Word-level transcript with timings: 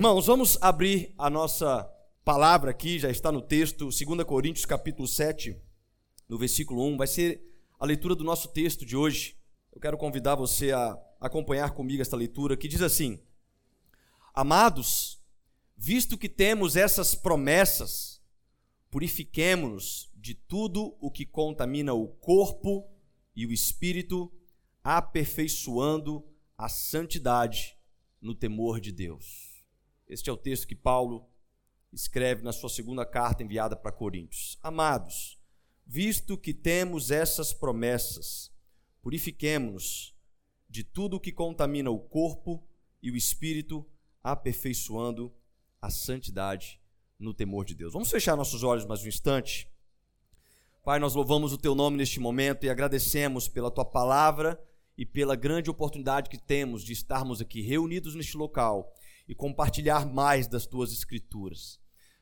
Irmãos, 0.00 0.24
vamos 0.24 0.56
abrir 0.62 1.14
a 1.18 1.28
nossa 1.28 1.84
palavra 2.24 2.70
aqui, 2.70 2.98
já 2.98 3.10
está 3.10 3.30
no 3.30 3.42
texto, 3.42 3.90
2 3.90 4.24
Coríntios 4.24 4.64
capítulo 4.64 5.06
7, 5.06 5.54
no 6.26 6.38
versículo 6.38 6.86
1. 6.86 6.96
Vai 6.96 7.06
ser 7.06 7.42
a 7.78 7.84
leitura 7.84 8.14
do 8.14 8.24
nosso 8.24 8.48
texto 8.48 8.86
de 8.86 8.96
hoje. 8.96 9.36
Eu 9.70 9.78
quero 9.78 9.98
convidar 9.98 10.36
você 10.36 10.72
a 10.72 10.98
acompanhar 11.20 11.72
comigo 11.72 12.00
esta 12.00 12.16
leitura, 12.16 12.56
que 12.56 12.66
diz 12.66 12.80
assim: 12.80 13.20
Amados, 14.32 15.22
visto 15.76 16.16
que 16.16 16.30
temos 16.30 16.76
essas 16.76 17.14
promessas, 17.14 18.22
purifiquemo-nos 18.90 20.10
de 20.16 20.32
tudo 20.34 20.96
o 20.98 21.10
que 21.10 21.26
contamina 21.26 21.92
o 21.92 22.08
corpo 22.08 22.88
e 23.36 23.44
o 23.44 23.52
espírito, 23.52 24.32
aperfeiçoando 24.82 26.24
a 26.56 26.70
santidade 26.70 27.76
no 28.18 28.34
temor 28.34 28.80
de 28.80 28.92
Deus. 28.92 29.49
Este 30.10 30.28
é 30.28 30.32
o 30.32 30.36
texto 30.36 30.66
que 30.66 30.74
Paulo 30.74 31.24
escreve 31.92 32.42
na 32.42 32.52
sua 32.52 32.68
segunda 32.68 33.06
carta 33.06 33.44
enviada 33.44 33.76
para 33.76 33.92
Coríntios. 33.92 34.58
Amados, 34.60 35.38
visto 35.86 36.36
que 36.36 36.52
temos 36.52 37.12
essas 37.12 37.52
promessas, 37.52 38.52
purifiquemo-nos 39.02 40.12
de 40.68 40.82
tudo 40.82 41.16
o 41.16 41.20
que 41.20 41.30
contamina 41.30 41.92
o 41.92 42.00
corpo 42.00 42.60
e 43.00 43.08
o 43.08 43.16
espírito, 43.16 43.86
aperfeiçoando 44.20 45.32
a 45.80 45.90
santidade 45.90 46.80
no 47.16 47.32
temor 47.32 47.64
de 47.64 47.76
Deus. 47.76 47.92
Vamos 47.92 48.10
fechar 48.10 48.36
nossos 48.36 48.64
olhos 48.64 48.84
mais 48.84 49.04
um 49.04 49.08
instante. 49.08 49.70
Pai, 50.82 50.98
nós 50.98 51.14
louvamos 51.14 51.52
o 51.52 51.58
teu 51.58 51.72
nome 51.72 51.96
neste 51.96 52.18
momento 52.18 52.66
e 52.66 52.68
agradecemos 52.68 53.46
pela 53.46 53.70
tua 53.70 53.84
palavra 53.84 54.60
e 54.98 55.06
pela 55.06 55.36
grande 55.36 55.70
oportunidade 55.70 56.28
que 56.28 56.36
temos 56.36 56.82
de 56.82 56.92
estarmos 56.92 57.40
aqui 57.40 57.60
reunidos 57.60 58.16
neste 58.16 58.36
local 58.36 58.92
e 59.30 59.34
compartilhar 59.34 60.04
mais 60.04 60.48
das 60.48 60.66
tuas 60.66 60.90
escrituras. 60.90 61.78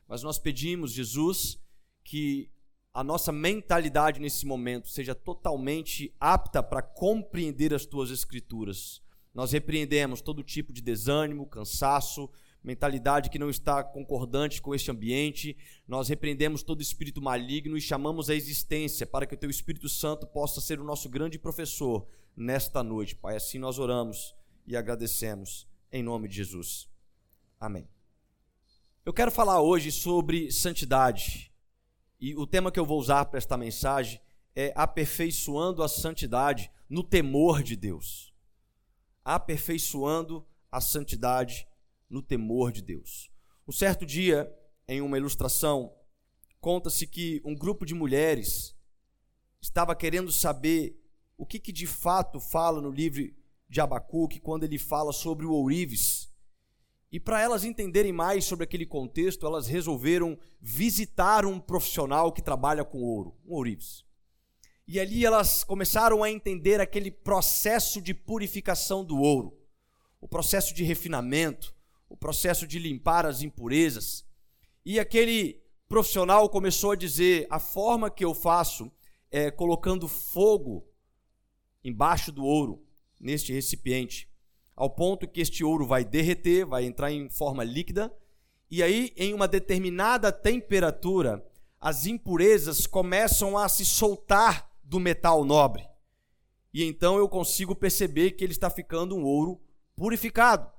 Mas 0.07 0.21
nós 0.21 0.37
pedimos, 0.37 0.91
Jesus, 0.91 1.59
que 2.03 2.51
a 2.93 3.03
nossa 3.03 3.31
mentalidade 3.31 4.19
nesse 4.19 4.45
momento 4.45 4.87
seja 4.87 5.15
totalmente 5.15 6.15
apta 6.19 6.61
para 6.61 6.83
compreender 6.83 7.73
as 7.73 7.83
tuas 7.83 8.11
escrituras. 8.11 9.01
Nós 9.33 9.51
repreendemos 9.51 10.21
todo 10.21 10.43
tipo 10.43 10.71
de 10.71 10.83
desânimo, 10.83 11.47
cansaço, 11.47 12.29
mentalidade 12.63 13.31
que 13.31 13.39
não 13.39 13.49
está 13.49 13.83
concordante 13.83 14.61
com 14.61 14.75
este 14.75 14.91
ambiente. 14.91 15.57
Nós 15.87 16.09
repreendemos 16.09 16.61
todo 16.61 16.79
espírito 16.79 17.19
maligno 17.19 17.75
e 17.75 17.81
chamamos 17.81 18.29
a 18.29 18.35
existência 18.35 19.07
para 19.07 19.25
que 19.25 19.33
o 19.33 19.37
teu 19.37 19.49
Espírito 19.49 19.89
Santo 19.89 20.27
possa 20.27 20.61
ser 20.61 20.79
o 20.79 20.83
nosso 20.83 21.09
grande 21.09 21.39
professor 21.39 22.05
nesta 22.37 22.83
noite, 22.83 23.15
Pai. 23.15 23.35
Assim 23.35 23.57
nós 23.57 23.79
oramos 23.79 24.35
e 24.67 24.77
agradecemos 24.77 25.67
em 25.91 26.03
nome 26.03 26.27
de 26.27 26.35
Jesus. 26.35 26.87
Amém. 27.59 27.89
Eu 29.05 29.11
quero 29.11 29.29
falar 29.29 29.61
hoje 29.61 29.91
sobre 29.91 30.49
santidade. 30.49 31.51
E 32.17 32.33
o 32.35 32.47
tema 32.47 32.71
que 32.71 32.79
eu 32.79 32.85
vou 32.85 32.97
usar 32.97 33.25
para 33.25 33.37
esta 33.37 33.57
mensagem 33.57 34.21
é 34.55 34.71
aperfeiçoando 34.75 35.83
a 35.83 35.89
santidade 35.89 36.71
no 36.89 37.03
temor 37.03 37.61
de 37.61 37.75
Deus. 37.75 38.33
Aperfeiçoando 39.25 40.47
a 40.71 40.79
santidade 40.79 41.67
no 42.09 42.21
temor 42.21 42.71
de 42.71 42.81
Deus. 42.81 43.29
Um 43.67 43.73
certo 43.73 44.05
dia, 44.05 44.49
em 44.87 45.01
uma 45.01 45.17
ilustração, 45.17 45.93
conta-se 46.61 47.05
que 47.05 47.41
um 47.43 47.53
grupo 47.53 47.85
de 47.85 47.93
mulheres 47.93 48.73
estava 49.61 49.93
querendo 49.95 50.31
saber 50.31 50.97
o 51.37 51.45
que, 51.45 51.59
que 51.59 51.73
de 51.73 51.85
fato 51.85 52.39
fala 52.39 52.79
no 52.79 52.89
livro 52.89 53.29
de 53.67 53.81
Abacuque 53.81 54.39
quando 54.39 54.63
ele 54.63 54.77
fala 54.77 55.11
sobre 55.11 55.45
o 55.45 55.51
ourives. 55.51 56.28
E 57.11 57.19
para 57.19 57.41
elas 57.41 57.63
entenderem 57.63 58.13
mais 58.13 58.45
sobre 58.45 58.63
aquele 58.63 58.85
contexto, 58.85 59.45
elas 59.45 59.67
resolveram 59.67 60.37
visitar 60.61 61.45
um 61.45 61.59
profissional 61.59 62.31
que 62.31 62.41
trabalha 62.41 62.85
com 62.85 63.01
ouro, 63.01 63.35
um 63.45 63.53
ourives. 63.53 64.05
E 64.87 64.99
ali 64.99 65.25
elas 65.25 65.63
começaram 65.63 66.23
a 66.23 66.29
entender 66.29 66.79
aquele 66.79 67.09
processo 67.09 68.01
de 68.01 68.13
purificação 68.13 69.03
do 69.03 69.17
ouro, 69.17 69.57
o 70.21 70.27
processo 70.27 70.73
de 70.73 70.83
refinamento, 70.83 71.75
o 72.07 72.15
processo 72.15 72.67
de 72.67 72.77
limpar 72.77 73.25
as 73.25 73.41
impurezas. 73.41 74.25
E 74.85 74.99
aquele 74.99 75.61
profissional 75.87 76.47
começou 76.47 76.91
a 76.91 76.95
dizer: 76.95 77.47
a 77.49 77.59
forma 77.59 78.09
que 78.09 78.23
eu 78.23 78.33
faço 78.33 78.91
é 79.31 79.49
colocando 79.49 80.07
fogo 80.07 80.87
embaixo 81.83 82.31
do 82.31 82.43
ouro, 82.43 82.83
neste 83.19 83.51
recipiente, 83.51 84.28
ao 84.79 84.89
ponto 84.89 85.27
que 85.27 85.41
este 85.41 85.61
ouro 85.61 85.85
vai 85.85 86.05
derreter, 86.05 86.65
vai 86.65 86.85
entrar 86.85 87.11
em 87.11 87.29
forma 87.29 87.65
líquida, 87.65 88.15
e 88.71 88.81
aí, 88.81 89.11
em 89.17 89.33
uma 89.33 89.45
determinada 89.45 90.31
temperatura, 90.31 91.45
as 91.81 92.05
impurezas 92.05 92.87
começam 92.87 93.57
a 93.57 93.67
se 93.67 93.85
soltar 93.85 94.71
do 94.81 94.97
metal 94.97 95.43
nobre. 95.43 95.85
E 96.73 96.85
então 96.85 97.17
eu 97.17 97.27
consigo 97.27 97.75
perceber 97.75 98.31
que 98.31 98.43
ele 98.43 98.53
está 98.53 98.69
ficando 98.69 99.17
um 99.17 99.25
ouro 99.25 99.59
purificado, 99.97 100.71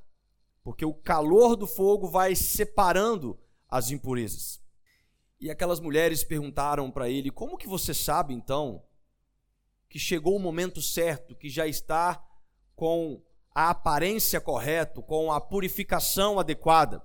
porque 0.64 0.84
o 0.84 0.94
calor 0.94 1.54
do 1.54 1.66
fogo 1.66 2.08
vai 2.08 2.34
separando 2.34 3.38
as 3.68 3.90
impurezas. 3.90 4.62
E 5.38 5.50
aquelas 5.50 5.78
mulheres 5.78 6.24
perguntaram 6.24 6.90
para 6.90 7.10
ele: 7.10 7.30
Como 7.30 7.58
que 7.58 7.68
você 7.68 7.92
sabe 7.92 8.32
então 8.32 8.82
que 9.90 9.98
chegou 9.98 10.36
o 10.36 10.40
momento 10.40 10.80
certo, 10.80 11.34
que 11.34 11.50
já 11.50 11.66
está 11.66 12.24
com 12.74 13.20
a 13.54 13.70
aparência 13.70 14.40
correta, 14.40 15.02
com 15.02 15.32
a 15.32 15.40
purificação 15.40 16.38
adequada. 16.38 17.04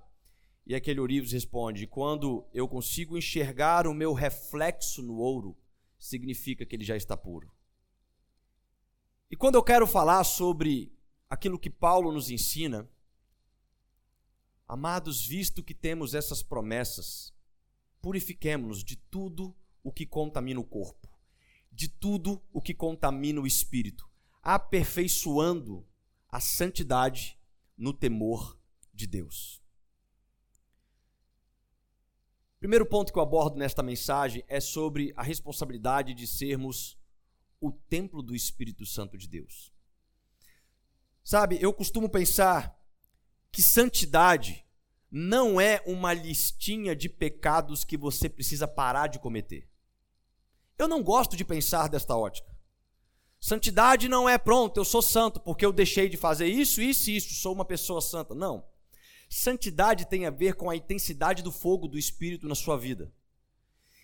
E 0.66 0.76
aquele 0.76 1.00
Ourives 1.00 1.32
responde: 1.32 1.88
quando 1.88 2.48
eu 2.54 2.68
consigo 2.68 3.18
enxergar 3.18 3.88
o 3.88 3.94
meu 3.94 4.14
reflexo 4.14 5.02
no 5.02 5.18
ouro, 5.18 5.58
significa 5.98 6.66
que 6.66 6.76
ele 6.76 6.84
já 6.84 6.96
está 6.96 7.16
puro. 7.16 7.52
E 9.30 9.36
quando 9.36 9.56
eu 9.56 9.64
quero 9.64 9.88
falar 9.88 10.24
sobre 10.24 10.94
aquilo 11.30 11.60
que 11.60 11.70
Paulo 11.70 12.12
nos 12.12 12.30
ensina, 12.30 12.90
amados, 14.68 15.26
visto 15.26 15.64
que 15.64 15.74
temos 15.74 16.14
essas 16.14 16.44
promessas, 16.44 17.34
purifiquemos-nos 18.02 18.84
de 18.84 18.96
tudo 18.96 19.56
o 19.84 19.92
que 19.92 20.06
contamina 20.06 20.60
o 20.60 20.64
corpo 20.64 21.16
de 21.76 21.90
tudo 21.90 22.42
o 22.54 22.62
que 22.62 22.74
contamina 22.74 23.42
o 23.42 23.46
espírito, 23.46 24.10
aperfeiçoando 24.42 25.86
a 26.36 26.40
santidade 26.42 27.40
no 27.78 27.94
temor 27.94 28.60
de 28.94 29.08
Deus. 29.08 29.64
Primeiro 32.60 32.86
ponto 32.86 33.14
que 33.14 33.18
eu 33.18 33.24
abordo 33.24 33.56
nesta 33.56 33.82
mensagem 33.82 34.44
é 34.50 34.60
sobre 34.60 35.14
a 35.16 35.24
responsabilidade 35.24 36.14
de 36.14 36.28
sermos 36.28 37.00
o 37.58 37.72
templo 37.72 38.22
do 38.22 38.36
Espírito 38.36 38.86
Santo 38.86 39.18
de 39.18 39.30
Deus. 39.30 39.74
Sabe, 41.24 41.58
eu 41.62 41.72
costumo 41.72 42.10
pensar 42.10 42.78
que 43.50 43.62
santidade 43.62 44.66
não 45.10 45.62
é 45.62 45.82
uma 45.88 46.12
listinha 46.14 46.94
de 46.94 47.08
pecados 47.08 47.86
que 47.86 47.96
você 47.96 48.28
precisa 48.28 48.68
parar 48.68 49.08
de 49.08 49.20
cometer. 49.20 49.70
Eu 50.78 50.90
não 50.90 51.02
gosto 51.02 51.38
de 51.38 51.46
pensar 51.46 51.88
desta 51.88 52.14
ótica. 52.14 52.54
Santidade 53.46 54.10
não 54.10 54.28
é 54.28 54.40
pronto, 54.40 54.78
eu 54.80 54.84
sou 54.84 55.04
santo 55.04 55.40
porque 55.40 55.64
eu 55.64 55.72
deixei 55.72 56.10
de 56.10 56.18
fazer 56.18 56.48
isso, 56.48 56.82
isso 56.82 57.12
e 57.12 57.18
isso, 57.18 57.36
sou 57.36 57.54
uma 57.54 57.64
pessoa 57.64 58.02
santa. 58.02 58.34
Não. 58.34 58.66
Santidade 59.30 60.08
tem 60.08 60.26
a 60.26 60.32
ver 60.32 60.56
com 60.56 60.68
a 60.68 60.76
intensidade 60.76 61.44
do 61.44 61.52
fogo 61.52 61.88
do 61.88 61.96
Espírito 61.96 62.48
na 62.48 62.56
sua 62.56 62.76
vida. 62.76 63.14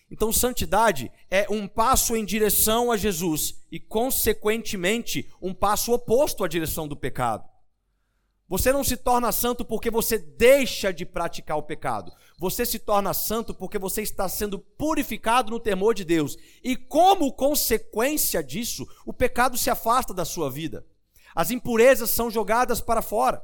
Então, 0.08 0.32
santidade 0.32 1.10
é 1.28 1.44
um 1.50 1.66
passo 1.66 2.14
em 2.14 2.24
direção 2.24 2.92
a 2.92 2.96
Jesus 2.96 3.56
e, 3.68 3.80
consequentemente, 3.80 5.28
um 5.42 5.52
passo 5.52 5.92
oposto 5.92 6.44
à 6.44 6.46
direção 6.46 6.86
do 6.86 6.94
pecado. 6.94 7.50
Você 8.48 8.72
não 8.72 8.84
se 8.84 8.96
torna 8.96 9.32
santo 9.32 9.64
porque 9.64 9.90
você 9.90 10.18
deixa 10.18 10.92
de 10.92 11.04
praticar 11.04 11.56
o 11.56 11.64
pecado. 11.64 12.12
Você 12.38 12.66
se 12.66 12.78
torna 12.78 13.14
santo 13.14 13.54
porque 13.54 13.78
você 13.78 14.02
está 14.02 14.28
sendo 14.28 14.58
purificado 14.58 15.50
no 15.50 15.60
temor 15.60 15.94
de 15.94 16.04
Deus. 16.04 16.36
E 16.62 16.76
como 16.76 17.32
consequência 17.32 18.42
disso, 18.42 18.86
o 19.06 19.12
pecado 19.12 19.56
se 19.56 19.70
afasta 19.70 20.12
da 20.12 20.24
sua 20.24 20.50
vida. 20.50 20.86
As 21.34 21.50
impurezas 21.50 22.10
são 22.10 22.30
jogadas 22.30 22.80
para 22.80 23.02
fora. 23.02 23.42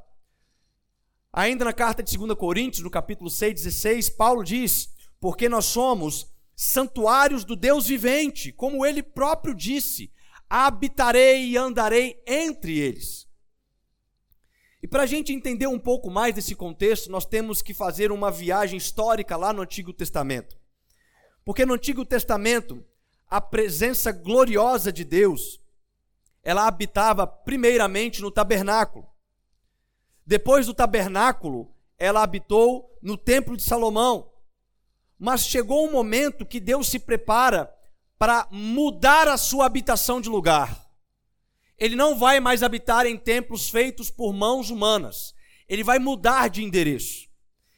Ainda 1.33 1.65
na 1.65 1.73
carta 1.73 2.03
de 2.03 2.17
2 2.17 2.35
Coríntios, 2.37 2.83
no 2.83 2.91
capítulo 2.91 3.31
6, 3.31 3.55
16, 3.55 4.11
Paulo 4.11 4.43
diz: 4.43 4.91
Porque 5.21 5.49
nós 5.49 5.67
somos 5.67 6.27
santuários 6.57 7.45
do 7.45 7.55
Deus 7.55 7.87
vivente, 7.87 8.51
como 8.53 8.85
ele 8.85 9.03
próprio 9.03 9.55
disse: 9.55 10.13
habitarei 10.49 11.51
e 11.51 11.57
andarei 11.57 12.21
entre 12.27 12.79
eles. 12.79 13.28
E 14.83 14.87
para 14.87 15.03
a 15.03 15.07
gente 15.07 15.33
entender 15.33 15.67
um 15.67 15.79
pouco 15.79 16.11
mais 16.11 16.35
desse 16.35 16.55
contexto, 16.55 17.11
nós 17.11 17.25
temos 17.25 17.61
que 17.61 17.75
fazer 17.75 18.13
uma 18.13 18.31
viagem 18.31 18.77
histórica 18.77 19.37
lá 19.37 19.53
no 19.53 19.63
Antigo 19.63 19.93
Testamento. 19.93 20.57
Porque 21.45 21.67
no 21.67 21.75
Antigo 21.75 22.05
Testamento, 22.05 22.85
a 23.29 23.41
presença 23.41 24.13
gloriosa 24.13 24.93
de 24.93 25.05
Deus, 25.05 25.61
ela 26.43 26.67
habitava 26.67 27.27
primeiramente 27.27 28.23
no 28.23 28.31
tabernáculo. 28.31 29.07
Depois 30.25 30.67
do 30.67 30.75
tabernáculo, 30.75 31.75
ela 31.99 32.23
habitou 32.23 32.97
no 33.03 33.17
templo 33.17 33.57
de 33.57 33.63
Salomão. 33.63 34.31
Mas 35.19 35.41
chegou 35.41 35.87
um 35.89 35.93
momento 35.93 36.47
que 36.47 36.61
Deus 36.61 36.89
se 36.89 37.01
prepara 37.01 37.75
para 38.19 38.47
mudar 38.51 39.27
a 39.27 39.37
sua 39.37 39.67
habitação 39.67 40.21
de 40.21 40.29
lugar. 40.29 40.88
Ele 41.79 41.95
não 41.95 42.19
vai 42.19 42.41
mais 42.41 42.63
habitar 42.63 43.07
em 43.07 43.17
templos 43.17 43.71
feitos 43.71 44.11
por 44.11 44.33
mãos 44.33 44.71
humanas. 44.71 45.35
Ele 45.69 45.85
vai 45.85 45.99
mudar 45.99 46.49
de 46.49 46.63
endereço. 46.63 47.29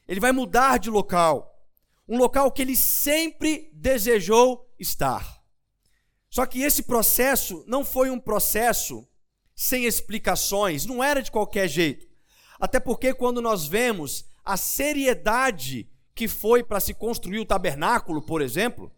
Ele 0.08 0.20
vai 0.20 0.32
mudar 0.32 0.78
de 0.78 0.88
local. 0.88 1.54
Um 2.08 2.16
local 2.16 2.50
que 2.50 2.62
ele 2.62 2.74
sempre 2.74 3.70
desejou 3.72 4.68
estar. 4.78 5.40
Só 6.30 6.46
que 6.46 6.62
esse 6.62 6.84
processo 6.84 7.64
não 7.66 7.84
foi 7.84 8.10
um 8.10 8.18
processo 8.18 9.06
sem 9.54 9.84
explicações, 9.84 10.86
não 10.86 11.04
era 11.04 11.22
de 11.22 11.30
qualquer 11.30 11.68
jeito. 11.68 12.06
Até 12.58 12.80
porque 12.80 13.12
quando 13.12 13.42
nós 13.42 13.66
vemos 13.66 14.24
a 14.44 14.56
seriedade 14.56 15.88
que 16.14 16.26
foi 16.26 16.62
para 16.62 16.80
se 16.80 16.94
construir 16.94 17.40
o 17.40 17.44
tabernáculo, 17.44 18.22
por 18.22 18.40
exemplo, 18.40 18.92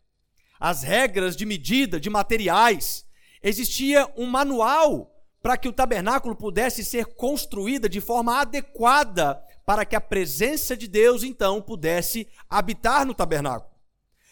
as 0.61 0.83
regras 0.83 1.35
de 1.35 1.45
medida 1.45 1.99
de 1.99 2.09
materiais, 2.09 3.05
existia 3.43 4.11
um 4.17 4.27
manual 4.27 5.13
para 5.43 5.57
que 5.57 5.69
o 5.69 5.73
tabernáculo 5.73 6.37
pudesse 6.37 6.85
ser 6.85 7.07
construída 7.07 7.89
de 7.89 8.01
forma 8.01 8.41
adequada 8.41 9.43
para 9.67 9.85
que 9.85 9.97
a 9.97 10.01
presença 10.01 10.77
de 10.77 10.87
Deus 10.87 11.23
então 11.23 11.61
pudesse 11.61 12.29
habitar 12.49 13.05
no 13.05 13.15
tabernáculo. 13.15 13.73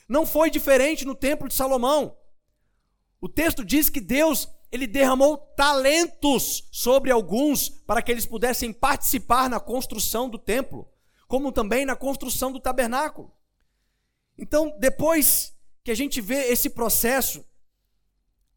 Não 0.08 0.24
foi 0.24 0.50
diferente 0.50 1.04
no 1.04 1.14
templo 1.14 1.48
de 1.48 1.54
Salomão. 1.54 2.16
O 3.20 3.28
texto 3.28 3.64
diz 3.64 3.90
que 3.90 4.00
Deus 4.00 4.48
ele 4.72 4.86
derramou 4.86 5.36
talentos 5.36 6.68
sobre 6.70 7.10
alguns 7.10 7.68
para 7.68 8.00
que 8.00 8.10
eles 8.10 8.24
pudessem 8.24 8.72
participar 8.72 9.50
na 9.50 9.58
construção 9.58 10.28
do 10.28 10.38
templo, 10.38 10.88
como 11.26 11.50
também 11.50 11.84
na 11.84 11.96
construção 11.96 12.52
do 12.52 12.60
tabernáculo. 12.60 13.32
Então, 14.38 14.76
depois 14.78 15.52
que 15.82 15.90
a 15.90 15.94
gente 15.94 16.20
vê 16.20 16.46
esse 16.46 16.70
processo, 16.70 17.44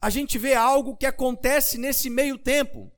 a 0.04 0.10
gente 0.10 0.38
vê 0.38 0.54
algo 0.54 0.98
que 0.98 1.06
acontece 1.06 1.78
nesse 1.78 2.10
meio 2.10 2.38
tempo, 2.38 2.92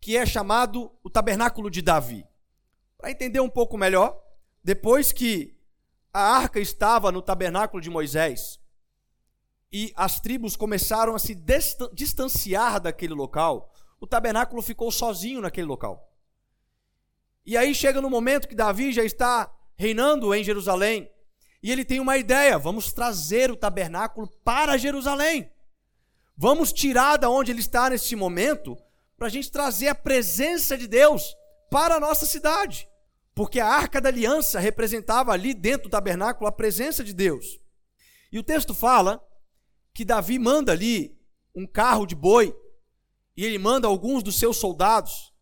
que 0.00 0.16
é 0.16 0.26
chamado 0.26 0.90
o 1.00 1.08
tabernáculo 1.08 1.70
de 1.70 1.80
Davi. 1.80 2.26
Para 2.98 3.12
entender 3.12 3.38
um 3.38 3.48
pouco 3.48 3.78
melhor, 3.78 4.20
depois 4.64 5.12
que 5.12 5.56
a 6.12 6.20
arca 6.20 6.58
estava 6.58 7.12
no 7.12 7.22
tabernáculo 7.22 7.80
de 7.80 7.88
Moisés, 7.88 8.58
e 9.72 9.92
as 9.94 10.18
tribos 10.18 10.56
começaram 10.56 11.14
a 11.14 11.20
se 11.20 11.36
distanciar 11.92 12.80
daquele 12.80 13.14
local, 13.14 13.72
o 14.00 14.06
tabernáculo 14.06 14.60
ficou 14.60 14.90
sozinho 14.90 15.40
naquele 15.40 15.68
local. 15.68 16.12
E 17.46 17.56
aí 17.56 17.72
chega 17.72 18.00
no 18.00 18.10
momento 18.10 18.48
que 18.48 18.56
Davi 18.56 18.92
já 18.92 19.04
está 19.04 19.48
reinando 19.76 20.34
em 20.34 20.42
Jerusalém, 20.42 21.08
e 21.62 21.70
ele 21.70 21.84
tem 21.84 22.00
uma 22.00 22.18
ideia: 22.18 22.58
vamos 22.58 22.92
trazer 22.92 23.52
o 23.52 23.56
tabernáculo 23.56 24.26
para 24.42 24.76
Jerusalém. 24.76 25.48
Vamos 26.42 26.72
tirar 26.72 27.18
da 27.18 27.28
onde 27.28 27.52
ele 27.52 27.60
está 27.60 27.90
nesse 27.90 28.16
momento, 28.16 28.74
para 29.14 29.26
a 29.26 29.30
gente 29.30 29.50
trazer 29.50 29.88
a 29.88 29.94
presença 29.94 30.74
de 30.74 30.86
Deus 30.86 31.36
para 31.70 31.96
a 31.96 32.00
nossa 32.00 32.24
cidade. 32.24 32.88
Porque 33.34 33.60
a 33.60 33.66
arca 33.66 34.00
da 34.00 34.08
aliança 34.08 34.58
representava 34.58 35.32
ali 35.32 35.52
dentro 35.52 35.90
do 35.90 35.90
tabernáculo 35.90 36.48
a 36.48 36.52
presença 36.52 37.04
de 37.04 37.12
Deus. 37.12 37.60
E 38.32 38.38
o 38.38 38.42
texto 38.42 38.72
fala 38.72 39.22
que 39.92 40.02
Davi 40.02 40.38
manda 40.38 40.72
ali 40.72 41.14
um 41.54 41.66
carro 41.66 42.06
de 42.06 42.14
boi, 42.14 42.56
e 43.36 43.44
ele 43.44 43.58
manda 43.58 43.86
alguns 43.86 44.22
dos 44.22 44.38
seus 44.38 44.56
soldados, 44.56 45.34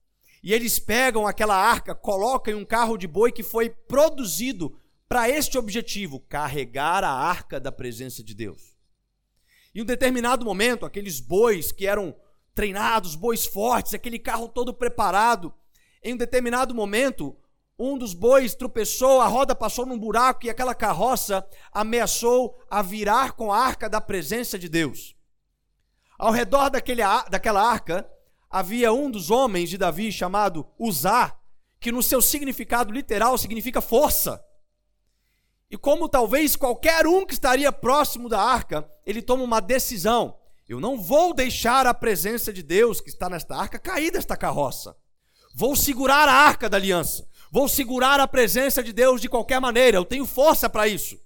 e 0.42 0.52
eles 0.52 0.80
pegam 0.80 1.28
aquela 1.28 1.54
arca, 1.54 1.94
colocam 1.94 2.54
em 2.54 2.56
um 2.56 2.64
carro 2.64 2.98
de 2.98 3.06
boi 3.06 3.30
que 3.30 3.44
foi 3.44 3.70
produzido 3.70 4.76
para 5.08 5.30
este 5.30 5.56
objetivo: 5.58 6.18
carregar 6.18 7.04
a 7.04 7.12
arca 7.12 7.60
da 7.60 7.70
presença 7.70 8.20
de 8.20 8.34
Deus. 8.34 8.77
Em 9.78 9.82
um 9.82 9.84
determinado 9.84 10.44
momento, 10.44 10.84
aqueles 10.84 11.20
bois 11.20 11.70
que 11.70 11.86
eram 11.86 12.12
treinados, 12.52 13.14
bois 13.14 13.46
fortes, 13.46 13.94
aquele 13.94 14.18
carro 14.18 14.48
todo 14.48 14.74
preparado, 14.74 15.54
em 16.02 16.14
um 16.14 16.16
determinado 16.16 16.74
momento, 16.74 17.36
um 17.78 17.96
dos 17.96 18.12
bois 18.12 18.56
tropeçou, 18.56 19.20
a 19.20 19.28
roda 19.28 19.54
passou 19.54 19.86
num 19.86 19.96
buraco 19.96 20.44
e 20.44 20.50
aquela 20.50 20.74
carroça 20.74 21.48
ameaçou 21.70 22.58
a 22.68 22.82
virar 22.82 23.34
com 23.36 23.52
a 23.52 23.56
arca 23.56 23.88
da 23.88 24.00
presença 24.00 24.58
de 24.58 24.68
Deus. 24.68 25.14
Ao 26.18 26.32
redor 26.32 26.70
daquele, 26.70 27.02
daquela 27.30 27.62
arca 27.62 28.04
havia 28.50 28.92
um 28.92 29.08
dos 29.08 29.30
homens 29.30 29.70
de 29.70 29.78
Davi 29.78 30.10
chamado 30.10 30.66
Uzá, 30.76 31.38
que 31.78 31.92
no 31.92 32.02
seu 32.02 32.20
significado 32.20 32.92
literal 32.92 33.38
significa 33.38 33.80
força. 33.80 34.44
E 35.70 35.76
como 35.76 36.08
talvez 36.08 36.56
qualquer 36.56 37.06
um 37.06 37.26
que 37.26 37.34
estaria 37.34 37.70
próximo 37.70 38.28
da 38.28 38.40
arca, 38.40 38.88
ele 39.04 39.20
toma 39.20 39.44
uma 39.44 39.60
decisão: 39.60 40.38
eu 40.68 40.80
não 40.80 41.00
vou 41.00 41.34
deixar 41.34 41.86
a 41.86 41.94
presença 41.94 42.52
de 42.52 42.62
Deus 42.62 43.00
que 43.00 43.08
está 43.08 43.28
nesta 43.28 43.56
arca 43.56 43.78
cair 43.78 44.10
desta 44.10 44.36
carroça. 44.36 44.96
Vou 45.54 45.74
segurar 45.74 46.28
a 46.28 46.32
arca 46.32 46.68
da 46.68 46.76
aliança. 46.76 47.28
Vou 47.50 47.68
segurar 47.68 48.20
a 48.20 48.28
presença 48.28 48.82
de 48.82 48.92
Deus 48.92 49.20
de 49.20 49.28
qualquer 49.28 49.60
maneira, 49.60 49.96
eu 49.96 50.04
tenho 50.04 50.26
força 50.26 50.68
para 50.68 50.86
isso. 50.86 51.18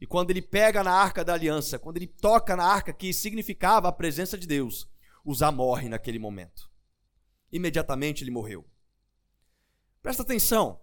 E 0.00 0.06
quando 0.06 0.30
ele 0.30 0.42
pega 0.42 0.82
na 0.82 0.90
arca 0.90 1.24
da 1.24 1.34
aliança, 1.34 1.78
quando 1.78 1.98
ele 1.98 2.06
toca 2.06 2.56
na 2.56 2.64
arca 2.64 2.92
que 2.92 3.12
significava 3.12 3.88
a 3.88 3.92
presença 3.92 4.36
de 4.36 4.46
Deus, 4.46 4.88
Uzá 5.24 5.52
morre 5.52 5.88
naquele 5.88 6.18
momento. 6.18 6.68
Imediatamente 7.52 8.24
ele 8.24 8.30
morreu. 8.30 8.66
Presta 10.02 10.22
atenção, 10.22 10.80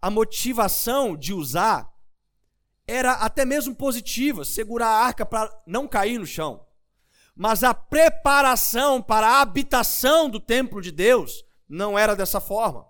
a 0.00 0.10
motivação 0.10 1.16
de 1.16 1.32
Uzá 1.32 1.92
era 2.86 3.12
até 3.12 3.44
mesmo 3.44 3.74
positiva, 3.74 4.44
segurar 4.44 4.88
a 4.88 5.04
arca 5.04 5.26
para 5.26 5.50
não 5.66 5.88
cair 5.88 6.18
no 6.18 6.26
chão. 6.26 6.64
Mas 7.34 7.64
a 7.64 7.74
preparação 7.74 9.02
para 9.02 9.26
a 9.26 9.40
habitação 9.40 10.30
do 10.30 10.40
templo 10.40 10.80
de 10.80 10.90
Deus 10.90 11.44
não 11.68 11.98
era 11.98 12.14
dessa 12.14 12.40
forma. 12.40 12.86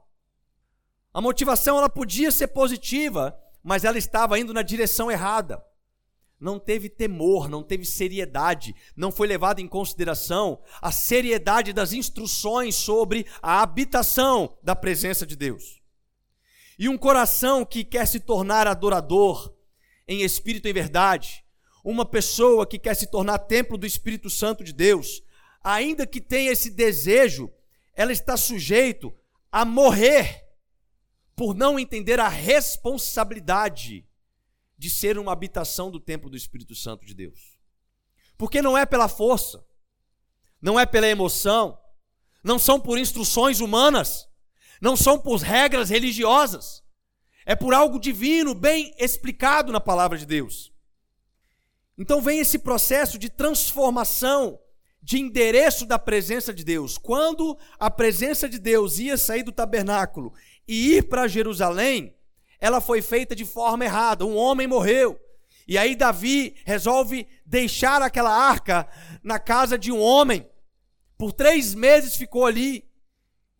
A 1.12 1.20
motivação 1.20 1.78
ela 1.78 1.88
podia 1.88 2.30
ser 2.30 2.48
positiva, 2.48 3.36
mas 3.62 3.84
ela 3.84 3.96
estava 3.96 4.38
indo 4.38 4.52
na 4.52 4.62
direção 4.62 5.10
errada. 5.10 5.64
Não 6.38 6.58
teve 6.58 6.90
temor, 6.90 7.48
não 7.48 7.62
teve 7.62 7.86
seriedade, 7.86 8.74
não 8.94 9.10
foi 9.10 9.26
levada 9.26 9.62
em 9.62 9.66
consideração 9.66 10.60
a 10.82 10.92
seriedade 10.92 11.72
das 11.72 11.94
instruções 11.94 12.74
sobre 12.74 13.26
a 13.40 13.62
habitação 13.62 14.58
da 14.62 14.76
presença 14.76 15.26
de 15.26 15.34
Deus. 15.34 15.80
E 16.78 16.90
um 16.90 16.98
coração 16.98 17.64
que 17.64 17.82
quer 17.82 18.06
se 18.06 18.20
tornar 18.20 18.66
adorador 18.66 19.55
em 20.08 20.22
espírito 20.22 20.68
e 20.68 20.72
verdade, 20.72 21.44
uma 21.84 22.04
pessoa 22.04 22.66
que 22.66 22.78
quer 22.78 22.94
se 22.94 23.06
tornar 23.06 23.38
templo 23.38 23.78
do 23.78 23.86
Espírito 23.86 24.28
Santo 24.28 24.64
de 24.64 24.72
Deus, 24.72 25.22
ainda 25.62 26.06
que 26.06 26.20
tenha 26.20 26.50
esse 26.50 26.70
desejo, 26.70 27.52
ela 27.94 28.12
está 28.12 28.36
sujeito 28.36 29.14
a 29.50 29.64
morrer 29.64 30.44
por 31.34 31.54
não 31.54 31.78
entender 31.78 32.18
a 32.18 32.28
responsabilidade 32.28 34.06
de 34.78 34.90
ser 34.90 35.18
uma 35.18 35.32
habitação 35.32 35.90
do 35.90 36.00
templo 36.00 36.28
do 36.28 36.36
Espírito 36.36 36.74
Santo 36.74 37.04
de 37.04 37.14
Deus. 37.14 37.58
Porque 38.36 38.60
não 38.60 38.76
é 38.76 38.84
pela 38.84 39.08
força, 39.08 39.64
não 40.60 40.78
é 40.78 40.84
pela 40.84 41.06
emoção, 41.06 41.78
não 42.42 42.58
são 42.58 42.80
por 42.80 42.98
instruções 42.98 43.60
humanas, 43.60 44.28
não 44.80 44.96
são 44.96 45.18
por 45.18 45.40
regras 45.40 45.90
religiosas, 45.90 46.82
é 47.46 47.54
por 47.54 47.72
algo 47.72 48.00
divino, 48.00 48.52
bem 48.52 48.92
explicado 48.98 49.72
na 49.72 49.80
palavra 49.80 50.18
de 50.18 50.26
Deus. 50.26 50.72
Então 51.96 52.20
vem 52.20 52.40
esse 52.40 52.58
processo 52.58 53.16
de 53.18 53.30
transformação, 53.30 54.58
de 55.00 55.20
endereço 55.20 55.86
da 55.86 55.96
presença 55.96 56.52
de 56.52 56.64
Deus. 56.64 56.98
Quando 56.98 57.56
a 57.78 57.88
presença 57.88 58.48
de 58.48 58.58
Deus 58.58 58.98
ia 58.98 59.16
sair 59.16 59.44
do 59.44 59.52
tabernáculo 59.52 60.34
e 60.66 60.96
ir 60.96 61.08
para 61.08 61.28
Jerusalém, 61.28 62.16
ela 62.58 62.80
foi 62.80 63.00
feita 63.00 63.34
de 63.34 63.44
forma 63.44 63.84
errada. 63.84 64.26
Um 64.26 64.36
homem 64.36 64.66
morreu. 64.66 65.18
E 65.68 65.78
aí 65.78 65.94
Davi 65.94 66.56
resolve 66.64 67.28
deixar 67.46 68.02
aquela 68.02 68.30
arca 68.30 68.88
na 69.22 69.38
casa 69.38 69.78
de 69.78 69.92
um 69.92 70.00
homem. 70.00 70.44
Por 71.16 71.32
três 71.32 71.74
meses 71.74 72.16
ficou 72.16 72.44
ali. 72.44 72.84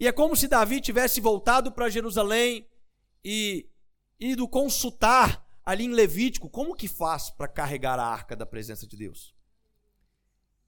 E 0.01 0.09
é 0.09 0.13
como 0.13 0.35
se 0.35 0.49
Davi 0.49 0.81
tivesse 0.81 1.21
voltado 1.21 1.71
para 1.71 1.89
Jerusalém 1.89 2.67
e 3.25 3.67
ido 4.19 4.49
consultar 4.49 5.47
ali 5.65 5.85
em 5.85 5.93
Levítico 5.93 6.49
como 6.49 6.75
que 6.75 6.89
faz 6.89 7.31
para 7.31 7.49
carregar 7.49 7.99
a 7.99 8.07
arca 8.07 8.37
da 8.37 8.47
presença 8.47 8.87
de 8.87 8.97
Deus. 8.97 9.35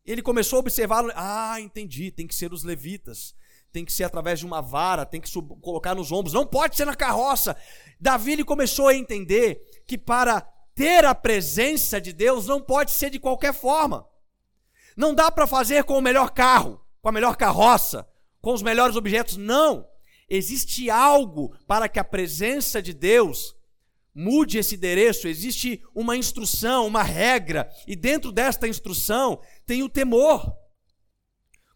Ele 0.05 0.23
começou 0.23 0.57
a 0.57 0.61
observar, 0.61 1.05
ah, 1.14 1.61
entendi, 1.61 2.11
tem 2.11 2.26
que 2.26 2.35
ser 2.35 2.52
os 2.52 2.64
levitas 2.64 3.35
tem 3.73 3.85
que 3.85 3.93
ser 3.93 4.05
através 4.05 4.38
de 4.38 4.47
uma 4.47 4.61
vara, 4.61 5.05
tem 5.05 5.21
que 5.21 5.31
colocar 5.61 5.95
nos 5.95 6.11
ombros, 6.11 6.33
não 6.33 6.47
pode 6.47 6.76
ser 6.76 6.85
na 6.85 6.95
carroça. 6.95 7.57
Davi 8.00 8.33
ele 8.33 8.45
começou 8.45 8.88
a 8.88 8.95
entender 8.95 9.61
que 9.87 9.99
para 9.99 10.40
ter 10.75 11.05
a 11.05 11.14
presença 11.14 12.00
de 12.00 12.12
Deus 12.12 12.47
não 12.47 12.61
pode 12.61 12.93
ser 12.93 13.11
de 13.11 13.19
qualquer 13.19 13.52
forma. 13.52 14.07
Não 14.97 15.14
dá 15.14 15.31
para 15.31 15.47
fazer 15.47 15.85
com 15.85 15.99
o 15.99 16.02
melhor 16.02 16.31
carro, 16.31 16.81
com 17.00 17.09
a 17.09 17.12
melhor 17.12 17.37
carroça, 17.37 18.09
com 18.40 18.52
os 18.52 18.62
melhores 18.62 18.97
objetos, 18.97 19.37
não. 19.37 19.87
Existe 20.28 20.90
algo 20.90 21.56
para 21.66 21.88
que 21.88 21.99
a 21.99 22.04
presença 22.04 22.82
de 22.82 22.92
Deus 22.92 23.56
mude 24.14 24.58
esse 24.58 24.75
endereço, 24.75 25.28
existe 25.28 25.82
uma 25.94 26.16
instrução, 26.16 26.87
uma 26.87 27.02
regra, 27.02 27.70
e 27.87 27.94
dentro 27.94 28.32
desta 28.32 28.66
instrução 28.66 29.40
tem 29.64 29.82
o 29.82 29.88
temor. 29.88 30.52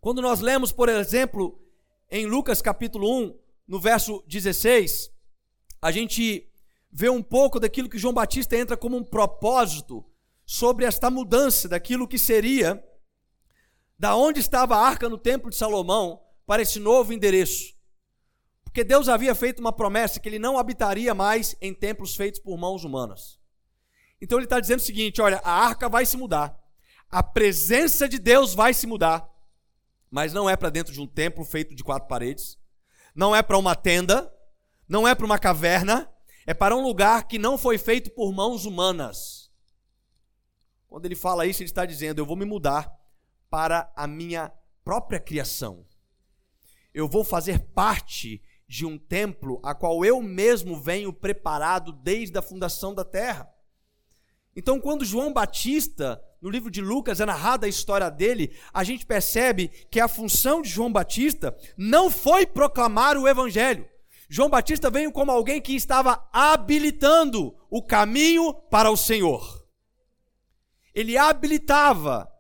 Quando 0.00 0.21
nós 0.21 0.40
lemos, 0.40 0.73
por 0.73 0.88
exemplo, 0.88 1.61
em 2.11 2.26
Lucas 2.26 2.61
capítulo 2.61 3.09
1, 3.26 3.38
no 3.68 3.78
verso 3.78 4.25
16, 4.26 5.12
a 5.80 5.92
gente 5.92 6.50
vê 6.90 7.09
um 7.09 7.23
pouco 7.23 7.61
daquilo 7.61 7.88
que 7.88 7.99
João 7.99 8.12
Batista 8.12 8.56
entra 8.56 8.76
como 8.76 8.97
um 8.97 9.04
propósito 9.04 10.04
sobre 10.44 10.85
esta 10.85 11.09
mudança 11.11 11.68
daquilo 11.68 12.09
que 12.09 12.18
seria 12.18 12.82
da 13.99 14.16
onde 14.16 14.40
estava 14.40 14.76
a 14.76 14.80
arca 14.80 15.09
no 15.09 15.16
templo 15.16 15.49
de 15.49 15.56
Salomão 15.56 16.21
para 16.44 16.61
esse 16.61 16.80
novo 16.80 17.12
endereço. 17.12 17.72
Porque 18.73 18.85
Deus 18.85 19.07
havia 19.07 19.35
feito 19.35 19.61
uma 19.61 19.71
promessa 19.71 20.19
que 20.19 20.26
ele 20.26 20.38
não 20.38 20.57
habitaria 20.57 21.14
mais 21.14 21.55
em 21.61 21.75
templos 21.75 22.17
feitos 22.17 22.41
por 22.41 22.57
mãos 22.57 22.85
humanas. 22.85 23.38
Então 24.19 24.38
ele 24.38 24.47
está 24.47 24.59
dizendo 24.59 24.79
o 24.79 24.83
seguinte: 24.83 25.21
olha, 25.21 25.43
a 25.45 25.52
arca 25.52 25.91
vai 25.91 26.07
se 26.07 26.17
mudar, 26.17 26.59
a 27.11 27.23
presença 27.23 28.09
de 28.09 28.19
Deus 28.19 28.55
vai 28.55 28.73
se 28.73 28.87
mudar, 28.87 29.31
mas 30.11 30.33
não 30.33 30.49
é 30.49 30.57
para 30.57 30.71
dentro 30.71 30.91
de 30.91 30.99
um 31.02 31.07
templo 31.07 31.45
feito 31.45 31.75
de 31.75 31.85
quatro 31.85 32.09
paredes, 32.09 32.59
não 33.14 33.37
é 33.37 33.43
para 33.43 33.59
uma 33.59 33.76
tenda, 33.76 34.33
não 34.88 35.07
é 35.07 35.14
para 35.14 35.26
uma 35.26 35.38
caverna, 35.38 36.11
é 36.47 36.55
para 36.55 36.75
um 36.75 36.83
lugar 36.83 37.29
que 37.29 37.38
não 37.38 37.59
foi 37.59 37.76
feito 37.76 38.11
por 38.12 38.33
mãos 38.33 38.64
humanas. 38.64 39.50
Quando 40.88 41.05
ele 41.05 41.14
fala 41.14 41.45
isso, 41.45 41.61
ele 41.62 41.69
está 41.69 41.85
dizendo: 41.85 42.21
eu 42.21 42.26
vou 42.26 42.37
me 42.37 42.47
mudar 42.47 42.91
para 43.50 43.93
a 43.95 44.07
minha 44.07 44.50
própria 44.83 45.21
criação. 45.21 45.87
Eu 46.95 47.07
vou 47.07 47.23
fazer 47.23 47.59
parte 47.75 48.43
de 48.73 48.87
um 48.87 48.97
templo 48.97 49.61
a 49.62 49.75
qual 49.75 50.02
eu 50.02 50.23
mesmo 50.23 50.81
venho 50.81 51.12
preparado 51.12 51.93
desde 51.93 52.38
a 52.38 52.41
fundação 52.41 52.95
da 52.95 53.05
terra. 53.05 53.47
Então, 54.57 54.81
quando 54.81 55.05
João 55.05 55.31
Batista, 55.31 56.19
no 56.41 56.49
livro 56.49 56.71
de 56.71 56.81
Lucas, 56.81 57.21
é 57.21 57.26
narrada 57.26 57.67
a 57.67 57.69
história 57.69 58.11
dele, 58.11 58.57
a 58.73 58.83
gente 58.83 59.05
percebe 59.05 59.69
que 59.91 60.00
a 60.00 60.09
função 60.09 60.62
de 60.62 60.71
João 60.71 60.91
Batista 60.91 61.55
não 61.76 62.11
foi 62.11 62.47
proclamar 62.47 63.19
o 63.19 63.29
evangelho. 63.29 63.87
João 64.26 64.49
Batista 64.49 64.88
veio 64.88 65.12
como 65.12 65.31
alguém 65.31 65.61
que 65.61 65.76
estava 65.76 66.26
habilitando 66.33 67.55
o 67.69 67.83
caminho 67.83 68.55
para 68.55 68.91
o 68.91 68.97
Senhor. 68.97 69.67
Ele 70.95 71.19
habilitava 71.19 72.32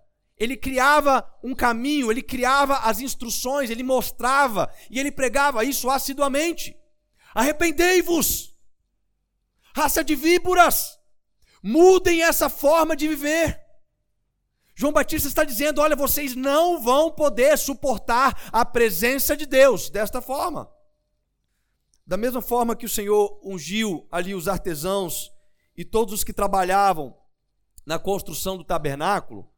ele 0.42 0.56
criava 0.56 1.24
um 1.40 1.54
caminho, 1.54 2.10
ele 2.10 2.20
criava 2.20 2.78
as 2.78 2.98
instruções, 2.98 3.70
ele 3.70 3.84
mostrava 3.84 4.68
e 4.90 4.98
ele 4.98 5.12
pregava 5.12 5.64
isso 5.64 5.88
assiduamente. 5.88 6.76
Arrependei-vos, 7.32 8.52
raça 9.72 10.02
de 10.02 10.16
víboras, 10.16 10.98
mudem 11.62 12.24
essa 12.24 12.50
forma 12.50 12.96
de 12.96 13.06
viver. 13.06 13.62
João 14.74 14.92
Batista 14.92 15.28
está 15.28 15.44
dizendo: 15.44 15.80
olha, 15.80 15.94
vocês 15.94 16.34
não 16.34 16.82
vão 16.82 17.12
poder 17.12 17.56
suportar 17.56 18.50
a 18.50 18.64
presença 18.64 19.36
de 19.36 19.46
Deus 19.46 19.90
desta 19.90 20.20
forma. 20.20 20.68
Da 22.04 22.16
mesma 22.16 22.42
forma 22.42 22.74
que 22.74 22.86
o 22.86 22.88
Senhor 22.88 23.40
ungiu 23.44 24.08
ali 24.10 24.34
os 24.34 24.48
artesãos 24.48 25.30
e 25.76 25.84
todos 25.84 26.12
os 26.12 26.24
que 26.24 26.32
trabalhavam 26.32 27.16
na 27.86 27.96
construção 27.96 28.56
do 28.56 28.64
tabernáculo, 28.64 29.51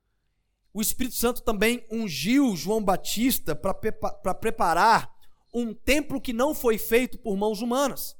o 0.75 0.83
Espírito 0.83 1.15
Santo 1.15 1.41
também 1.41 1.87
ungiu 1.89 2.57
João 2.57 2.83
Batista 2.83 3.55
para 3.55 4.35
preparar 4.35 5.15
um 5.55 5.73
templo 5.73 6.21
que 6.21 6.33
não 6.33 6.53
foi 6.53 6.79
feito 6.79 7.17
por 7.17 7.37
mãos 7.37 7.63
humanas. 7.63 8.17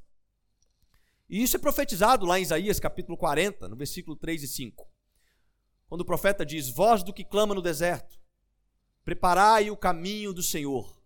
E 1.29 1.43
isso 1.43 1.57
é 1.57 1.59
profetizado 1.59 2.25
lá 2.25 2.39
em 2.39 2.43
Isaías 2.43 2.79
capítulo 2.79 3.19
40, 3.19 3.69
no 3.69 3.75
versículo 3.75 4.15
3 4.15 4.45
e 4.45 4.47
5. 4.47 4.89
Quando 5.89 6.03
o 6.03 6.05
profeta 6.05 6.47
diz: 6.47 6.69
Voz 6.69 7.03
do 7.03 7.13
que 7.13 7.25
clama 7.25 7.57
no 7.57 7.61
deserto, 7.61 8.21
preparai 9.05 9.69
o 9.69 9.77
caminho 9.77 10.33
do 10.33 10.43
Senhor. 10.43 10.97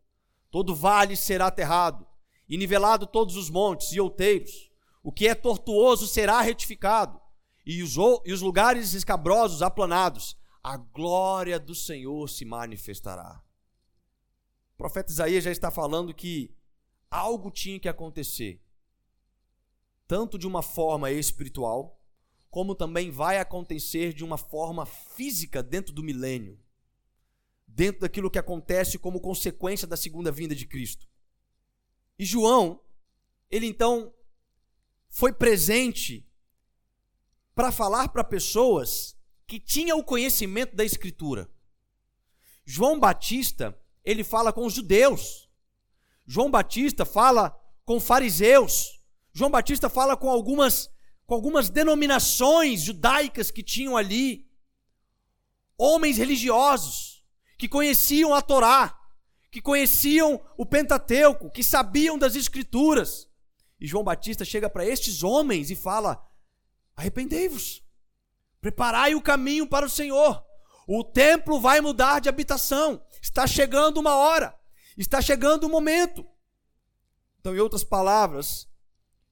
Todo 0.51 0.75
vale 0.75 1.17
será 1.17 1.47
aterrado, 1.47 2.07
e 2.47 2.59
nivelado 2.59 3.07
todos 3.07 3.37
os 3.37 3.49
montes 3.49 3.93
e 3.93 4.01
outeiros. 4.01 4.71
O 5.03 5.11
que 5.11 5.27
é 5.27 5.35
tortuoso 5.35 6.07
será 6.07 6.43
retificado, 6.43 7.19
e 7.65 7.83
os, 7.83 7.95
e 8.27 8.35
os 8.35 8.43
lugares 8.43 8.93
escabrosos 8.93 9.63
aplanados 9.63 10.37
a 10.69 10.77
glória 10.77 11.59
do 11.59 11.75
Senhor 11.75 12.29
se 12.29 12.45
manifestará. 12.45 13.43
O 14.75 14.77
profeta 14.77 15.11
Isaías 15.11 15.43
já 15.43 15.51
está 15.51 15.71
falando 15.71 16.13
que 16.13 16.55
algo 17.11 17.51
tinha 17.51 17.81
que 17.81 17.89
acontecer, 17.89 18.63
tanto 20.07 20.37
de 20.37 20.47
uma 20.47 20.61
forma 20.61 21.11
espiritual, 21.11 21.99
como 22.51 22.75
também 22.75 23.11
vai 23.11 23.39
acontecer 23.39 24.13
de 24.13 24.23
uma 24.23 24.37
forma 24.37 24.85
física 24.85 25.63
dentro 25.63 25.95
do 25.95 26.03
milênio, 26.03 26.61
dentro 27.67 28.03
daquilo 28.03 28.31
que 28.31 28.39
acontece 28.39 28.99
como 28.99 29.23
consequência 29.23 29.89
da 29.89 29.97
segunda 29.97 30.31
vinda 30.31 30.55
de 30.55 30.67
Cristo. 30.67 31.09
E 32.19 32.27
João, 32.27 32.79
ele 33.51 33.65
então 33.65 34.13
foi 35.09 35.33
presente 35.33 36.29
para 37.55 37.73
falar 37.73 38.09
para 38.11 38.23
pessoas 38.23 39.18
que 39.49 39.59
tinha 39.59 39.97
o 39.97 40.05
conhecimento 40.05 40.77
da 40.77 40.85
Escritura. 40.85 41.51
João 42.67 43.01
Batista, 43.01 43.77
ele 44.05 44.23
fala 44.23 44.53
com 44.53 44.67
os 44.67 44.75
judeus. 44.75 45.49
João 46.27 46.51
Batista 46.51 47.07
fala 47.07 47.59
com 47.83 47.99
fariseus. 47.99 49.01
João 49.33 49.51
Batista 49.51 49.89
fala 49.89 50.19
com 50.19 50.29
algumas, 50.29 50.91
com 51.27 51.35
algumas 51.35 51.71
denominações 51.71 52.83
judaicas 52.83 53.51
que 53.51 53.63
tinham 53.63 53.97
ali. 53.97 54.47
Homens 55.79 56.19
religiosos 56.19 57.25
que 57.57 57.69
conheciam 57.69 58.35
a 58.35 58.43
Torá, 58.43 59.01
que 59.51 59.63
conheciam 59.63 60.39
o 60.59 60.67
Pentateuco, 60.67 61.51
que 61.51 61.63
sabiam 61.63 62.19
das 62.19 62.37
Escrituras. 62.37 63.27
E 63.81 63.87
João 63.87 64.05
Batista 64.05 64.45
chega 64.45 64.69
para 64.69 64.85
estes 64.85 65.23
homens 65.23 65.71
e 65.71 65.75
fala: 65.75 66.23
arrependei-vos. 66.95 67.88
Preparai 68.61 69.15
o 69.15 69.23
caminho 69.23 69.67
para 69.67 69.87
o 69.87 69.91
Senhor. 69.91 70.45
O 70.87 71.05
templo 71.05 71.61
vai 71.61 71.81
mudar 71.81 72.21
de 72.21 72.29
habitação. 72.29 73.05
Está 73.23 73.47
chegando 73.47 73.99
uma 73.99 74.15
hora. 74.17 74.59
Está 74.97 75.21
chegando 75.21 75.65
o 75.65 75.67
um 75.67 75.71
momento. 75.71 76.27
Então, 77.41 77.55
em 77.55 77.61
outras 77.61 77.85
palavras, 77.85 78.69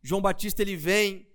João 0.03 0.21
Batista 0.21 0.63
ele 0.63 0.77
vem 0.77 1.29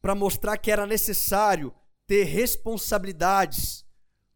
para 0.00 0.14
mostrar 0.14 0.56
que 0.58 0.70
era 0.70 0.86
necessário 0.86 1.74
ter 2.06 2.24
responsabilidades 2.24 3.84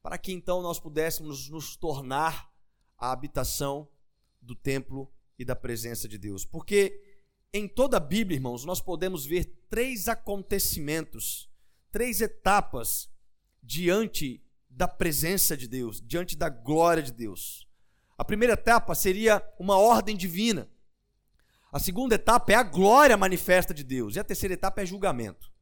para 0.02 0.16
que 0.16 0.32
então 0.32 0.62
nós 0.62 0.80
pudéssemos 0.80 1.48
nos 1.50 1.76
tornar 1.76 2.50
a 2.96 3.12
habitação 3.12 3.88
do 4.40 4.54
templo 4.54 5.12
e 5.38 5.44
da 5.44 5.54
presença 5.54 6.08
de 6.08 6.18
Deus. 6.18 6.44
Porque 6.44 7.00
em 7.52 7.68
toda 7.68 7.96
a 7.96 8.00
Bíblia, 8.00 8.36
irmãos, 8.36 8.64
nós 8.64 8.80
podemos 8.80 9.24
ver 9.24 9.44
três 9.68 10.08
acontecimentos 10.08 11.50
três 11.90 12.20
etapas 12.20 13.10
diante 13.62 14.42
da 14.68 14.86
presença 14.86 15.56
de 15.56 15.66
Deus, 15.66 16.00
diante 16.00 16.36
da 16.36 16.48
glória 16.48 17.02
de 17.02 17.12
Deus. 17.12 17.66
A 18.16 18.24
primeira 18.24 18.54
etapa 18.54 18.94
seria 18.94 19.42
uma 19.58 19.76
ordem 19.76 20.16
divina. 20.16 20.68
A 21.70 21.78
segunda 21.78 22.14
etapa 22.14 22.52
é 22.52 22.54
a 22.54 22.62
glória 22.62 23.16
manifesta 23.16 23.74
de 23.74 23.84
Deus. 23.84 24.16
E 24.16 24.20
a 24.20 24.24
terceira 24.24 24.54
etapa 24.54 24.82
é 24.82 24.86
julgamento. 24.86 25.52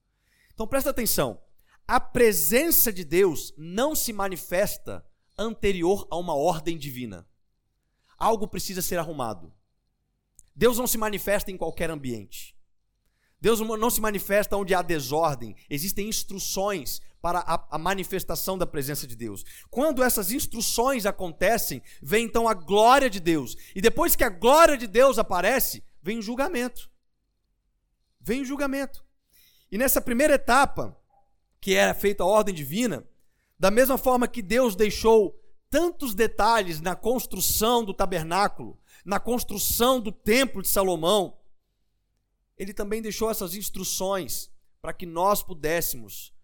Então 0.54 0.66
presta 0.66 0.90
atenção. 0.90 1.42
A 1.86 2.00
presença 2.00 2.92
de 2.92 3.04
Deus 3.04 3.52
não 3.56 3.94
se 3.94 4.12
manifesta 4.12 5.04
anterior 5.36 6.06
a 6.10 6.16
uma 6.16 6.34
ordem 6.34 6.78
divina. 6.78 7.28
Algo 8.18 8.48
precisa 8.48 8.80
ser 8.80 8.98
arrumado. 8.98 9.52
Deus 10.54 10.78
não 10.78 10.86
se 10.86 10.96
manifesta 10.96 11.50
em 11.50 11.56
qualquer 11.56 11.90
ambiente. 11.90 12.55
Deus 13.40 13.60
não 13.60 13.90
se 13.90 14.00
manifesta 14.00 14.56
onde 14.56 14.74
há 14.74 14.82
desordem, 14.82 15.54
existem 15.68 16.08
instruções 16.08 17.00
para 17.20 17.40
a, 17.70 17.78
manifestação 17.78 18.56
da 18.56 18.66
presença 18.66 19.06
de 19.06 19.16
Deus. 19.16 19.44
Quando 19.68 20.02
essas 20.02 20.30
instruções 20.30 21.04
acontecem, 21.04 21.82
vem 22.00 22.24
então 22.24 22.48
a 22.48 22.54
glória 22.54 23.10
de 23.10 23.18
Deus. 23.18 23.56
E 23.74 23.80
depois 23.80 24.14
que 24.14 24.22
a 24.22 24.28
glória 24.28 24.76
de 24.76 24.86
Deus 24.86 25.18
aparece, 25.18 25.82
vem 26.00 26.18
o 26.18 26.22
julgamento. 26.22 26.88
Vem 28.20 28.42
o 28.42 28.44
julgamento. 28.44 29.04
E 29.70 29.76
nessa 29.76 30.00
primeira 30.00 30.34
etapa, 30.34 30.96
que 31.60 31.74
era 31.74 31.94
feita 31.94 32.22
a 32.22 32.26
ordem 32.26 32.54
divina, 32.54 33.04
da 33.58 33.70
mesma 33.70 33.98
forma 33.98 34.28
que 34.28 34.40
Deus 34.40 34.76
deixou 34.76 35.36
tantos 35.68 36.14
detalhes 36.14 36.80
na 36.80 36.94
construção 36.94 37.84
do 37.84 37.92
tabernáculo, 37.92 38.78
na 39.04 39.18
construção 39.18 40.00
do 40.00 40.12
templo 40.12 40.62
de 40.62 40.68
Salomão, 40.68 41.35
ele 42.56 42.72
também 42.72 43.02
deixou 43.02 43.30
essas 43.30 43.54
instruções 43.54 44.50
para 44.80 44.92
que 44.92 45.06
nós 45.06 45.42
pudéssemos 45.42 46.34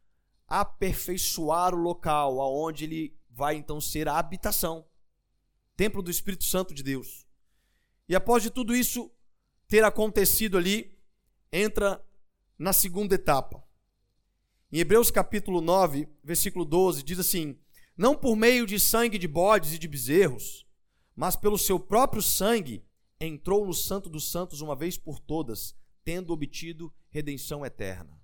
aperfeiçoar 0.46 1.74
o 1.74 1.78
local 1.78 2.40
aonde 2.40 2.84
ele 2.84 3.16
vai 3.30 3.56
então 3.56 3.80
ser 3.80 4.08
a 4.08 4.18
habitação, 4.18 4.86
templo 5.76 6.02
do 6.02 6.10
Espírito 6.10 6.44
Santo 6.44 6.74
de 6.74 6.82
Deus. 6.82 7.26
E 8.08 8.14
após 8.14 8.42
de 8.42 8.50
tudo 8.50 8.76
isso 8.76 9.10
ter 9.66 9.84
acontecido 9.84 10.58
ali, 10.58 10.98
entra 11.50 12.04
na 12.58 12.72
segunda 12.72 13.14
etapa. 13.14 13.64
Em 14.70 14.78
Hebreus 14.78 15.10
capítulo 15.10 15.60
9, 15.60 16.08
versículo 16.22 16.64
12, 16.64 17.02
diz 17.02 17.18
assim: 17.18 17.58
Não 17.96 18.14
por 18.14 18.36
meio 18.36 18.66
de 18.66 18.78
sangue 18.78 19.18
de 19.18 19.28
bodes 19.28 19.72
e 19.72 19.78
de 19.78 19.88
bezerros, 19.88 20.66
mas 21.16 21.36
pelo 21.36 21.58
seu 21.58 21.78
próprio 21.78 22.20
sangue 22.20 22.84
entrou 23.20 23.66
no 23.66 23.72
Santo 23.72 24.10
dos 24.10 24.30
Santos 24.30 24.60
uma 24.60 24.74
vez 24.74 24.98
por 24.98 25.18
todas, 25.18 25.74
tendo 26.04 26.32
obtido 26.32 26.92
redenção 27.10 27.64
eterna. 27.64 28.20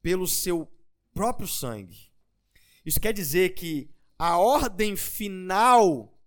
Pelo 0.00 0.26
seu 0.26 0.70
próprio 1.12 1.48
sangue. 1.48 2.12
Isso 2.84 3.00
quer 3.00 3.12
dizer 3.12 3.54
que 3.54 3.90
a 4.18 4.38
ordem 4.38 4.96
final 4.96 6.18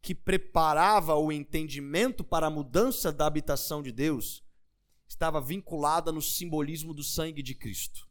que 0.00 0.14
preparava 0.14 1.14
o 1.16 1.32
entendimento 1.32 2.22
para 2.22 2.46
a 2.46 2.50
mudança 2.50 3.10
da 3.10 3.26
habitação 3.26 3.82
de 3.82 3.90
Deus 3.90 4.44
estava 5.08 5.40
vinculada 5.40 6.12
no 6.12 6.20
simbolismo 6.20 6.92
do 6.92 7.02
sangue 7.02 7.42
de 7.42 7.54
Cristo, 7.54 8.06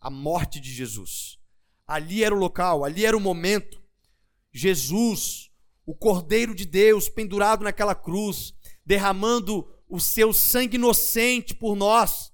a 0.00 0.08
morte 0.08 0.58
de 0.58 0.72
Jesus. 0.72 1.38
Ali 1.86 2.24
era 2.24 2.34
o 2.34 2.38
local, 2.38 2.84
ali 2.84 3.04
era 3.04 3.16
o 3.16 3.20
momento. 3.20 3.82
Jesus, 4.52 5.50
o 5.84 5.94
Cordeiro 5.94 6.54
de 6.54 6.64
Deus, 6.64 7.08
pendurado 7.08 7.62
naquela 7.62 7.94
cruz, 7.94 8.54
derramando 8.86 9.68
o 9.88 10.00
seu 10.00 10.32
sangue 10.32 10.76
inocente 10.76 11.54
por 11.54 11.76
nós. 11.76 12.32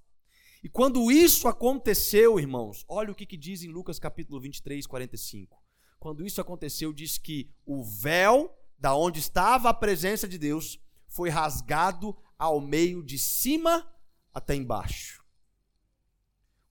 E 0.63 0.69
quando 0.69 1.11
isso 1.11 1.49
aconteceu, 1.49 2.39
irmãos, 2.39 2.85
olha 2.89 3.11
o 3.11 3.15
que, 3.15 3.25
que 3.25 3.37
diz 3.37 3.63
em 3.63 3.69
Lucas 3.69 3.99
capítulo 3.99 4.41
23, 4.41 4.87
45. 4.87 5.59
Quando 5.99 6.25
isso 6.25 6.41
aconteceu, 6.41 6.93
diz 6.93 7.19
que 7.19 7.51
o 7.65 7.83
véu 7.83 8.55
da 8.79 8.95
onde 8.95 9.21
estava 9.21 9.71
a 9.71 9.75
presença 9.75 10.27
de 10.29 10.39
Deus 10.39 10.79
foi 11.07 11.29
rasgado 11.29 12.17
ao 12.39 12.61
meio 12.61 13.03
de 13.03 13.19
cima 13.19 13.87
até 14.33 14.55
embaixo. 14.55 15.23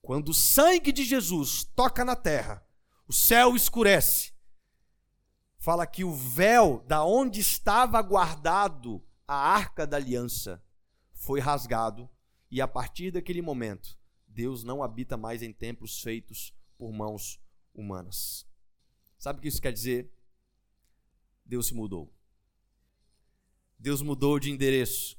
Quando 0.02 0.30
o 0.30 0.34
sangue 0.34 0.92
de 0.92 1.04
Jesus 1.04 1.64
toca 1.76 2.04
na 2.04 2.16
terra, 2.16 2.66
o 3.06 3.12
céu 3.12 3.54
escurece. 3.54 4.32
Fala 5.58 5.86
que 5.86 6.02
o 6.02 6.12
véu 6.12 6.82
da 6.86 7.04
onde 7.04 7.40
estava 7.40 8.00
guardado 8.00 9.04
a 9.28 9.34
arca 9.34 9.86
da 9.86 9.96
aliança 9.96 10.62
foi 11.20 11.38
rasgado 11.38 12.08
e 12.50 12.62
a 12.62 12.66
partir 12.66 13.10
daquele 13.10 13.42
momento 13.42 13.98
Deus 14.26 14.64
não 14.64 14.82
habita 14.82 15.18
mais 15.18 15.42
em 15.42 15.52
templos 15.52 16.00
feitos 16.00 16.54
por 16.78 16.92
mãos 16.92 17.38
humanas. 17.74 18.46
Sabe 19.18 19.38
o 19.38 19.42
que 19.42 19.48
isso 19.48 19.60
quer 19.60 19.72
dizer? 19.72 20.10
Deus 21.44 21.66
se 21.66 21.74
mudou. 21.74 22.10
Deus 23.78 24.00
mudou 24.00 24.38
de 24.38 24.50
endereço. 24.50 25.18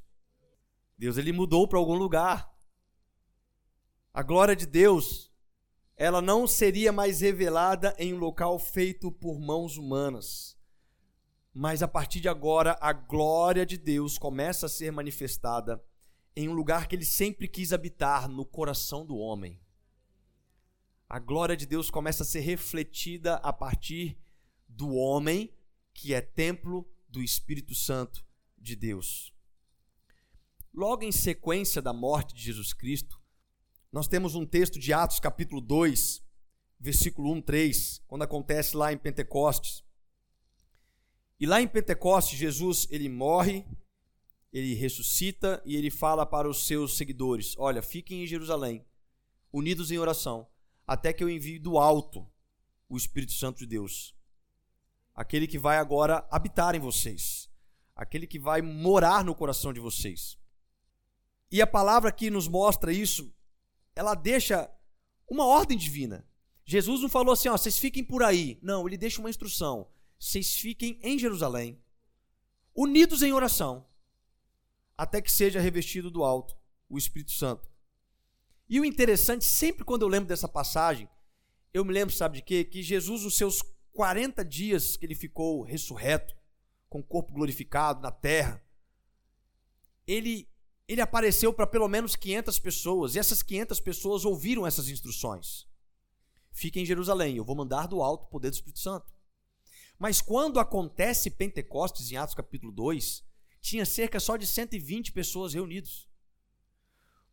Deus 0.97 1.17
ele 1.17 1.31
mudou 1.31 1.67
para 1.67 1.77
algum 1.77 1.95
lugar. 1.95 2.51
A 4.11 4.23
glória 4.23 4.55
de 4.55 4.65
Deus, 4.65 5.31
ela 5.95 6.21
não 6.21 6.47
seria 6.47 6.91
mais 6.91 7.21
revelada 7.21 7.95
em 7.99 8.13
um 8.13 8.17
local 8.17 8.57
feito 8.57 9.11
por 9.11 9.39
mãos 9.39 9.77
humanas. 9.77 10.57
Mas 11.53 11.83
a 11.83 11.87
partir 11.87 12.21
de 12.21 12.29
agora, 12.29 12.75
a 12.81 12.91
glória 12.91 13.65
de 13.65 13.77
Deus 13.77 14.17
começa 14.17 14.65
a 14.65 14.69
ser 14.69 14.91
manifestada 14.91 15.83
em 16.35 16.47
um 16.47 16.53
lugar 16.53 16.87
que 16.87 16.95
ele 16.95 17.05
sempre 17.05 17.47
quis 17.47 17.73
habitar, 17.73 18.27
no 18.27 18.45
coração 18.45 19.05
do 19.05 19.17
homem. 19.17 19.59
A 21.09 21.19
glória 21.19 21.57
de 21.57 21.65
Deus 21.65 21.89
começa 21.89 22.23
a 22.23 22.25
ser 22.25 22.39
refletida 22.39 23.35
a 23.35 23.51
partir 23.51 24.17
do 24.67 24.93
homem, 24.93 25.53
que 25.93 26.13
é 26.13 26.21
templo 26.21 26.89
do 27.09 27.21
Espírito 27.21 27.75
Santo 27.75 28.25
de 28.57 28.75
Deus. 28.75 29.33
Logo 30.73 31.03
em 31.03 31.11
sequência 31.11 31.81
da 31.81 31.91
morte 31.91 32.33
de 32.33 32.41
Jesus 32.41 32.71
Cristo, 32.71 33.21
nós 33.91 34.07
temos 34.07 34.35
um 34.35 34.45
texto 34.45 34.79
de 34.79 34.93
Atos 34.93 35.19
capítulo 35.19 35.59
2, 35.59 36.23
versículo 36.79 37.33
1, 37.33 37.41
3, 37.41 38.01
quando 38.07 38.21
acontece 38.21 38.77
lá 38.77 38.93
em 38.93 38.97
Pentecostes. 38.97 39.83
E 41.37 41.45
lá 41.45 41.61
em 41.61 41.67
Pentecostes, 41.67 42.39
Jesus, 42.39 42.87
ele 42.89 43.09
morre, 43.09 43.65
ele 44.51 44.73
ressuscita 44.73 45.61
e 45.65 45.75
ele 45.75 45.89
fala 45.89 46.25
para 46.25 46.49
os 46.49 46.65
seus 46.65 46.97
seguidores: 46.97 47.55
Olha, 47.57 47.81
fiquem 47.81 48.23
em 48.23 48.27
Jerusalém, 48.27 48.85
unidos 49.51 49.91
em 49.91 49.97
oração, 49.97 50.47
até 50.85 51.13
que 51.13 51.23
eu 51.23 51.29
envie 51.29 51.57
do 51.57 51.77
alto 51.77 52.27
o 52.89 52.97
Espírito 52.97 53.31
Santo 53.31 53.59
de 53.59 53.65
Deus. 53.65 54.13
Aquele 55.15 55.47
que 55.47 55.57
vai 55.57 55.77
agora 55.77 56.27
habitar 56.29 56.75
em 56.75 56.79
vocês, 56.79 57.49
aquele 57.95 58.27
que 58.27 58.39
vai 58.39 58.61
morar 58.61 59.23
no 59.23 59.33
coração 59.33 59.71
de 59.71 59.79
vocês. 59.79 60.37
E 61.49 61.61
a 61.61 61.67
palavra 61.67 62.11
que 62.11 62.29
nos 62.29 62.47
mostra 62.47 62.91
isso, 62.93 63.33
ela 63.95 64.15
deixa 64.15 64.69
uma 65.29 65.45
ordem 65.45 65.77
divina. 65.77 66.25
Jesus 66.65 67.01
não 67.01 67.09
falou 67.09 67.33
assim, 67.33 67.49
ó, 67.49 67.57
vocês 67.57 67.77
fiquem 67.77 68.03
por 68.03 68.23
aí. 68.23 68.57
Não, 68.61 68.87
ele 68.87 68.97
deixa 68.97 69.19
uma 69.19 69.29
instrução. 69.29 69.89
Vocês 70.17 70.55
fiquem 70.55 70.97
em 71.01 71.19
Jerusalém, 71.19 71.81
unidos 72.73 73.21
em 73.21 73.33
oração 73.33 73.85
até 74.97 75.21
que 75.21 75.31
seja 75.31 75.59
revestido 75.59 76.11
do 76.11 76.23
alto, 76.23 76.55
o 76.89 76.97
Espírito 76.97 77.31
Santo. 77.31 77.69
E 78.69 78.79
o 78.79 78.85
interessante, 78.85 79.43
sempre 79.45 79.83
quando 79.83 80.03
eu 80.03 80.07
lembro 80.07 80.29
dessa 80.29 80.47
passagem, 80.47 81.09
eu 81.73 81.83
me 81.83 81.93
lembro, 81.93 82.13
sabe 82.13 82.37
de 82.37 82.43
quê? 82.43 82.63
Que 82.63 82.81
Jesus, 82.81 83.25
os 83.25 83.35
seus 83.35 83.61
40 83.93 84.43
dias 84.45 84.95
que 84.95 85.05
ele 85.05 85.15
ficou 85.15 85.61
ressurreto, 85.61 86.35
com 86.89 86.99
o 86.99 87.03
corpo 87.03 87.33
glorificado 87.33 88.01
na 88.01 88.11
terra, 88.11 88.61
ele, 90.05 90.47
ele 90.87 90.99
apareceu 90.99 91.53
para 91.53 91.65
pelo 91.65 91.87
menos 91.87 92.15
500 92.15 92.59
pessoas, 92.59 93.15
e 93.15 93.19
essas 93.19 93.41
500 93.41 93.79
pessoas 93.79 94.25
ouviram 94.25 94.67
essas 94.67 94.89
instruções. 94.89 95.67
Fique 96.51 96.79
em 96.79 96.85
Jerusalém, 96.85 97.37
eu 97.37 97.45
vou 97.45 97.55
mandar 97.55 97.87
do 97.87 98.01
alto 98.01 98.25
o 98.25 98.29
poder 98.29 98.49
do 98.49 98.55
Espírito 98.55 98.79
Santo. 98.79 99.11
Mas 99.97 100.19
quando 100.19 100.59
acontece 100.59 101.29
Pentecostes, 101.29 102.11
em 102.11 102.17
Atos 102.17 102.35
capítulo 102.35 102.71
2, 102.71 103.23
tinha 103.61 103.85
cerca 103.85 104.19
só 104.19 104.35
de 104.35 104.47
120 104.47 105.11
pessoas 105.11 105.53
reunidas. 105.53 106.07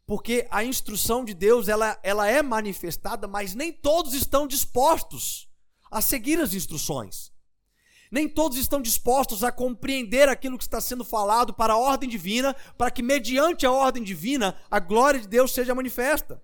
Porque 0.07 0.47
a 0.51 0.63
instrução 0.63 1.25
de 1.25 1.35
Deus, 1.35 1.69
ela, 1.69 1.99
ela 2.03 2.29
é 2.29 2.43
manifestada, 2.43 3.27
mas 3.27 3.55
nem 3.55 3.73
todos 3.73 4.15
estão 4.15 4.47
dispostos 4.47 5.49
a 5.91 6.01
seguir 6.01 6.41
as 6.41 6.55
instruções. 6.55 7.33
Nem 8.11 8.27
todos 8.27 8.57
estão 8.57 8.81
dispostos 8.81 9.45
a 9.45 9.53
compreender 9.53 10.29
aquilo 10.29 10.57
que 10.57 10.65
está 10.65 10.81
sendo 10.81 11.05
falado 11.05 11.53
para 11.53 11.75
a 11.75 11.79
ordem 11.79 12.09
divina, 12.09 12.55
para 12.77 12.91
que, 12.91 13.03
mediante 13.03 13.67
a 13.67 13.73
ordem 13.73 14.03
divina, 14.03 14.59
a 14.71 14.79
glória 14.79 15.21
de 15.21 15.29
Deus 15.29 15.53
seja 15.53 15.75
manifesta. 15.75 16.43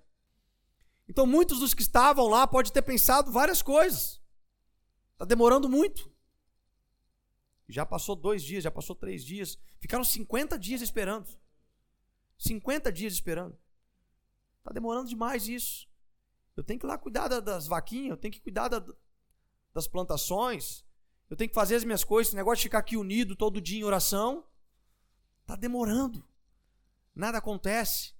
Então, 1.08 1.26
muitos 1.26 1.60
dos 1.60 1.72
que 1.72 1.82
estavam 1.82 2.28
lá 2.28 2.46
podem 2.46 2.72
ter 2.72 2.82
pensado 2.82 3.32
várias 3.32 3.62
coisas. 3.62 4.20
Está 5.12 5.24
demorando 5.24 5.68
muito. 5.68 6.13
Já 7.68 7.86
passou 7.86 8.14
dois 8.14 8.42
dias, 8.42 8.64
já 8.64 8.70
passou 8.70 8.94
três 8.94 9.24
dias. 9.24 9.58
Ficaram 9.80 10.04
50 10.04 10.58
dias 10.58 10.82
esperando. 10.82 11.28
50 12.38 12.92
dias 12.92 13.14
esperando. 13.14 13.58
Está 14.58 14.72
demorando 14.72 15.08
demais 15.08 15.48
isso. 15.48 15.88
Eu 16.56 16.62
tenho 16.62 16.78
que 16.78 16.86
ir 16.86 16.88
lá 16.88 16.96
cuidar 16.96 17.28
das 17.40 17.66
vaquinhas, 17.66 18.10
eu 18.10 18.16
tenho 18.16 18.32
que 18.32 18.40
cuidar 18.40 18.68
da, 18.68 18.84
das 19.72 19.88
plantações, 19.88 20.84
eu 21.28 21.36
tenho 21.36 21.48
que 21.48 21.54
fazer 21.54 21.76
as 21.76 21.84
minhas 21.84 22.04
coisas. 22.04 22.28
Esse 22.28 22.36
negócio 22.36 22.58
de 22.58 22.64
ficar 22.64 22.78
aqui 22.78 22.96
unido 22.96 23.34
todo 23.34 23.60
dia 23.60 23.80
em 23.80 23.84
oração. 23.84 24.44
Está 25.42 25.56
demorando. 25.56 26.24
Nada 27.14 27.38
acontece. 27.38 28.14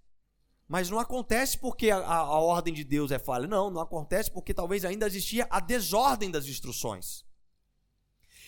Mas 0.67 0.91
não 0.91 0.99
acontece 0.99 1.59
porque 1.59 1.91
a, 1.91 1.99
a, 1.99 2.17
a 2.17 2.39
ordem 2.39 2.73
de 2.73 2.85
Deus 2.85 3.11
é 3.11 3.19
falha. 3.19 3.47
Não, 3.47 3.71
não 3.71 3.81
acontece 3.81 4.31
porque 4.31 4.55
talvez 4.55 4.85
ainda 4.85 5.07
existia 5.07 5.47
a 5.51 5.61
desordem 5.61 6.31
das 6.31 6.47
instruções. 6.47 7.25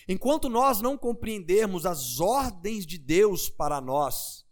Enquanto 0.07 0.47
nós 0.47 0.79
não 0.79 0.97
compreendermos 0.97 1.85
as 1.85 2.19
ordens 2.19 2.85
de 2.85 2.97
Deus 2.97 3.49
para 3.49 3.81
nós, 3.81 4.45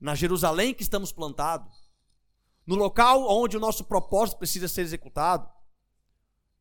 na 0.00 0.14
Jerusalém 0.14 0.74
que 0.74 0.82
estamos 0.82 1.12
plantados, 1.12 1.72
no 2.66 2.74
local 2.74 3.28
onde 3.28 3.56
o 3.56 3.60
nosso 3.60 3.84
propósito 3.84 4.38
precisa 4.38 4.66
ser 4.66 4.80
executado, 4.80 5.48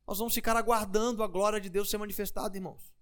nós 0.06 0.20
vamos 0.20 0.36
ficar 0.36 0.56
aguardando 0.56 1.24
a 1.24 1.28
glória 1.28 1.60
de 1.60 1.70
Deus 1.70 1.90
ser 1.90 1.98
manifestada, 1.98 2.56
irmãos. 2.56 2.94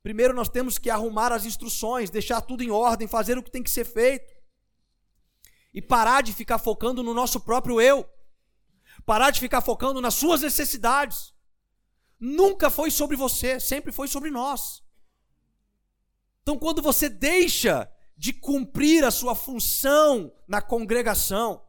Primeiro 0.00 0.32
nós 0.32 0.48
temos 0.48 0.78
que 0.78 0.88
arrumar 0.88 1.32
as 1.32 1.44
instruções, 1.44 2.10
deixar 2.10 2.40
tudo 2.40 2.62
em 2.62 2.70
ordem, 2.70 3.08
fazer 3.08 3.36
o 3.36 3.42
que 3.42 3.50
tem 3.50 3.62
que 3.62 3.70
ser 3.70 3.84
feito. 3.84 4.32
E 5.72 5.82
parar 5.82 6.22
de 6.22 6.32
ficar 6.32 6.58
focando 6.58 7.02
no 7.02 7.12
nosso 7.12 7.40
próprio 7.40 7.80
eu. 7.80 8.08
Parar 9.04 9.32
de 9.32 9.40
ficar 9.40 9.60
focando 9.60 10.00
nas 10.00 10.14
suas 10.14 10.42
necessidades 10.42 11.33
nunca 12.24 12.70
foi 12.70 12.90
sobre 12.90 13.16
você, 13.16 13.60
sempre 13.60 13.92
foi 13.92 14.08
sobre 14.08 14.30
nós. 14.30 14.82
Então, 16.42 16.58
quando 16.58 16.80
você 16.80 17.08
deixa 17.08 17.90
de 18.16 18.32
cumprir 18.32 19.04
a 19.04 19.10
sua 19.10 19.34
função 19.34 20.32
na 20.48 20.62
congregação, 20.62 21.62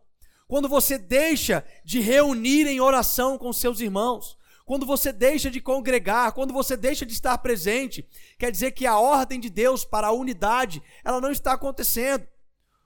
quando 0.47 0.69
você 0.69 0.97
deixa 0.97 1.65
de 1.83 1.99
reunir 1.99 2.67
em 2.67 2.79
oração 2.79 3.37
com 3.37 3.51
seus 3.51 3.79
irmãos, 3.79 4.37
quando 4.65 4.85
você 4.85 5.11
deixa 5.11 5.51
de 5.51 5.59
congregar, 5.59 6.31
quando 6.31 6.53
você 6.53 6.77
deixa 6.77 7.05
de 7.05 7.13
estar 7.13 7.37
presente, 7.39 8.07
quer 8.39 8.51
dizer 8.51 8.71
que 8.71 8.85
a 8.85 8.97
ordem 8.97 9.39
de 9.39 9.49
Deus 9.49 9.83
para 9.83 10.07
a 10.07 10.11
unidade, 10.11 10.81
ela 11.03 11.19
não 11.19 11.31
está 11.31 11.53
acontecendo. 11.53 12.25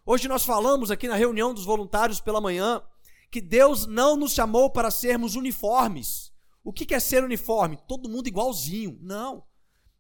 Hoje 0.05 0.27
nós 0.27 0.43
falamos 0.43 0.89
aqui 0.89 1.08
na 1.08 1.15
reunião 1.15 1.53
dos 1.53 1.65
voluntários 1.65 2.19
pela 2.19 2.41
manhã 2.41 2.82
que 3.29 3.39
Deus 3.39 3.86
não 3.86 4.15
nos 4.15 4.34
chamou 4.34 4.71
para 4.71 4.89
sermos 4.89 5.36
uniformes. 5.36 6.29
O 6.69 6.71
que 6.71 6.93
é 6.93 6.99
ser 6.99 7.23
uniforme? 7.23 7.79
Todo 7.88 8.08
mundo 8.08 8.27
igualzinho. 8.27 8.95
Não. 9.01 9.43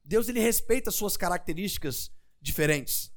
Deus 0.05 0.29
ele 0.29 0.39
respeita 0.39 0.91
suas 0.91 1.17
características 1.17 2.11
diferentes. 2.39 3.11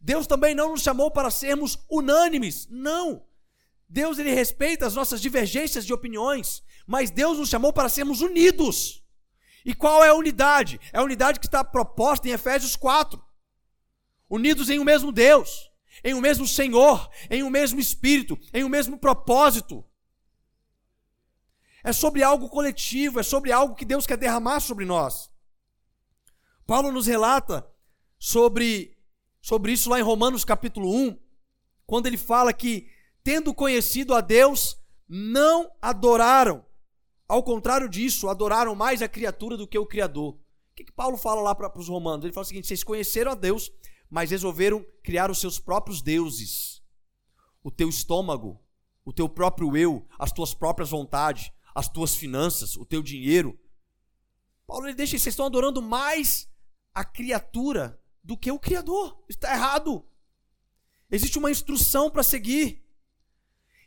Deus 0.00 0.28
também 0.28 0.54
não 0.54 0.70
nos 0.70 0.82
chamou 0.82 1.10
para 1.10 1.28
sermos 1.28 1.76
unânimes. 1.90 2.68
Não. 2.70 3.26
Deus 3.88 4.16
ele 4.20 4.32
respeita 4.32 4.86
as 4.86 4.94
nossas 4.94 5.20
divergências 5.20 5.84
de 5.84 5.92
opiniões, 5.92 6.62
mas 6.86 7.10
Deus 7.10 7.36
nos 7.36 7.48
chamou 7.48 7.72
para 7.72 7.88
sermos 7.88 8.20
unidos. 8.20 9.02
E 9.64 9.74
qual 9.74 10.04
é 10.04 10.10
a 10.10 10.14
unidade? 10.14 10.80
É 10.92 10.98
a 10.98 11.02
unidade 11.02 11.40
que 11.40 11.46
está 11.46 11.64
proposta 11.64 12.28
em 12.28 12.30
Efésios 12.30 12.76
4. 12.76 13.20
Unidos 14.30 14.70
em 14.70 14.78
um 14.78 14.84
mesmo 14.84 15.10
Deus, 15.10 15.68
em 16.04 16.14
um 16.14 16.20
mesmo 16.20 16.46
Senhor, 16.46 17.10
em 17.28 17.42
um 17.42 17.50
mesmo 17.50 17.80
Espírito, 17.80 18.38
em 18.52 18.62
um 18.62 18.68
mesmo 18.68 18.96
propósito. 18.96 19.84
É 21.84 21.92
sobre 21.92 22.22
algo 22.22 22.48
coletivo, 22.48 23.20
é 23.20 23.22
sobre 23.22 23.52
algo 23.52 23.74
que 23.74 23.84
Deus 23.84 24.06
quer 24.06 24.16
derramar 24.16 24.60
sobre 24.60 24.86
nós. 24.86 25.30
Paulo 26.66 26.90
nos 26.90 27.06
relata 27.06 27.68
sobre, 28.18 28.96
sobre 29.42 29.72
isso 29.72 29.90
lá 29.90 30.00
em 30.00 30.02
Romanos 30.02 30.46
capítulo 30.46 30.90
1, 30.90 31.18
quando 31.86 32.06
ele 32.06 32.16
fala 32.16 32.54
que, 32.54 32.88
tendo 33.22 33.52
conhecido 33.52 34.14
a 34.14 34.22
Deus, 34.22 34.78
não 35.06 35.70
adoraram. 35.82 36.64
Ao 37.28 37.42
contrário 37.42 37.86
disso, 37.86 38.30
adoraram 38.30 38.74
mais 38.74 39.02
a 39.02 39.08
criatura 39.08 39.54
do 39.54 39.68
que 39.68 39.78
o 39.78 39.86
Criador. 39.86 40.34
O 40.34 40.74
que, 40.74 40.84
que 40.84 40.92
Paulo 40.92 41.18
fala 41.18 41.42
lá 41.42 41.54
para 41.54 41.78
os 41.78 41.88
romanos? 41.88 42.24
Ele 42.24 42.32
fala 42.32 42.44
o 42.44 42.48
seguinte: 42.48 42.66
vocês 42.66 42.82
conheceram 42.82 43.32
a 43.32 43.34
Deus, 43.34 43.70
mas 44.08 44.30
resolveram 44.30 44.84
criar 45.02 45.30
os 45.30 45.38
seus 45.38 45.58
próprios 45.58 46.00
deuses. 46.00 46.82
O 47.62 47.70
teu 47.70 47.90
estômago, 47.90 48.58
o 49.04 49.12
teu 49.12 49.28
próprio 49.28 49.76
eu, 49.76 50.06
as 50.18 50.32
tuas 50.32 50.54
próprias 50.54 50.90
vontades, 50.90 51.50
as 51.74 51.88
tuas 51.88 52.14
finanças, 52.14 52.76
o 52.76 52.84
teu 52.84 53.02
dinheiro. 53.02 53.58
Paulo 54.66 54.86
ele 54.86 54.94
deixa, 54.94 55.18
vocês 55.18 55.32
estão 55.32 55.46
adorando 55.46 55.82
mais 55.82 56.48
a 56.94 57.04
criatura 57.04 58.00
do 58.22 58.36
que 58.36 58.50
o 58.50 58.58
Criador. 58.58 59.22
Está 59.28 59.52
errado. 59.52 60.06
Existe 61.10 61.38
uma 61.38 61.50
instrução 61.50 62.10
para 62.10 62.22
seguir. 62.22 62.82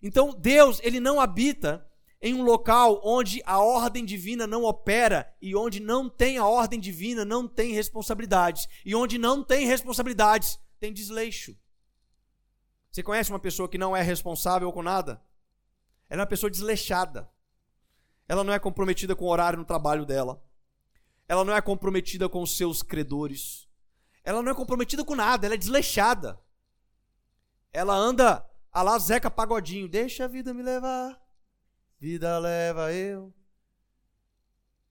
Então, 0.02 0.34
Deus, 0.38 0.80
ele 0.84 1.00
não 1.00 1.20
habita 1.20 1.88
em 2.22 2.34
um 2.34 2.44
local 2.44 3.02
onde 3.04 3.42
a 3.46 3.60
ordem 3.60 4.04
divina 4.04 4.46
não 4.46 4.64
opera 4.64 5.34
e 5.42 5.56
onde 5.56 5.80
não 5.80 6.10
tem 6.10 6.38
a 6.38 6.46
ordem 6.46 6.80
divina, 6.80 7.24
não 7.24 7.48
tem 7.48 7.74
responsabilidades. 7.74 8.68
E 8.86 8.94
onde 8.94 9.18
não 9.18 9.44
tem 9.44 9.66
responsabilidades, 9.66 10.60
tem 10.80 10.94
desleixo. 10.94 11.58
Você 12.92 13.02
conhece 13.02 13.32
uma 13.32 13.40
pessoa 13.40 13.70
que 13.70 13.78
não 13.78 13.96
é 13.96 14.02
responsável 14.02 14.72
com 14.72 14.82
nada? 14.82 15.22
Ela 16.10 16.22
é 16.22 16.24
uma 16.24 16.30
pessoa 16.30 16.50
desleixada. 16.50 17.30
Ela 18.28 18.44
não 18.44 18.54
é 18.54 18.60
comprometida 18.60 19.16
com 19.16 19.26
o 19.26 19.30
horário 19.30 19.60
no 19.60 19.66
trabalho 19.66 20.06
dela. 20.06 20.44
Ela 21.28 21.44
não 21.44 21.54
é 21.54 21.62
comprometida 21.62 22.28
com 22.28 22.42
os 22.42 22.56
seus 22.58 22.84
credores. 22.84 23.68
Ela 24.24 24.42
não 24.42 24.52
é 24.52 24.56
comprometida 24.56 25.04
com 25.04 25.16
nada, 25.16 25.46
ela 25.46 25.56
é 25.56 25.58
desleixada. 25.58 26.40
Ela 27.72 27.96
anda 27.96 28.46
a 28.72 28.82
lá 28.82 28.98
Zeca 29.00 29.32
Pagodinho, 29.32 29.88
deixa 29.88 30.26
a 30.26 30.28
vida 30.28 30.54
me 30.54 30.62
levar. 30.62 31.22
Vida 32.00 32.38
leva 32.38 32.94
eu. 32.94 33.34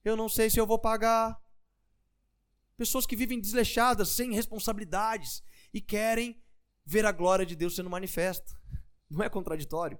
Eu 0.03 0.15
não 0.15 0.27
sei 0.27 0.49
se 0.49 0.59
eu 0.59 0.65
vou 0.65 0.79
pagar. 0.79 1.39
Pessoas 2.75 3.05
que 3.05 3.15
vivem 3.15 3.39
desleixadas, 3.39 4.09
sem 4.09 4.33
responsabilidades 4.33 5.43
e 5.73 5.81
querem 5.81 6.41
ver 6.85 7.05
a 7.05 7.11
glória 7.11 7.45
de 7.45 7.55
Deus 7.55 7.75
sendo 7.75 7.89
manifesta. 7.89 8.55
Não 9.09 9.23
é 9.23 9.29
contraditório? 9.29 9.99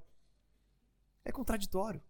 É 1.26 1.32
contraditório. 1.32 2.02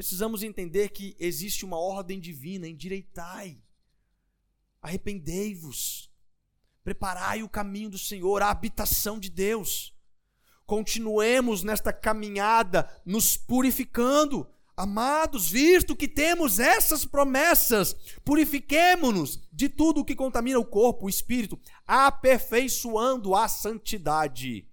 Precisamos 0.00 0.42
entender 0.42 0.88
que 0.88 1.14
existe 1.20 1.62
uma 1.62 1.78
ordem 1.78 2.18
divina, 2.18 2.66
endireitai, 2.66 3.62
arrependei-vos, 4.80 6.10
preparai 6.82 7.42
o 7.42 7.48
caminho 7.50 7.90
do 7.90 7.98
Senhor, 7.98 8.40
a 8.40 8.48
habitação 8.48 9.20
de 9.20 9.28
Deus. 9.28 9.94
Continuemos 10.64 11.62
nesta 11.62 11.92
caminhada, 11.92 12.90
nos 13.04 13.36
purificando. 13.36 14.50
Amados, 14.74 15.50
visto 15.50 15.94
que 15.94 16.08
temos 16.08 16.58
essas 16.58 17.04
promessas, 17.04 17.92
purifiquemo-nos 18.24 19.46
de 19.52 19.68
tudo 19.68 20.00
o 20.00 20.04
que 20.04 20.16
contamina 20.16 20.58
o 20.58 20.64
corpo, 20.64 21.04
o 21.04 21.10
espírito, 21.10 21.60
aperfeiçoando 21.86 23.34
a 23.34 23.46
santidade. 23.48 24.66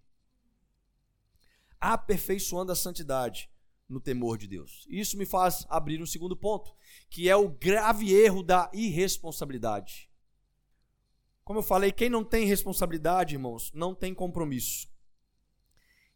Aperfeiçoando 1.81 2.71
a 2.71 2.75
santidade 2.77 3.49
no 3.87 3.99
temor 3.99 4.37
de 4.37 4.47
Deus. 4.47 4.85
Isso 4.89 5.17
me 5.17 5.25
faz 5.25 5.65
abrir 5.69 6.01
um 6.01 6.05
segundo 6.05 6.35
ponto, 6.35 6.75
que 7.09 7.29
é 7.29 7.35
o 7.35 7.49
grave 7.49 8.13
erro 8.13 8.43
da 8.43 8.69
irresponsabilidade. 8.73 10.09
Como 11.43 11.59
eu 11.59 11.63
falei, 11.63 11.91
quem 11.91 12.09
não 12.09 12.23
tem 12.25 12.45
responsabilidade, 12.45 13.35
irmãos, 13.35 13.71
não 13.73 13.95
tem 13.95 14.13
compromisso. 14.13 14.89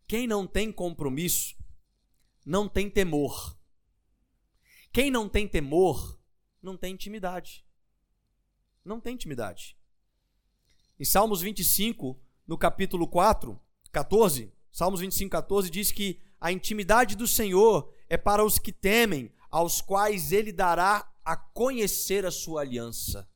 Quem 0.05 0.27
não 0.27 0.45
tem 0.45 0.71
compromisso, 0.71 1.55
não 2.45 2.67
tem 2.67 2.89
temor. 2.89 3.57
Quem 4.91 5.09
não 5.09 5.29
tem 5.29 5.47
temor, 5.47 6.19
não 6.61 6.75
tem 6.75 6.93
intimidade. 6.93 7.65
Não 8.83 8.99
tem 8.99 9.13
intimidade. 9.13 9.77
Em 10.99 11.05
Salmos 11.05 11.41
25, 11.41 12.19
no 12.45 12.57
capítulo 12.57 13.07
4, 13.07 13.57
14, 13.91 14.53
Salmos 14.69 14.99
25, 14.99 15.31
14 15.31 15.69
diz 15.69 15.91
que 15.91 16.21
a 16.41 16.51
intimidade 16.51 17.15
do 17.15 17.27
Senhor 17.27 17.93
é 18.09 18.17
para 18.17 18.43
os 18.43 18.57
que 18.57 18.73
temem, 18.73 19.31
aos 19.51 19.79
quais 19.79 20.31
ele 20.31 20.51
dará 20.51 21.07
a 21.23 21.37
conhecer 21.37 22.25
a 22.25 22.31
sua 22.31 22.61
aliança. 22.61 23.29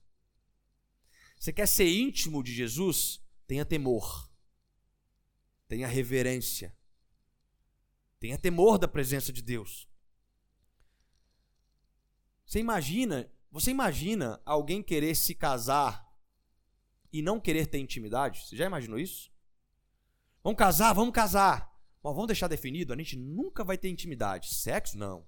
Você 1.39 1.53
quer 1.53 1.67
ser 1.67 1.87
íntimo 1.87 2.41
de 2.41 2.51
Jesus? 2.51 3.21
Tenha 3.45 3.63
temor. 3.63 4.27
Tenha 5.67 5.87
reverência. 5.87 6.75
Tenha 8.19 8.39
temor 8.39 8.79
da 8.79 8.87
presença 8.87 9.31
de 9.31 9.43
Deus. 9.43 9.87
Você 12.43 12.59
imagina, 12.59 13.31
você 13.51 13.69
imagina 13.69 14.41
alguém 14.43 14.81
querer 14.81 15.13
se 15.13 15.35
casar 15.35 16.11
e 17.13 17.21
não 17.21 17.39
querer 17.39 17.67
ter 17.67 17.77
intimidade? 17.77 18.47
Você 18.47 18.55
já 18.55 18.65
imaginou 18.65 18.97
isso? 18.97 19.31
Vamos 20.43 20.57
casar, 20.57 20.93
vamos 20.93 21.13
casar. 21.13 21.74
Mas 22.05 22.13
vamos 22.13 22.27
deixar 22.27 22.47
definido, 22.47 22.93
a 22.93 22.97
gente 22.97 23.17
nunca 23.17 23.63
vai 23.63 23.79
ter 23.79 23.89
intimidade. 23.89 24.53
Sexo, 24.53 24.95
não. 24.95 25.25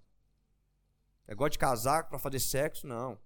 Negócio 1.27 1.53
de 1.53 1.57
casar 1.57 2.07
para 2.07 2.19
fazer 2.19 2.39
sexo, 2.39 2.85
não. 2.85 3.19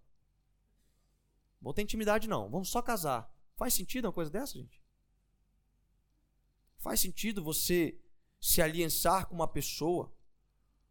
Vamos 1.62 1.76
ter 1.76 1.82
intimidade, 1.82 2.30
não. 2.30 2.50
Vamos 2.50 2.70
só 2.70 2.82
casar. 2.82 3.30
Faz 3.58 3.74
sentido 3.74 4.06
uma 4.06 4.14
coisa 4.14 4.32
dessa, 4.32 4.58
gente? 4.58 4.82
Faz 6.78 7.02
sentido 7.02 7.44
você 7.44 8.00
se 8.40 8.62
aliançar 8.62 9.28
com 9.28 9.36
uma 9.36 9.50
pessoa 9.50 10.16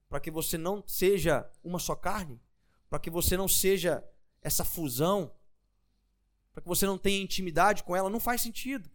para 0.06 0.20
que 0.20 0.30
você 0.30 0.58
não 0.58 0.86
seja 0.86 1.50
uma 1.64 1.78
só 1.78 1.96
carne? 1.96 2.38
Para 2.90 2.98
que 2.98 3.08
você 3.08 3.38
não 3.38 3.48
seja 3.48 4.06
essa 4.42 4.66
fusão? 4.66 5.34
Para 6.52 6.60
que 6.60 6.68
você 6.68 6.84
não 6.84 6.98
tenha 6.98 7.22
intimidade 7.22 7.82
com 7.84 7.96
ela? 7.96 8.10
Não 8.10 8.20
faz 8.20 8.42
sentido. 8.42 8.90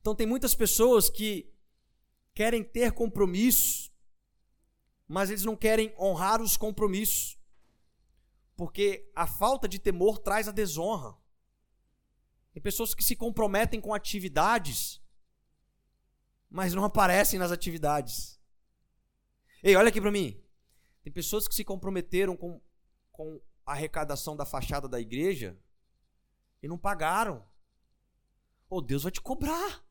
Então, 0.00 0.14
tem 0.14 0.28
muitas 0.28 0.54
pessoas 0.54 1.10
que 1.10 1.52
querem 2.36 2.62
ter 2.62 2.92
compromissos, 2.92 3.90
mas 5.08 5.30
eles 5.30 5.42
não 5.42 5.56
querem 5.56 5.94
honrar 5.98 6.42
os 6.42 6.54
compromissos, 6.54 7.40
porque 8.54 9.10
a 9.16 9.26
falta 9.26 9.66
de 9.66 9.78
temor 9.78 10.18
traz 10.18 10.46
a 10.46 10.52
desonra. 10.52 11.16
Tem 12.52 12.62
pessoas 12.62 12.94
que 12.94 13.02
se 13.02 13.16
comprometem 13.16 13.80
com 13.80 13.94
atividades, 13.94 15.00
mas 16.50 16.74
não 16.74 16.84
aparecem 16.84 17.38
nas 17.38 17.50
atividades. 17.50 18.38
Ei, 19.62 19.74
olha 19.74 19.88
aqui 19.88 20.00
para 20.00 20.12
mim. 20.12 20.38
Tem 21.02 21.10
pessoas 21.10 21.48
que 21.48 21.54
se 21.54 21.64
comprometeram 21.64 22.36
com, 22.36 22.60
com 23.12 23.40
a 23.64 23.72
arrecadação 23.72 24.36
da 24.36 24.44
fachada 24.44 24.86
da 24.86 25.00
igreja 25.00 25.58
e 26.62 26.68
não 26.68 26.76
pagaram. 26.76 27.48
Oh, 28.68 28.82
Deus 28.82 29.04
vai 29.04 29.12
te 29.12 29.22
cobrar. 29.22 29.85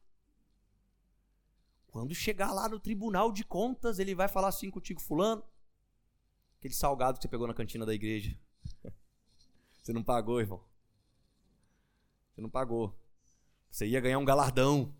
Quando 1.96 2.14
chegar 2.14 2.52
lá 2.52 2.68
no 2.68 2.78
tribunal 2.78 3.32
de 3.32 3.46
contas, 3.46 4.00
ele 4.00 4.14
vai 4.14 4.28
falar 4.28 4.50
assim 4.50 4.70
contigo, 4.70 5.00
fulano. 5.00 5.42
Aquele 6.60 6.74
salgado 6.74 7.18
que 7.18 7.24
você 7.24 7.30
pegou 7.30 7.48
na 7.48 7.54
cantina 7.54 7.86
da 7.86 7.94
igreja. 7.94 8.38
Você 9.82 9.94
não 9.94 10.04
pagou, 10.04 10.42
irmão. 10.42 10.62
Você 12.34 12.42
não 12.42 12.50
pagou. 12.50 12.94
Você 13.72 13.88
ia 13.88 14.02
ganhar 14.02 14.20
um 14.20 14.26
galardão. 14.26 14.94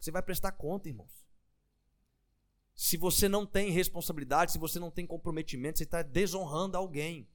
Você 0.00 0.10
vai 0.10 0.22
prestar 0.22 0.52
conta, 0.52 0.88
irmãos. 0.88 1.12
Se 2.74 2.96
você 2.96 3.28
não 3.28 3.44
tem 3.44 3.70
responsabilidade, 3.70 4.52
se 4.52 4.58
você 4.58 4.78
não 4.78 4.90
tem 4.90 5.06
comprometimento, 5.06 5.76
você 5.76 5.84
está 5.84 6.00
desonrando 6.00 6.74
alguém. 6.74 7.28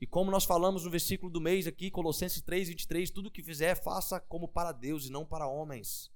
E 0.00 0.08
como 0.08 0.32
nós 0.32 0.44
falamos 0.44 0.84
no 0.84 0.90
versículo 0.90 1.30
do 1.30 1.40
mês 1.40 1.68
aqui, 1.68 1.88
Colossenses 1.88 2.42
3, 2.42 2.66
23, 2.66 3.10
tudo 3.12 3.30
que 3.30 3.44
fizer, 3.44 3.76
faça 3.76 4.18
como 4.18 4.48
para 4.48 4.72
Deus 4.72 5.06
e 5.06 5.12
não 5.12 5.24
para 5.24 5.46
homens. 5.46 6.10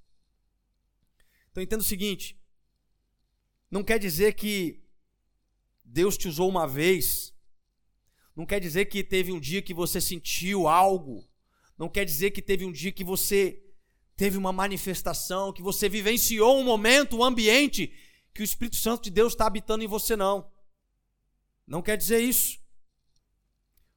Então 1.51 1.63
entenda 1.63 1.83
o 1.83 1.87
seguinte: 1.87 2.39
não 3.71 3.83
quer 3.83 3.99
dizer 3.99 4.35
que 4.35 4.83
Deus 5.85 6.17
te 6.17 6.29
usou 6.29 6.49
uma 6.49 6.67
vez, 6.67 7.35
não 8.35 8.47
quer 8.47 8.61
dizer 8.61 8.87
que 8.87 9.03
teve 9.03 9.33
um 9.33 9.41
dia 9.41 9.63
que 9.63 9.75
você 9.75 10.01
sentiu 10.01 10.69
algo, 10.69 11.29
não 11.77 11.89
quer 11.89 12.05
dizer 12.05 12.31
que 12.31 12.43
teve 12.43 12.65
um 12.65 12.73
dia 12.73 12.93
que 12.93 13.05
você 13.05 13.63
teve 14.17 14.37
uma 14.37 14.53
manifestação, 14.53 15.53
que 15.53 15.63
você 15.63 15.89
vivenciou 15.89 16.59
um 16.59 16.65
momento, 16.65 17.17
um 17.17 17.25
ambiente 17.25 17.93
que 18.35 18.43
o 18.43 18.45
Espírito 18.45 18.77
Santo 18.77 19.05
de 19.05 19.11
Deus 19.11 19.33
está 19.33 19.47
habitando 19.47 19.83
em 19.83 19.87
você, 19.87 20.15
não. 20.15 20.51
Não 21.67 21.83
quer 21.83 21.97
dizer 21.97 22.21
isso. 22.21 22.61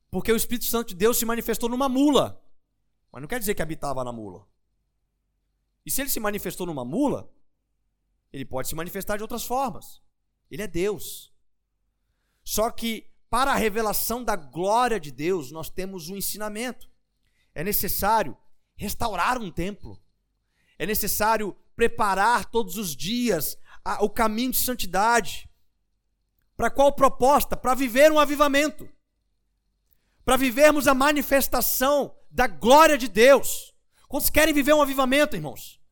Porque 0.10 0.32
o 0.32 0.36
Espírito 0.36 0.66
Santo 0.66 0.90
de 0.90 0.96
Deus 0.96 1.18
se 1.18 1.26
manifestou 1.26 1.68
numa 1.68 1.90
mula, 1.90 2.42
mas 3.12 3.22
não 3.22 3.28
quer 3.28 3.40
dizer 3.40 3.56
que 3.56 3.62
habitava 3.62 4.04
na 4.04 4.12
mula. 4.12 4.48
E 5.86 5.92
se 5.92 6.02
ele 6.02 6.10
se 6.10 6.20
manifestou 6.20 6.66
numa 6.66 6.86
mula, 6.86 7.30
ele 8.34 8.44
pode 8.44 8.68
se 8.68 8.76
manifestar 8.76 9.16
de 9.16 9.22
outras 9.22 9.44
formas. 9.44 10.02
Ele 10.50 10.64
é 10.64 10.68
Deus. 10.68 11.32
Só 12.44 12.72
que 12.72 13.08
para 13.30 13.52
a 13.52 13.56
revelação 13.56 14.24
da 14.24 14.36
glória 14.36 15.00
de 15.00 15.12
Deus, 15.12 15.52
nós 15.52 15.70
temos 15.70 16.10
um 16.10 16.18
ensinamento. 16.18 16.90
É 17.54 17.64
necessário 17.64 18.36
restaurar 18.76 19.40
um 19.40 19.52
templo. 19.52 20.02
É 20.78 20.86
necessário 20.86 21.56
preparar 21.76 22.46
todos 22.46 22.76
os 22.76 22.96
dias 22.96 23.58
o 24.02 24.10
caminho 24.10 24.52
de 24.52 24.58
santidade. 24.58 25.48
Para 26.58 26.72
qual 26.72 26.92
proposta? 26.92 27.56
Para 27.56 27.76
viver 27.76 28.12
um 28.12 28.20
avivamento. 28.20 28.90
Para 30.26 30.38
vivermos 30.38 30.88
a 30.88 30.94
manifestação 30.94 32.16
da 32.32 32.48
glória 32.48 32.98
de 32.98 33.08
Deus. 33.08 33.74
Quantos 34.08 34.30
querem 34.30 34.54
viver 34.54 34.74
um 34.74 34.82
avivamento, 34.82 35.36
irmãos? 35.36 35.83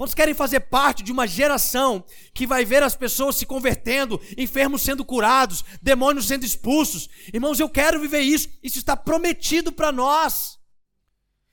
Quantos 0.00 0.14
querem 0.14 0.32
fazer 0.32 0.60
parte 0.60 1.02
de 1.02 1.12
uma 1.12 1.26
geração 1.26 2.02
que 2.32 2.46
vai 2.46 2.64
ver 2.64 2.82
as 2.82 2.96
pessoas 2.96 3.36
se 3.36 3.44
convertendo, 3.44 4.18
enfermos 4.34 4.80
sendo 4.80 5.04
curados, 5.04 5.62
demônios 5.82 6.26
sendo 6.26 6.42
expulsos? 6.42 7.06
Irmãos, 7.34 7.60
eu 7.60 7.68
quero 7.68 8.00
viver 8.00 8.20
isso. 8.20 8.48
Isso 8.62 8.78
está 8.78 8.96
prometido 8.96 9.70
para 9.70 9.92
nós. 9.92 10.58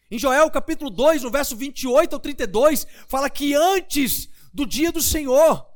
Em 0.10 0.18
Joel 0.18 0.50
capítulo 0.50 0.90
2, 0.90 1.24
no 1.24 1.30
verso 1.30 1.58
28 1.58 2.14
ao 2.14 2.22
32, 2.22 2.88
fala 3.10 3.30
que 3.30 3.54
antes 3.54 4.30
do 4.54 4.66
dia 4.66 4.94
do 4.94 5.02
Senhor, 5.02 5.68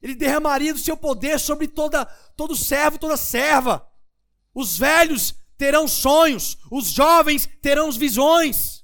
ele 0.00 0.14
derramaria 0.14 0.72
do 0.72 0.78
seu 0.78 0.96
poder 0.96 1.40
sobre 1.40 1.66
toda, 1.66 2.04
todo 2.36 2.54
servo, 2.54 2.96
toda 2.96 3.16
serva. 3.16 3.84
Os 4.54 4.78
velhos 4.78 5.34
terão 5.56 5.88
sonhos, 5.88 6.58
os 6.70 6.92
jovens 6.92 7.48
terão 7.60 7.90
visões. 7.90 8.77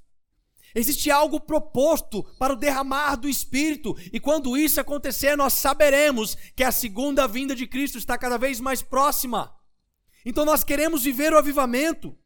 Existe 0.74 1.10
algo 1.10 1.38
proposto 1.38 2.24
para 2.38 2.52
o 2.52 2.56
derramar 2.56 3.14
do 3.14 3.28
Espírito, 3.28 3.96
e 4.12 4.18
quando 4.18 4.56
isso 4.56 4.80
acontecer, 4.80 5.36
nós 5.36 5.52
saberemos 5.52 6.36
que 6.56 6.64
a 6.64 6.72
segunda 6.72 7.28
vinda 7.28 7.54
de 7.54 7.66
Cristo 7.66 7.96
está 7.96 8.18
cada 8.18 8.36
vez 8.36 8.58
mais 8.58 8.82
próxima. 8.82 9.54
Então 10.26 10.44
nós 10.44 10.64
queremos 10.64 11.04
viver 11.04 11.32
o 11.32 11.38
avivamento, 11.38 12.18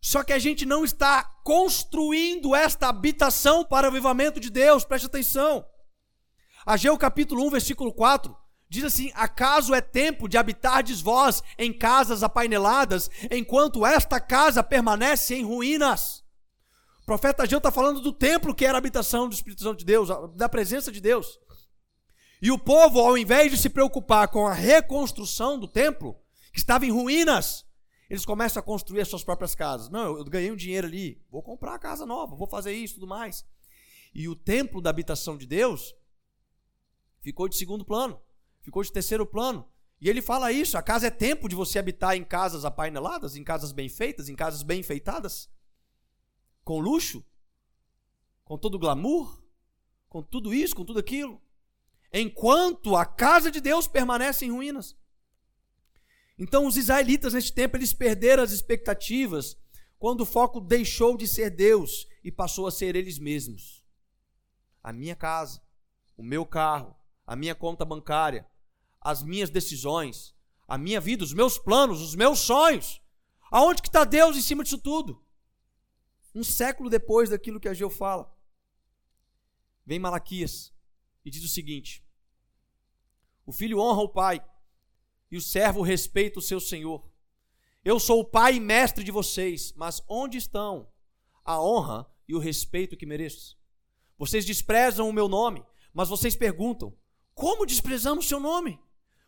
só 0.00 0.22
que 0.22 0.32
a 0.32 0.38
gente 0.38 0.64
não 0.64 0.84
está 0.84 1.24
construindo 1.44 2.54
esta 2.54 2.88
habitação 2.88 3.64
para 3.64 3.86
o 3.86 3.90
avivamento 3.90 4.38
de 4.38 4.50
Deus, 4.50 4.84
preste 4.84 5.06
atenção. 5.06 5.66
Ageu 6.64 6.96
capítulo 6.96 7.44
1, 7.46 7.50
versículo 7.50 7.92
4, 7.92 8.36
diz 8.68 8.84
assim: 8.84 9.10
Acaso 9.14 9.74
é 9.74 9.80
tempo 9.80 10.28
de 10.28 10.38
habitardes 10.38 11.00
vós 11.00 11.42
em 11.58 11.72
casas 11.72 12.22
apaineladas, 12.22 13.10
enquanto 13.28 13.84
esta 13.84 14.20
casa 14.20 14.62
permanece 14.62 15.34
em 15.34 15.44
ruínas? 15.44 16.21
O 17.12 17.18
profeta 17.18 17.42
Ageu 17.42 17.58
está 17.58 17.70
falando 17.70 18.00
do 18.00 18.10
templo 18.10 18.54
que 18.54 18.64
era 18.64 18.78
a 18.78 18.80
habitação 18.80 19.28
do 19.28 19.34
Espírito 19.34 19.62
Santo 19.62 19.80
de 19.80 19.84
Deus, 19.84 20.08
da 20.34 20.48
presença 20.48 20.90
de 20.90 20.98
Deus. 20.98 21.38
E 22.40 22.50
o 22.50 22.58
povo, 22.58 23.00
ao 23.00 23.18
invés 23.18 23.52
de 23.52 23.58
se 23.58 23.68
preocupar 23.68 24.28
com 24.28 24.46
a 24.46 24.54
reconstrução 24.54 25.60
do 25.60 25.68
templo, 25.68 26.18
que 26.50 26.58
estava 26.58 26.86
em 26.86 26.90
ruínas, 26.90 27.66
eles 28.08 28.24
começam 28.24 28.60
a 28.60 28.64
construir 28.64 29.02
as 29.02 29.08
suas 29.08 29.22
próprias 29.22 29.54
casas. 29.54 29.90
Não, 29.90 30.16
eu 30.16 30.24
ganhei 30.24 30.50
um 30.50 30.56
dinheiro 30.56 30.86
ali, 30.86 31.22
vou 31.30 31.42
comprar 31.42 31.74
a 31.74 31.78
casa 31.78 32.06
nova, 32.06 32.34
vou 32.34 32.46
fazer 32.46 32.72
isso, 32.72 32.94
tudo 32.94 33.06
mais. 33.06 33.44
E 34.14 34.26
o 34.26 34.34
templo 34.34 34.80
da 34.80 34.88
habitação 34.88 35.36
de 35.36 35.44
Deus 35.44 35.94
ficou 37.20 37.46
de 37.46 37.58
segundo 37.58 37.84
plano, 37.84 38.18
ficou 38.62 38.82
de 38.82 38.90
terceiro 38.90 39.26
plano. 39.26 39.68
E 40.00 40.08
ele 40.08 40.22
fala 40.22 40.50
isso: 40.50 40.78
a 40.78 40.82
casa 40.82 41.08
é 41.08 41.10
tempo 41.10 41.46
de 41.46 41.54
você 41.54 41.78
habitar 41.78 42.16
em 42.16 42.24
casas 42.24 42.64
apaineladas, 42.64 43.36
em 43.36 43.44
casas 43.44 43.70
bem 43.70 43.90
feitas, 43.90 44.30
em 44.30 44.34
casas 44.34 44.62
bem 44.62 44.80
enfeitadas 44.80 45.50
com 46.64 46.78
luxo, 46.80 47.24
com 48.44 48.58
todo 48.58 48.78
glamour, 48.78 49.42
com 50.08 50.22
tudo 50.22 50.52
isso, 50.52 50.76
com 50.76 50.84
tudo 50.84 50.98
aquilo, 50.98 51.40
enquanto 52.12 52.96
a 52.96 53.04
casa 53.04 53.50
de 53.50 53.60
Deus 53.60 53.88
permanece 53.88 54.44
em 54.44 54.50
ruínas. 54.50 54.96
Então 56.38 56.66
os 56.66 56.76
israelitas 56.76 57.34
neste 57.34 57.52
tempo 57.52 57.76
eles 57.76 57.92
perderam 57.92 58.42
as 58.42 58.52
expectativas 58.52 59.56
quando 59.98 60.22
o 60.22 60.26
foco 60.26 60.60
deixou 60.60 61.16
de 61.16 61.28
ser 61.28 61.50
Deus 61.50 62.06
e 62.24 62.30
passou 62.30 62.66
a 62.66 62.70
ser 62.70 62.96
eles 62.96 63.18
mesmos. 63.18 63.84
A 64.82 64.92
minha 64.92 65.14
casa, 65.14 65.62
o 66.16 66.22
meu 66.22 66.44
carro, 66.44 66.96
a 67.26 67.36
minha 67.36 67.54
conta 67.54 67.84
bancária, 67.84 68.46
as 69.00 69.22
minhas 69.22 69.50
decisões, 69.50 70.34
a 70.66 70.76
minha 70.76 71.00
vida, 71.00 71.24
os 71.24 71.32
meus 71.32 71.58
planos, 71.58 72.00
os 72.00 72.14
meus 72.14 72.40
sonhos. 72.40 73.00
Aonde 73.50 73.82
que 73.82 73.88
está 73.88 74.04
Deus 74.04 74.36
em 74.36 74.42
cima 74.42 74.64
disso 74.64 74.78
tudo? 74.78 75.24
Um 76.34 76.42
século 76.42 76.88
depois 76.88 77.30
daquilo 77.30 77.60
que 77.60 77.68
Ageu 77.68 77.90
fala. 77.90 78.32
Vem 79.84 79.98
Malaquias 79.98 80.72
e 81.24 81.30
diz 81.30 81.44
o 81.44 81.48
seguinte: 81.48 82.04
O 83.44 83.52
filho 83.52 83.78
honra 83.78 84.02
o 84.02 84.08
pai, 84.08 84.44
e 85.30 85.36
o 85.36 85.40
servo 85.40 85.82
respeita 85.82 86.38
o 86.38 86.42
seu 86.42 86.60
senhor. 86.60 87.10
Eu 87.84 87.98
sou 87.98 88.20
o 88.20 88.24
pai 88.24 88.56
e 88.56 88.60
mestre 88.60 89.02
de 89.02 89.10
vocês, 89.10 89.72
mas 89.74 90.02
onde 90.08 90.38
estão 90.38 90.88
a 91.44 91.60
honra 91.60 92.06
e 92.28 92.34
o 92.34 92.38
respeito 92.38 92.96
que 92.96 93.06
mereço? 93.06 93.58
Vocês 94.16 94.44
desprezam 94.44 95.08
o 95.08 95.12
meu 95.12 95.26
nome, 95.26 95.64
mas 95.92 96.08
vocês 96.08 96.36
perguntam: 96.36 96.96
Como 97.34 97.66
desprezamos 97.66 98.28
seu 98.28 98.38
nome? 98.38 98.78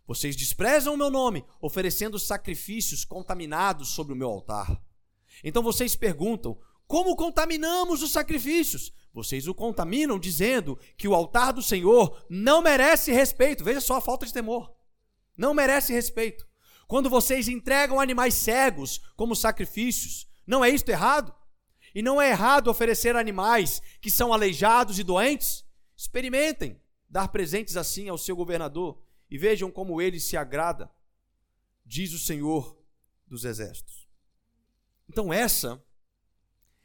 Vocês 0.07 0.37
desprezam 0.37 0.95
o 0.95 0.97
meu 0.97 1.11
nome, 1.11 1.45
oferecendo 1.61 2.19
sacrifícios 2.19 3.05
contaminados 3.05 3.89
sobre 3.89 4.13
o 4.13 4.17
meu 4.17 4.29
altar. 4.29 4.81
Então 5.43 5.63
vocês 5.63 5.97
perguntam: 5.97 6.61
como 6.87 7.17
contaminamos 7.17 8.03
os 8.03 8.13
sacrifícios? 8.13 8.93
Vocês 9.13 9.47
o 9.47 9.55
contaminam 9.55 10.19
dizendo 10.19 10.79
que 10.97 11.07
o 11.07 11.15
altar 11.15 11.53
do 11.53 11.63
Senhor 11.63 12.25
não 12.29 12.61
merece 12.61 13.13
respeito. 13.13 13.63
Veja 13.63 13.81
só 13.81 13.97
a 13.97 14.01
falta 14.01 14.27
de 14.27 14.33
temor. 14.33 14.75
Não 15.37 15.55
merece 15.55 15.93
respeito. 15.93 16.47
Quando 16.87 17.09
vocês 17.09 17.49
entregam 17.49 18.01
animais 18.01 18.35
cegos 18.35 19.01
como 19.17 19.37
sacrifícios, 19.37 20.29
não 20.47 20.65
é 20.65 20.71
isto 20.71 20.89
errado? 20.89 21.35
E 21.95 22.03
não 22.03 22.21
é 22.21 22.31
errado 22.31 22.69
oferecer 22.69 23.17
animais 23.17 23.81
que 24.01 24.11
são 24.11 24.33
aleijados 24.33 24.99
e 24.99 25.05
doentes? 25.05 25.65
Experimentem 25.97 26.81
dar 27.09 27.29
presentes 27.29 27.77
assim 27.77 28.09
ao 28.09 28.19
seu 28.19 28.35
governador 28.35 29.01
e 29.31 29.39
vejam 29.39 29.71
como 29.71 30.03
ele 30.03 30.19
se 30.19 30.37
agrada, 30.37 30.91
diz 31.87 32.13
o 32.13 32.19
Senhor 32.19 32.77
dos 33.27 33.45
Exércitos. 33.45 34.09
Então, 35.09 35.33
essa 35.33 35.83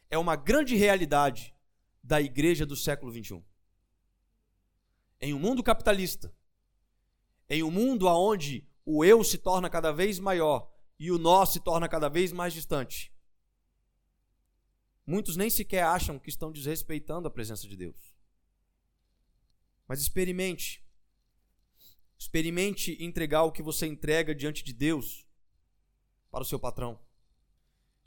é 0.09 0.17
uma 0.17 0.35
grande 0.35 0.75
realidade 0.75 1.55
da 2.03 2.19
igreja 2.19 2.65
do 2.65 2.75
século 2.75 3.11
21. 3.11 3.43
Em 5.21 5.33
um 5.33 5.39
mundo 5.39 5.61
capitalista, 5.61 6.33
em 7.47 7.61
um 7.61 7.69
mundo 7.69 8.07
onde 8.07 8.67
o 8.85 9.05
eu 9.05 9.23
se 9.23 9.37
torna 9.37 9.69
cada 9.69 9.91
vez 9.91 10.17
maior 10.19 10.73
e 10.97 11.11
o 11.11 11.17
nós 11.17 11.49
se 11.49 11.59
torna 11.59 11.87
cada 11.87 12.09
vez 12.09 12.31
mais 12.31 12.53
distante, 12.53 13.13
muitos 15.05 15.35
nem 15.35 15.49
sequer 15.49 15.83
acham 15.83 16.17
que 16.17 16.29
estão 16.29 16.51
desrespeitando 16.51 17.27
a 17.27 17.31
presença 17.31 17.67
de 17.67 17.75
Deus. 17.75 18.15
Mas 19.87 19.99
experimente. 19.99 20.85
Experimente 22.17 23.01
entregar 23.03 23.43
o 23.43 23.51
que 23.51 23.63
você 23.63 23.87
entrega 23.87 24.35
diante 24.35 24.63
de 24.63 24.73
Deus 24.73 25.25
para 26.29 26.41
o 26.41 26.45
seu 26.45 26.59
patrão. 26.59 26.99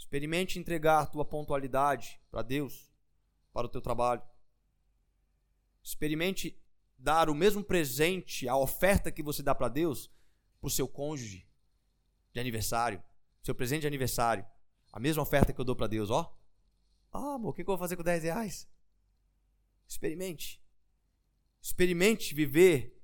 Experimente 0.02 0.58
entregar 0.58 1.06
tua 1.06 1.24
pontualidade 1.24 2.20
para 2.28 2.42
Deus, 2.42 2.92
para 3.52 3.68
o 3.68 3.70
teu 3.70 3.80
trabalho. 3.80 4.20
Experimente 5.80 6.60
dar 6.98 7.30
o 7.30 7.34
mesmo 7.34 7.62
presente, 7.62 8.48
a 8.48 8.56
oferta 8.56 9.12
que 9.12 9.22
você 9.22 9.44
dá 9.44 9.54
para 9.54 9.68
Deus, 9.68 10.10
para 10.60 10.66
o 10.66 10.70
seu 10.70 10.88
cônjuge 10.88 11.48
de 12.32 12.40
aniversário, 12.40 13.00
seu 13.44 13.54
presente 13.54 13.82
de 13.82 13.86
aniversário. 13.86 14.44
A 14.92 14.98
mesma 14.98 15.22
oferta 15.22 15.52
que 15.52 15.60
eu 15.60 15.64
dou 15.64 15.76
para 15.76 15.86
Deus, 15.86 16.10
ó. 16.10 16.36
Ah, 17.12 17.34
amor, 17.34 17.50
o 17.50 17.52
que 17.52 17.62
eu 17.62 17.66
vou 17.66 17.78
fazer 17.78 17.96
com 17.96 18.02
10 18.02 18.24
reais? 18.24 18.68
Experimente. 19.86 20.60
Experimente 21.60 22.34
viver 22.34 23.00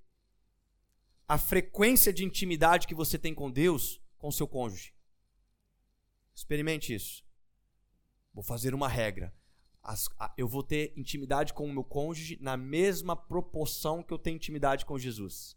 a 1.29 1.39
frequência 1.39 2.13
de 2.13 2.25
intimidade 2.25 2.89
que 2.89 2.95
você 2.95 3.17
tem 3.17 3.33
com 3.33 3.49
Deus, 3.49 4.03
com 4.19 4.33
seu 4.33 4.49
cônjuge. 4.49 4.98
Experimente 6.39 6.95
isso. 6.95 7.25
Vou 8.33 8.45
fazer 8.45 8.73
uma 8.73 8.87
regra. 8.87 9.35
As, 9.83 10.09
a, 10.17 10.33
eu 10.39 10.47
vou 10.47 10.63
ter 10.63 10.93
intimidade 10.97 11.53
com 11.53 11.67
o 11.67 11.73
meu 11.73 11.83
cônjuge 11.83 12.39
na 12.41 12.57
mesma 12.57 13.17
proporção 13.17 14.05
que 14.05 14.13
eu 14.13 14.19
tenho 14.19 14.37
intimidade 14.37 14.87
com 14.87 14.97
Jesus. 14.97 15.57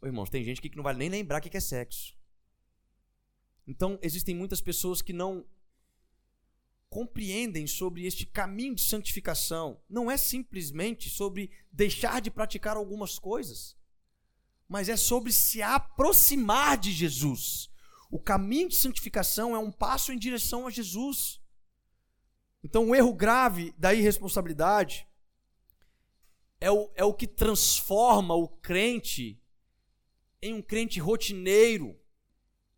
Ô, 0.00 0.06
irmãos, 0.06 0.30
tem 0.30 0.44
gente 0.44 0.62
que 0.62 0.76
não 0.76 0.84
vai 0.84 0.94
nem 0.94 1.08
lembrar 1.08 1.40
o 1.40 1.42
que 1.42 1.56
é 1.56 1.60
sexo. 1.60 2.16
Então, 3.66 3.98
existem 4.00 4.32
muitas 4.32 4.60
pessoas 4.60 5.02
que 5.02 5.12
não 5.12 5.44
compreendem 6.88 7.66
sobre 7.66 8.06
este 8.06 8.24
caminho 8.24 8.76
de 8.76 8.82
santificação. 8.82 9.82
Não 9.88 10.08
é 10.08 10.16
simplesmente 10.16 11.10
sobre 11.10 11.50
deixar 11.72 12.20
de 12.20 12.30
praticar 12.30 12.76
algumas 12.76 13.18
coisas, 13.18 13.76
mas 14.68 14.88
é 14.88 14.96
sobre 14.96 15.32
se 15.32 15.60
aproximar 15.62 16.78
de 16.78 16.92
Jesus. 16.92 17.69
O 18.10 18.18
caminho 18.18 18.68
de 18.68 18.74
santificação 18.74 19.54
é 19.54 19.58
um 19.58 19.70
passo 19.70 20.12
em 20.12 20.18
direção 20.18 20.66
a 20.66 20.70
Jesus. 20.70 21.40
Então, 22.62 22.88
o 22.88 22.94
erro 22.94 23.14
grave 23.14 23.72
da 23.78 23.94
irresponsabilidade 23.94 25.06
é 26.60 26.70
o, 26.70 26.90
é 26.94 27.04
o 27.04 27.14
que 27.14 27.26
transforma 27.26 28.34
o 28.34 28.48
crente 28.48 29.40
em 30.42 30.54
um 30.54 30.60
crente 30.62 30.98
rotineiro, 30.98 31.98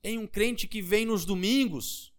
em 0.05 0.19
um 0.19 0.27
crente 0.27 0.69
que 0.69 0.83
vem 0.83 1.07
nos 1.07 1.25
domingos 1.25 2.13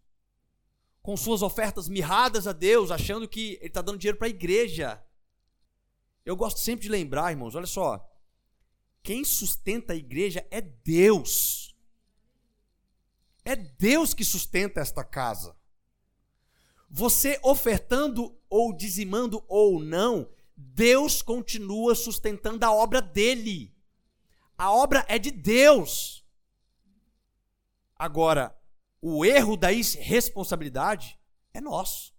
com 1.01 1.17
suas 1.17 1.41
ofertas 1.41 1.89
mirradas 1.89 2.47
a 2.47 2.53
Deus, 2.53 2.89
achando 2.89 3.27
que 3.27 3.55
ele 3.55 3.67
está 3.67 3.81
dando 3.81 3.97
dinheiro 3.97 4.17
para 4.17 4.27
a 4.27 4.29
igreja. 4.29 5.03
Eu 6.25 6.35
gosto 6.35 6.61
sempre 6.61 6.83
de 6.83 6.89
lembrar, 6.89 7.31
irmãos, 7.31 7.55
olha 7.55 7.67
só. 7.67 8.09
Quem 9.03 9.25
sustenta 9.25 9.91
a 9.91 9.97
igreja 9.97 10.47
é 10.49 10.61
Deus. 10.61 11.72
É 13.45 13.55
Deus 13.55 14.13
que 14.13 14.23
sustenta 14.23 14.79
esta 14.79 15.03
casa. 15.03 15.55
Você 16.89 17.39
ofertando 17.43 18.37
ou 18.49 18.71
dizimando 18.75 19.43
ou 19.47 19.79
não, 19.79 20.29
Deus 20.55 21.21
continua 21.21 21.95
sustentando 21.95 22.63
a 22.65 22.71
obra 22.71 23.01
dele. 23.01 23.75
A 24.57 24.71
obra 24.71 25.03
é 25.09 25.17
de 25.17 25.31
Deus. 25.31 26.23
Agora, 27.95 28.55
o 29.01 29.25
erro 29.25 29.57
da 29.57 29.71
irresponsabilidade 29.71 31.19
é 31.53 31.59
nosso. 31.59 32.13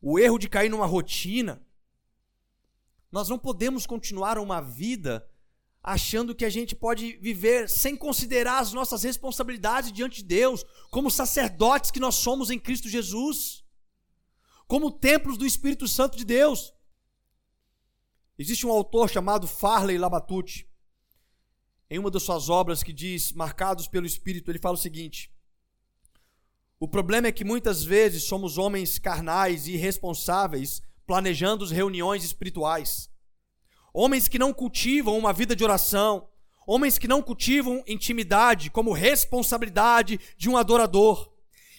O 0.00 0.18
erro 0.18 0.38
de 0.38 0.48
cair 0.48 0.68
numa 0.68 0.86
rotina. 0.86 1.64
Nós 3.10 3.28
não 3.28 3.38
podemos 3.38 3.86
continuar 3.86 4.38
uma 4.38 4.60
vida 4.60 5.28
achando 5.82 6.34
que 6.34 6.44
a 6.44 6.50
gente 6.50 6.76
pode 6.76 7.16
viver 7.16 7.68
sem 7.68 7.96
considerar 7.96 8.60
as 8.60 8.72
nossas 8.72 9.02
responsabilidades 9.02 9.92
diante 9.92 10.16
de 10.16 10.28
Deus, 10.28 10.64
como 10.90 11.10
sacerdotes 11.10 11.90
que 11.90 11.98
nós 11.98 12.14
somos 12.14 12.50
em 12.50 12.58
Cristo 12.58 12.88
Jesus, 12.88 13.64
como 14.68 14.92
templos 14.92 15.36
do 15.36 15.44
Espírito 15.44 15.88
Santo 15.88 16.16
de 16.16 16.24
Deus. 16.24 16.72
Existe 18.38 18.66
um 18.66 18.70
autor 18.70 19.10
chamado 19.10 19.46
Farley 19.46 19.98
Labatute, 19.98 20.70
em 21.90 21.98
uma 21.98 22.10
das 22.10 22.22
suas 22.22 22.48
obras 22.48 22.82
que 22.82 22.92
diz 22.92 23.32
Marcados 23.32 23.86
pelo 23.86 24.06
Espírito, 24.06 24.50
ele 24.50 24.58
fala 24.58 24.76
o 24.76 24.80
seguinte: 24.80 25.30
o 26.80 26.88
problema 26.88 27.28
é 27.28 27.32
que 27.32 27.44
muitas 27.44 27.84
vezes 27.84 28.24
somos 28.24 28.56
homens 28.56 28.98
carnais 28.98 29.66
e 29.66 29.72
irresponsáveis 29.72 30.80
planejando 31.06 31.66
reuniões 31.66 32.24
espirituais. 32.24 33.11
Homens 33.94 34.26
que 34.28 34.38
não 34.38 34.52
cultivam 34.52 35.18
uma 35.18 35.32
vida 35.32 35.54
de 35.54 35.62
oração, 35.62 36.28
homens 36.66 36.98
que 36.98 37.08
não 37.08 37.20
cultivam 37.20 37.82
intimidade 37.86 38.70
como 38.70 38.92
responsabilidade 38.92 40.18
de 40.36 40.48
um 40.48 40.56
adorador. 40.56 41.30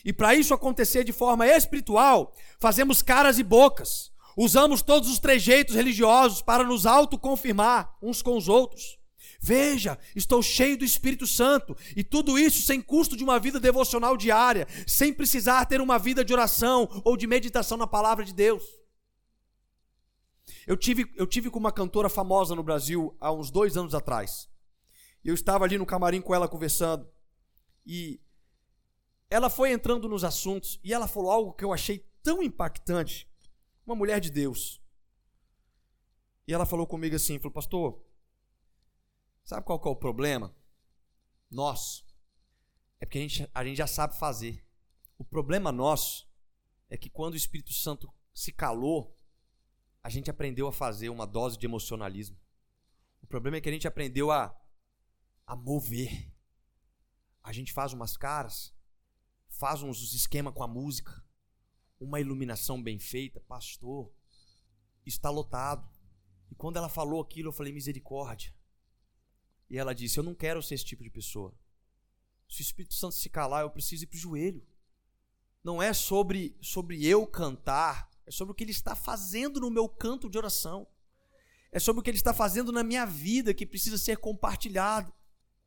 E 0.06 0.12
para 0.12 0.36
isso 0.36 0.54
acontecer 0.54 1.04
de 1.04 1.13
forma 1.13 1.47
espiritual, 1.47 2.36
fazemos 2.60 3.02
caras 3.02 3.39
e 3.39 3.43
bocas, 3.43 4.12
usamos 4.38 4.82
todos 4.82 5.10
os 5.10 5.17
trejeitos 5.17 5.76
religiosos 5.76 6.41
para 6.41 6.63
nos 6.63 6.86
autoconfirmar 6.86 7.95
uns 8.02 8.21
com 8.21 8.38
os 8.38 8.47
outros. 8.47 8.99
Veja, 9.39 9.97
estou 10.15 10.41
cheio 10.41 10.78
do 10.78 10.86
Espírito 10.86 11.28
Santo, 11.28 11.76
e 11.95 12.04
tudo 12.04 12.38
isso 12.39 12.62
sem 12.62 12.80
custo 12.80 13.17
de 13.17 13.23
uma 13.23 13.39
vida 13.39 13.60
devocional 13.60 14.15
diária, 14.15 14.67
sem 14.88 15.12
precisar 15.12 15.65
ter 15.65 15.82
uma 15.82 15.97
vida 15.97 16.23
de 16.23 16.32
oração 16.32 16.88
ou 17.04 17.17
de 17.17 17.28
meditação 17.28 17.78
na 17.78 17.88
palavra 17.88 18.23
de 18.23 18.34
Deus. 18.34 18.63
Eu 20.65 20.78
tive, 20.78 21.12
eu 21.15 21.28
tive 21.28 21.49
com 21.49 21.60
uma 21.60 21.71
cantora 21.71 22.10
famosa 22.10 22.56
no 22.56 22.63
Brasil 22.63 23.15
há 23.19 23.32
uns 23.32 23.52
dois 23.52 23.76
anos 23.76 23.93
atrás. 23.93 24.49
Eu 25.23 25.34
estava 25.34 25.65
ali 25.65 25.78
no 25.78 25.86
camarim 25.86 26.21
com 26.21 26.34
ela 26.34 26.47
conversando, 26.47 27.10
e 27.86 28.21
ela 29.30 29.49
foi 29.49 29.71
entrando 29.71 30.08
nos 30.08 30.23
assuntos, 30.23 30.80
e 30.84 30.93
ela 30.93 31.08
falou 31.08 31.32
algo 31.32 31.54
que 31.54 31.63
eu 31.63 31.73
achei 31.73 31.99
tão 32.21 32.41
impactante. 32.41 33.30
Uma 33.86 33.95
mulher 33.95 34.19
de 34.19 34.30
Deus. 34.30 34.82
E 36.47 36.54
ela 36.54 36.65
falou 36.65 36.88
comigo 36.88 37.15
assim: 37.15 37.39
falou, 37.39 37.54
pastor, 37.54 38.02
Sabe 39.43 39.65
qual 39.65 39.80
que 39.80 39.88
é 39.88 39.91
o 39.91 39.95
problema? 39.95 40.56
Nosso. 41.52 42.06
É 42.99 43.06
porque 43.06 43.17
a 43.17 43.21
gente, 43.21 43.49
a 43.54 43.65
gente 43.65 43.78
já 43.78 43.88
sabe 43.88 44.17
fazer. 44.17 44.65
O 45.17 45.26
problema 45.26 45.71
nosso 45.71 46.28
é 46.89 46.97
que 46.97 47.10
quando 47.10 47.34
o 47.34 47.38
Espírito 47.38 47.73
Santo 47.73 48.12
se 48.34 48.52
calou, 48.52 49.12
a 50.04 50.10
gente 50.10 50.30
aprendeu 50.30 50.68
a 50.68 50.74
fazer 50.74 51.10
uma 51.10 51.26
dose 51.26 51.58
de 51.58 51.66
emocionalismo. 51.66 52.38
O 53.22 53.28
problema 53.28 53.58
é 53.58 53.62
que 53.62 53.70
a 53.70 53.72
gente 53.72 53.88
aprendeu 53.88 54.32
a, 54.32 54.54
a 55.48 55.56
mover. 55.56 56.30
A 57.42 57.54
gente 57.54 57.72
faz 57.72 57.94
umas 57.94 58.18
caras, 58.18 58.76
faz 59.48 59.82
uns 59.82 60.13
esquema 60.13 60.52
com 60.52 60.62
a 60.62 60.68
música, 60.68 61.26
uma 62.00 62.20
iluminação 62.20 62.84
bem 62.84 63.00
feita, 63.00 63.39
pastor, 63.39 64.13
está 65.06 65.30
lotado. 65.30 65.89
E 66.52 66.56
quando 66.56 66.78
ela 66.78 66.89
falou 66.89 67.22
aquilo, 67.22 67.48
eu 67.50 67.54
falei 67.54 67.72
misericórdia. 67.72 68.54
E 69.70 69.78
ela 69.78 69.96
disse: 69.96 70.20
Eu 70.20 70.24
não 70.24 70.36
quero 70.36 70.62
ser 70.62 70.76
esse 70.76 70.86
tipo 70.86 71.02
de 71.02 71.10
pessoa. 71.10 71.58
Se 72.50 72.62
o 72.62 72.62
Espírito 72.62 72.94
Santo 72.94 73.16
se 73.16 73.30
calar, 73.30 73.63
eu 73.63 73.72
preciso 73.72 74.04
ir 74.04 74.08
para 74.08 74.18
o 74.18 74.20
joelho. 74.20 74.68
Não 75.63 75.82
é 75.82 75.94
sobre, 75.94 76.58
sobre 76.62 77.06
eu 77.06 77.26
cantar, 77.26 78.12
é 78.26 78.32
sobre 78.32 78.52
o 78.52 78.56
que 78.56 78.64
ele 78.64 78.72
está 78.72 78.96
fazendo 78.96 79.60
no 79.60 79.70
meu 79.70 79.88
canto 79.88 80.30
de 80.30 80.38
oração. 80.38 80.88
É 81.72 81.80
sobre 81.80 82.00
o 82.00 82.04
que 82.04 82.10
ele 82.10 82.18
está 82.18 82.34
fazendo 82.34 82.72
na 82.72 82.84
minha 82.84 83.06
vida 83.06 83.54
que 83.54 83.66
precisa 83.66 83.98
ser 83.98 84.18
compartilhado. 84.18 85.14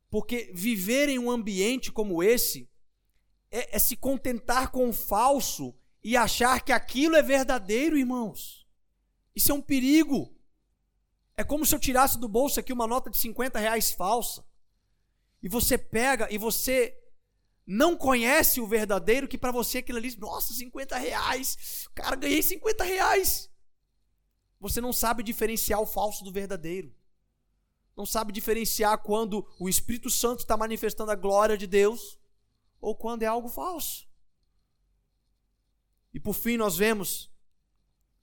Porque 0.09 0.51
viver 0.53 1.09
em 1.09 1.19
um 1.19 1.29
ambiente 1.29 1.91
como 1.91 2.23
esse 2.23 2.69
é, 3.51 3.75
é 3.75 3.79
se 3.79 3.95
contentar 3.95 4.71
com 4.71 4.89
o 4.89 4.93
falso 4.93 5.75
e 6.03 6.15
achar 6.15 6.63
que 6.63 6.71
aquilo 6.71 7.15
é 7.15 7.21
verdadeiro, 7.21 7.97
irmãos. 7.97 8.65
Isso 9.35 9.51
é 9.51 9.55
um 9.55 9.61
perigo. 9.61 10.33
É 11.35 11.43
como 11.43 11.65
se 11.65 11.75
eu 11.75 11.79
tirasse 11.79 12.17
do 12.17 12.27
bolso 12.27 12.59
aqui 12.59 12.71
uma 12.71 12.87
nota 12.87 13.09
de 13.09 13.17
50 13.17 13.59
reais 13.59 13.91
falsa. 13.91 14.45
E 15.43 15.49
você 15.49 15.77
pega 15.77 16.27
e 16.31 16.37
você 16.37 16.97
não 17.67 17.97
conhece 17.97 18.61
o 18.61 18.65
verdadeiro, 18.65 19.27
que 19.27 19.37
para 19.37 19.51
você 19.51 19.79
aquilo 19.79 19.97
ali, 19.97 20.15
nossa, 20.17 20.53
50 20.53 20.97
reais. 20.97 21.89
Cara, 21.93 22.15
ganhei 22.15 22.41
50 22.41 22.81
reais. 22.85 23.51
Você 24.57 24.79
não 24.79 24.93
sabe 24.93 25.21
diferenciar 25.21 25.81
o 25.81 25.85
falso 25.85 26.23
do 26.23 26.31
verdadeiro. 26.31 26.95
Não 27.93 28.05
sabe 28.05 28.31
diferenciar 28.31 28.97
quando 28.99 29.45
o 29.59 29.67
Espírito 29.67 30.09
Santo 30.09 30.39
está 30.39 30.55
manifestando 30.55 31.11
a 31.11 31.15
glória 31.15 31.57
de 31.57 31.67
Deus 31.67 32.17
ou 32.79 32.95
quando 32.95 33.23
é 33.23 33.25
algo 33.25 33.49
falso. 33.49 34.07
E 36.13 36.19
por 36.19 36.33
fim, 36.33 36.55
nós 36.55 36.77
vemos, 36.77 37.29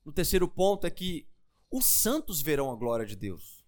no 0.04 0.12
terceiro 0.12 0.48
ponto, 0.48 0.86
é 0.86 0.90
que 0.90 1.28
os 1.70 1.84
santos 1.84 2.40
verão 2.40 2.72
a 2.72 2.76
glória 2.76 3.04
de 3.04 3.14
Deus. 3.14 3.62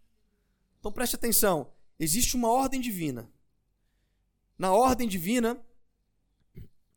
Então 0.78 0.90
preste 0.90 1.16
atenção: 1.16 1.70
existe 1.98 2.34
uma 2.34 2.50
ordem 2.50 2.80
divina. 2.80 3.30
Na 4.58 4.72
ordem 4.72 5.06
divina, 5.06 5.60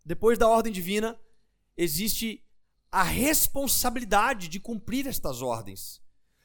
depois 0.06 0.38
da 0.38 0.48
ordem 0.48 0.72
divina, 0.72 1.20
existe 1.76 2.44
a 2.92 3.04
responsabilidade 3.04 4.48
de 4.48 4.60
cumprir 4.60 5.06
estas 5.08 5.42
ordens. 5.42 6.02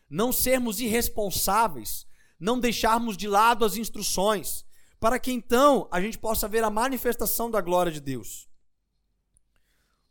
Não 0.09 0.33
sermos 0.33 0.81
irresponsáveis, 0.81 2.07
não 2.39 2.61
deixarmos 2.61 3.17
de 3.17 3.27
lado 3.27 3.65
as 3.65 3.77
instruções, 3.77 4.65
para 5.01 5.19
que 5.19 5.33
então 5.33 5.89
a 5.91 6.01
gente 6.01 6.19
possa 6.19 6.49
ver 6.49 6.65
a 6.65 6.71
manifestação 6.71 7.51
da 7.51 7.61
glória 7.61 7.93
de 7.93 8.01
Deus. 8.01 8.49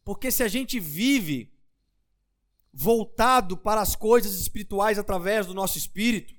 Porque 0.03 0.31
se 0.31 0.43
a 0.43 0.47
gente 0.47 0.79
vive 0.79 1.53
voltado 2.73 3.55
para 3.55 3.81
as 3.81 3.95
coisas 3.95 4.33
espirituais 4.35 4.97
através 4.97 5.45
do 5.45 5.53
nosso 5.53 5.77
espírito, 5.77 6.33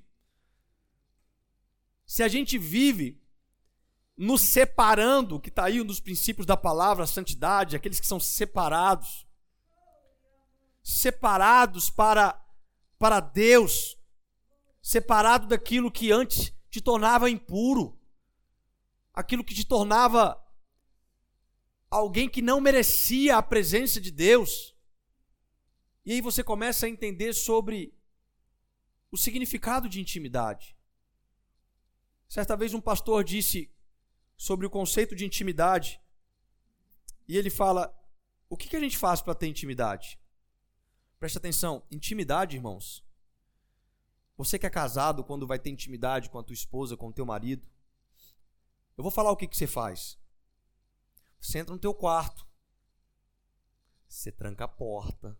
se 2.05 2.21
a 2.21 2.27
gente 2.27 2.57
vive 2.57 3.21
nos 4.17 4.41
separando, 4.41 5.39
que 5.39 5.49
está 5.49 5.65
aí 5.65 5.81
um 5.81 5.85
dos 5.85 5.99
princípios 5.99 6.45
da 6.45 6.55
palavra, 6.55 7.03
a 7.03 7.07
santidade, 7.07 7.75
aqueles 7.75 7.99
que 7.99 8.07
são 8.07 8.19
separados, 8.19 9.27
separados 10.81 11.89
para, 11.89 12.41
para 12.97 13.19
Deus, 13.19 13.97
separado 14.81 15.47
daquilo 15.47 15.91
que 15.91 16.11
antes 16.11 16.53
te 16.69 16.79
tornava 16.79 17.29
impuro, 17.29 17.99
aquilo 19.13 19.43
que 19.43 19.55
te 19.55 19.65
tornava 19.65 20.41
alguém 21.89 22.29
que 22.29 22.41
não 22.41 22.61
merecia 22.61 23.37
a 23.37 23.41
presença 23.41 23.99
de 23.99 24.11
Deus. 24.11 24.75
E 26.05 26.13
aí 26.13 26.21
você 26.21 26.43
começa 26.43 26.85
a 26.85 26.89
entender 26.89 27.33
sobre 27.33 27.93
o 29.11 29.17
significado 29.17 29.89
de 29.89 29.99
intimidade. 29.99 30.75
Certa 32.27 32.55
vez 32.55 32.73
um 32.73 32.81
pastor 32.81 33.23
disse 33.23 33.73
sobre 34.37 34.65
o 34.65 34.69
conceito 34.69 35.15
de 35.15 35.25
intimidade, 35.25 36.01
e 37.27 37.37
ele 37.37 37.49
fala: 37.49 37.93
o 38.49 38.57
que, 38.57 38.69
que 38.69 38.75
a 38.75 38.79
gente 38.79 38.97
faz 38.97 39.21
para 39.21 39.35
ter 39.35 39.47
intimidade? 39.47 40.19
Preste 41.19 41.37
atenção, 41.37 41.83
intimidade, 41.89 42.55
irmãos. 42.55 43.03
Você 44.37 44.59
que 44.59 44.65
é 44.65 44.69
casado, 44.69 45.23
quando 45.23 45.47
vai 45.47 45.57
ter 45.57 45.69
intimidade 45.69 46.29
com 46.29 46.37
a 46.37 46.43
tua 46.43 46.53
esposa, 46.53 46.97
com 46.97 47.07
o 47.07 47.13
teu 47.13 47.25
marido, 47.25 47.67
eu 48.97 49.03
vou 49.03 49.11
falar 49.11 49.31
o 49.31 49.37
que, 49.37 49.47
que 49.47 49.57
você 49.57 49.67
faz. 49.67 50.19
Você 51.39 51.59
entra 51.59 51.73
no 51.73 51.79
teu 51.79 51.93
quarto, 51.93 52.45
você 54.07 54.31
tranca 54.31 54.65
a 54.65 54.67
porta, 54.67 55.37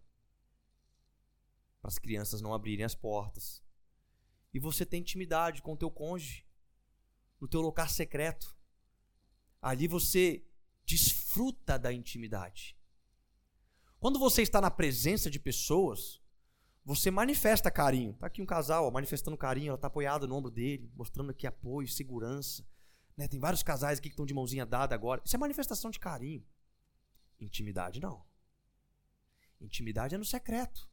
para 1.82 1.90
as 1.90 1.98
crianças 1.98 2.42
não 2.42 2.54
abrirem 2.54 2.86
as 2.86 2.96
portas, 2.96 3.64
e 4.54 4.60
você 4.60 4.86
tem 4.86 5.02
intimidade 5.02 5.62
com 5.62 5.74
o 5.74 5.78
teu 5.78 5.92
cônjuge, 5.92 6.46
no 7.40 7.48
teu 7.48 7.62
lugar 7.62 7.90
secreto. 7.90 8.56
Ali 9.66 9.88
você 9.88 10.46
desfruta 10.86 11.80
da 11.80 11.92
intimidade. 11.92 12.78
Quando 14.00 14.20
você 14.20 14.44
está 14.44 14.62
na 14.62 14.70
presença 14.70 15.28
de 15.28 15.40
pessoas, 15.40 16.22
você 16.84 17.10
manifesta 17.10 17.72
carinho. 17.72 18.12
Está 18.12 18.28
aqui 18.28 18.44
um 18.44 18.46
casal 18.46 18.86
ó, 18.86 18.92
manifestando 18.92 19.36
carinho, 19.36 19.70
ela 19.70 19.76
está 19.76 19.88
apoiada 19.88 20.28
no 20.28 20.36
ombro 20.36 20.52
dele, 20.52 20.92
mostrando 20.96 21.32
aqui 21.32 21.48
apoio, 21.48 21.88
segurança. 21.88 22.64
Né? 23.18 23.28
Tem 23.28 23.40
vários 23.40 23.64
casais 23.64 23.98
aqui 23.98 24.08
que 24.08 24.14
estão 24.14 24.24
de 24.28 24.36
mãozinha 24.36 24.68
dada 24.68 24.94
agora. 24.94 25.20
Isso 25.26 25.36
é 25.36 25.40
manifestação 25.40 25.90
de 25.90 25.98
carinho. 26.00 26.46
Intimidade 27.42 28.00
não. 28.00 28.24
Intimidade 29.60 30.14
é 30.14 30.18
no 30.20 30.26
secreto. 30.26 30.88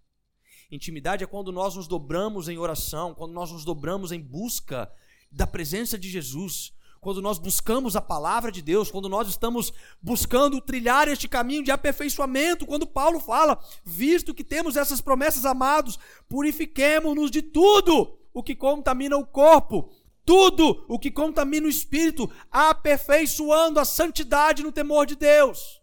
Intimidade 0.70 1.22
é 1.22 1.26
quando 1.26 1.52
nós 1.52 1.76
nos 1.76 1.86
dobramos 1.86 2.48
em 2.48 2.56
oração, 2.56 3.14
quando 3.14 3.34
nós 3.34 3.52
nos 3.52 3.66
dobramos 3.66 4.12
em 4.12 4.20
busca 4.20 4.90
da 5.30 5.46
presença 5.46 5.98
de 5.98 6.08
Jesus, 6.08 6.72
quando 7.02 7.20
nós 7.20 7.36
buscamos 7.36 7.96
a 7.96 8.00
palavra 8.00 8.52
de 8.52 8.62
Deus, 8.62 8.88
quando 8.88 9.08
nós 9.08 9.28
estamos 9.28 9.72
buscando 10.00 10.60
trilhar 10.60 11.08
este 11.08 11.26
caminho 11.26 11.64
de 11.64 11.72
aperfeiçoamento, 11.72 12.64
quando 12.64 12.86
Paulo 12.86 13.18
fala, 13.18 13.58
visto 13.84 14.32
que 14.32 14.44
temos 14.44 14.76
essas 14.76 15.00
promessas, 15.00 15.44
amados, 15.44 15.98
purifiquemo-nos 16.28 17.28
de 17.28 17.42
tudo 17.42 18.16
o 18.32 18.40
que 18.40 18.54
contamina 18.54 19.16
o 19.16 19.26
corpo, 19.26 19.90
tudo 20.24 20.86
o 20.88 20.96
que 20.96 21.10
contamina 21.10 21.66
o 21.66 21.70
espírito, 21.70 22.30
aperfeiçoando 22.48 23.80
a 23.80 23.84
santidade 23.84 24.62
no 24.62 24.70
temor 24.70 25.04
de 25.04 25.16
Deus. 25.16 25.82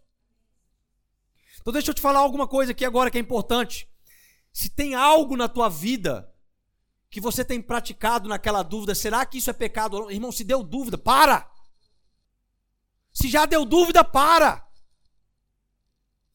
Então 1.59 1.73
deixa 1.73 1.91
eu 1.91 1.95
te 1.95 1.99
falar 1.99 2.19
alguma 2.19 2.47
coisa 2.47 2.71
aqui 2.71 2.85
agora 2.85 3.11
que 3.11 3.17
é 3.17 3.21
importante. 3.21 3.89
Se 4.53 4.69
tem 4.69 4.95
algo 4.95 5.35
na 5.35 5.49
tua 5.49 5.67
vida 5.67 6.33
que 7.09 7.19
você 7.19 7.43
tem 7.43 7.61
praticado 7.61 8.29
naquela 8.29 8.61
dúvida, 8.61 8.93
será 8.93 9.25
que 9.25 9.39
isso 9.39 9.49
é 9.49 9.53
pecado? 9.53 10.11
Irmão, 10.11 10.31
se 10.31 10.43
deu 10.43 10.61
dúvida, 10.61 10.97
para! 10.97 11.49
Se 13.11 13.27
já 13.27 13.45
deu 13.45 13.65
dúvida, 13.65 14.03
para! 14.03 14.67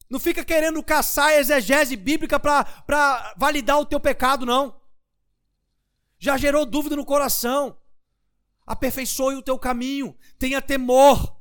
Não 0.09 0.19
fica 0.19 0.43
querendo 0.45 0.83
caçar 0.83 1.31
exegese 1.33 1.95
bíblica 1.95 2.39
para 2.39 3.33
validar 3.37 3.79
o 3.79 3.85
teu 3.85 3.99
pecado, 3.99 4.45
não. 4.45 4.79
Já 6.19 6.37
gerou 6.37 6.65
dúvida 6.65 6.95
no 6.95 7.05
coração. 7.05 7.77
Aperfeiçoe 8.65 9.35
o 9.35 9.41
teu 9.41 9.57
caminho. 9.57 10.15
Tenha 10.37 10.61
temor. 10.61 11.35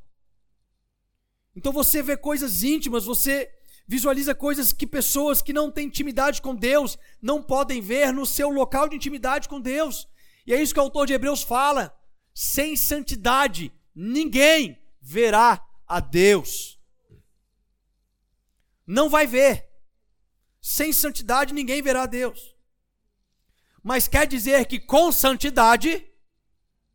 Então 1.54 1.72
você 1.72 2.02
vê 2.02 2.16
coisas 2.16 2.62
íntimas, 2.62 3.04
você 3.04 3.52
visualiza 3.86 4.34
coisas 4.34 4.72
que 4.72 4.86
pessoas 4.86 5.42
que 5.42 5.52
não 5.52 5.70
têm 5.70 5.86
intimidade 5.86 6.40
com 6.40 6.54
Deus 6.54 6.98
não 7.20 7.42
podem 7.42 7.80
ver 7.80 8.12
no 8.12 8.24
seu 8.24 8.48
local 8.48 8.88
de 8.88 8.96
intimidade 8.96 9.48
com 9.48 9.60
Deus. 9.60 10.08
E 10.46 10.52
é 10.52 10.60
isso 10.60 10.72
que 10.72 10.80
o 10.80 10.82
autor 10.82 11.06
de 11.06 11.12
Hebreus 11.12 11.42
fala. 11.42 11.94
Sem 12.34 12.76
santidade, 12.76 13.72
ninguém 13.94 14.78
verá 15.00 15.64
a 15.86 16.00
Deus. 16.00 16.80
Não 18.86 19.08
vai 19.08 19.26
ver. 19.26 19.68
Sem 20.60 20.92
santidade, 20.92 21.52
ninguém 21.52 21.82
verá 21.82 22.02
a 22.02 22.06
Deus. 22.06 22.54
Mas 23.82 24.08
quer 24.08 24.26
dizer 24.26 24.64
que 24.66 24.80
com 24.80 25.12
santidade, 25.12 26.06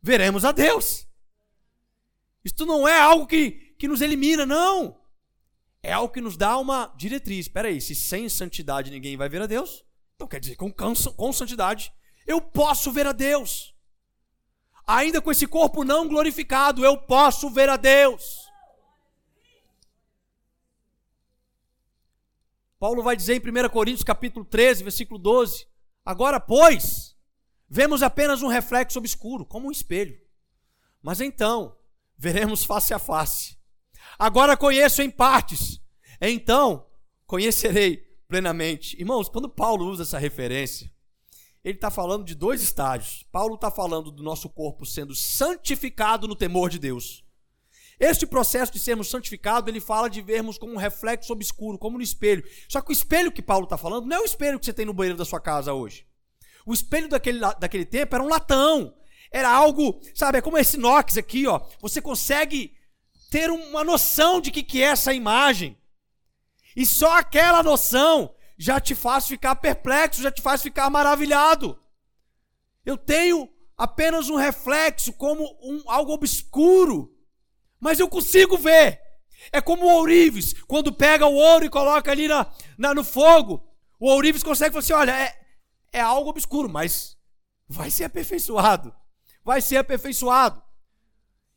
veremos 0.01 0.43
a 0.43 0.51
Deus. 0.51 1.07
Isto 2.43 2.65
não 2.65 2.87
é 2.87 2.99
algo 2.99 3.27
que, 3.27 3.51
que 3.77 3.87
nos 3.87 4.01
elimina, 4.01 4.43
não 4.43 4.98
é 5.81 5.91
algo 5.91 6.13
que 6.13 6.21
nos 6.21 6.37
dá 6.37 6.57
uma 6.57 6.93
diretriz. 6.95 7.45
Espera 7.45 7.67
aí, 7.67 7.79
se 7.79 7.95
sem 7.95 8.27
santidade 8.29 8.91
ninguém 8.91 9.17
vai 9.17 9.29
ver 9.29 9.41
a 9.41 9.47
Deus, 9.47 9.85
então 10.15 10.27
quer 10.27 10.39
dizer, 10.39 10.55
com, 10.55 10.71
com 10.71 11.33
santidade 11.33 11.91
eu 12.27 12.41
posso 12.41 12.91
ver 12.91 13.07
a 13.07 13.11
Deus. 13.11 13.75
Ainda 14.85 15.21
com 15.21 15.31
esse 15.31 15.45
corpo 15.45 15.83
não 15.83 16.07
glorificado, 16.07 16.83
eu 16.83 16.97
posso 16.97 17.49
ver 17.49 17.69
a 17.69 17.77
Deus. 17.77 18.49
Paulo 22.79 23.03
vai 23.03 23.15
dizer 23.15 23.35
em 23.35 23.65
1 23.65 23.69
Coríntios 23.69 24.03
capítulo 24.03 24.45
13, 24.45 24.83
versículo 24.83 25.19
12: 25.19 25.67
Agora, 26.03 26.39
pois, 26.39 27.15
vemos 27.67 28.01
apenas 28.01 28.41
um 28.41 28.47
reflexo 28.47 28.97
obscuro, 28.97 29.45
como 29.45 29.67
um 29.67 29.71
espelho. 29.71 30.17
Mas 31.01 31.21
então, 31.21 31.77
veremos 32.17 32.63
face 32.63 32.93
a 32.93 32.99
face. 32.99 33.58
Agora 34.19 34.57
conheço 34.57 35.01
em 35.01 35.09
partes, 35.09 35.79
então 36.19 36.85
conhecerei 37.25 38.05
plenamente. 38.27 38.99
Irmãos, 38.99 39.29
quando 39.29 39.47
Paulo 39.47 39.85
usa 39.85 40.03
essa 40.03 40.19
referência, 40.19 40.91
ele 41.63 41.75
está 41.75 41.89
falando 41.89 42.25
de 42.25 42.35
dois 42.35 42.61
estágios. 42.61 43.25
Paulo 43.31 43.55
está 43.55 43.71
falando 43.71 44.11
do 44.11 44.21
nosso 44.21 44.49
corpo 44.49 44.85
sendo 44.85 45.15
santificado 45.15 46.27
no 46.27 46.35
temor 46.35 46.69
de 46.69 46.77
Deus. 46.77 47.23
Este 47.97 48.27
processo 48.27 48.73
de 48.73 48.79
sermos 48.79 49.09
santificados, 49.09 49.69
ele 49.69 49.79
fala 49.79 50.09
de 50.09 50.21
vermos 50.21 50.57
como 50.57 50.73
um 50.73 50.77
reflexo 50.77 51.31
obscuro, 51.31 51.77
como 51.77 51.97
no 51.97 52.03
espelho. 52.03 52.43
Só 52.67 52.81
que 52.81 52.91
o 52.91 52.93
espelho 52.93 53.31
que 53.31 53.41
Paulo 53.41 53.63
está 53.63 53.77
falando 53.77 54.05
não 54.05 54.17
é 54.17 54.19
o 54.19 54.25
espelho 54.25 54.59
que 54.59 54.65
você 54.65 54.73
tem 54.73 54.85
no 54.85 54.93
banheiro 54.93 55.17
da 55.17 55.23
sua 55.23 55.39
casa 55.39 55.73
hoje. 55.73 56.05
O 56.65 56.73
espelho 56.73 57.07
daquele, 57.07 57.39
daquele 57.39 57.85
tempo 57.85 58.15
era 58.15 58.23
um 58.23 58.29
latão. 58.29 58.93
Era 59.31 59.49
algo, 59.49 60.01
sabe, 60.13 60.39
é 60.39 60.41
como 60.41 60.57
esse 60.57 60.75
inox 60.75 61.17
aqui, 61.17 61.47
ó. 61.47 61.61
Você 61.81 62.01
consegue 62.01 62.77
ter 63.29 63.49
uma 63.51 63.83
noção 63.83 64.41
de 64.41 64.51
que, 64.51 64.63
que 64.63 64.81
é 64.81 64.87
essa 64.87 65.13
imagem. 65.13 65.77
E 66.75 66.85
só 66.85 67.17
aquela 67.17 67.61
noção 67.61 68.33
já 68.57 68.79
te 68.79 68.95
faz 68.95 69.27
ficar 69.27 69.55
perplexo, 69.55 70.21
já 70.21 70.31
te 70.31 70.41
faz 70.41 70.61
ficar 70.61 70.89
maravilhado. 70.89 71.79
Eu 72.85 72.97
tenho 72.97 73.49
apenas 73.77 74.29
um 74.29 74.35
reflexo 74.35 75.13
como 75.13 75.43
um, 75.61 75.83
algo 75.87 76.11
obscuro, 76.11 77.15
mas 77.79 77.99
eu 77.99 78.09
consigo 78.09 78.57
ver. 78.57 78.99
É 79.51 79.61
como 79.61 79.85
o 79.85 79.93
ourives, 79.95 80.53
quando 80.67 80.91
pega 80.91 81.25
o 81.25 81.35
ouro 81.35 81.65
e 81.65 81.69
coloca 81.69 82.11
ali 82.11 82.27
na, 82.27 82.51
na 82.77 82.93
no 82.93 83.03
fogo. 83.03 83.65
O 83.99 84.09
ourives 84.09 84.43
consegue 84.43 84.71
falar 84.71 84.79
assim: 84.79 84.93
olha, 84.93 85.17
é, 85.17 85.39
é 85.93 86.01
algo 86.01 86.29
obscuro, 86.29 86.67
mas 86.67 87.17
vai 87.67 87.89
ser 87.89 88.03
aperfeiçoado. 88.03 88.93
Vai 89.43 89.61
ser 89.61 89.77
aperfeiçoado. 89.77 90.61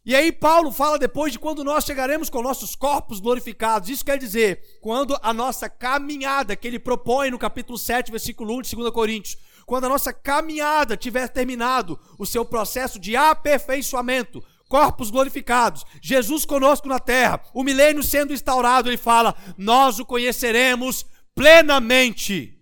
E 0.05 0.17
aí 0.17 0.33
Paulo 0.33 0.73
fala 0.73 0.99
depois 0.99 1.33
de 1.33 1.39
quando 1.39 1.63
nós 1.63 1.85
chegaremos 1.85 2.29
com 2.29 2.43
nossos 2.43 2.75
corpos 2.75 3.21
glorificados. 3.21 3.89
Isso 3.89 4.05
quer 4.05 4.19
dizer, 4.19 4.79
quando 4.81 5.17
a 5.23 5.33
nossa 5.33 5.69
caminhada, 5.69 6.57
que 6.57 6.67
ele 6.67 6.81
propõe 6.81 7.31
no 7.31 7.39
capítulo 7.39 7.79
7, 7.79 8.11
versículo 8.11 8.59
1 8.59 8.63
de 8.63 8.75
2 8.77 8.91
Coríntios, 8.91 9.37
quando 9.65 9.85
a 9.85 9.89
nossa 9.89 10.13
caminhada 10.13 10.97
tiver 10.97 11.29
terminado 11.29 12.01
o 12.19 12.27
seu 12.27 12.45
processo 12.45 12.99
de 12.99 13.15
aperfeiçoamento, 13.15 14.45
corpos 14.69 15.09
glorificados, 15.09 15.85
Jesus 16.01 16.45
conosco 16.45 16.89
na 16.89 16.99
terra, 16.99 17.41
o 17.55 17.63
milênio 17.63 18.03
sendo 18.03 18.33
instaurado, 18.33 18.89
ele 18.89 18.97
fala: 18.97 19.37
nós 19.57 20.01
o 20.01 20.05
conheceremos 20.05 21.07
plenamente, 21.33 22.59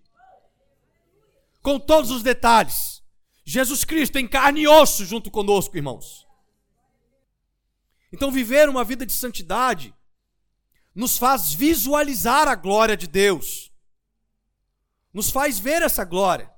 com 1.62 1.80
todos 1.80 2.10
os 2.10 2.22
detalhes. 2.22 3.00
Jesus 3.46 3.82
Cristo 3.82 4.18
em 4.18 4.28
carne 4.28 4.60
e 4.60 4.68
osso 4.68 5.06
junto 5.06 5.30
conosco, 5.30 5.74
irmãos. 5.74 6.29
Então, 8.12 8.30
viver 8.30 8.68
uma 8.68 8.84
vida 8.84 9.06
de 9.06 9.12
santidade 9.12 9.94
nos 10.94 11.16
faz 11.16 11.52
visualizar 11.54 12.48
a 12.48 12.54
glória 12.54 12.96
de 12.96 13.06
Deus, 13.06 13.72
nos 15.12 15.30
faz 15.30 15.58
ver 15.58 15.82
essa 15.82 16.04
glória. 16.04 16.50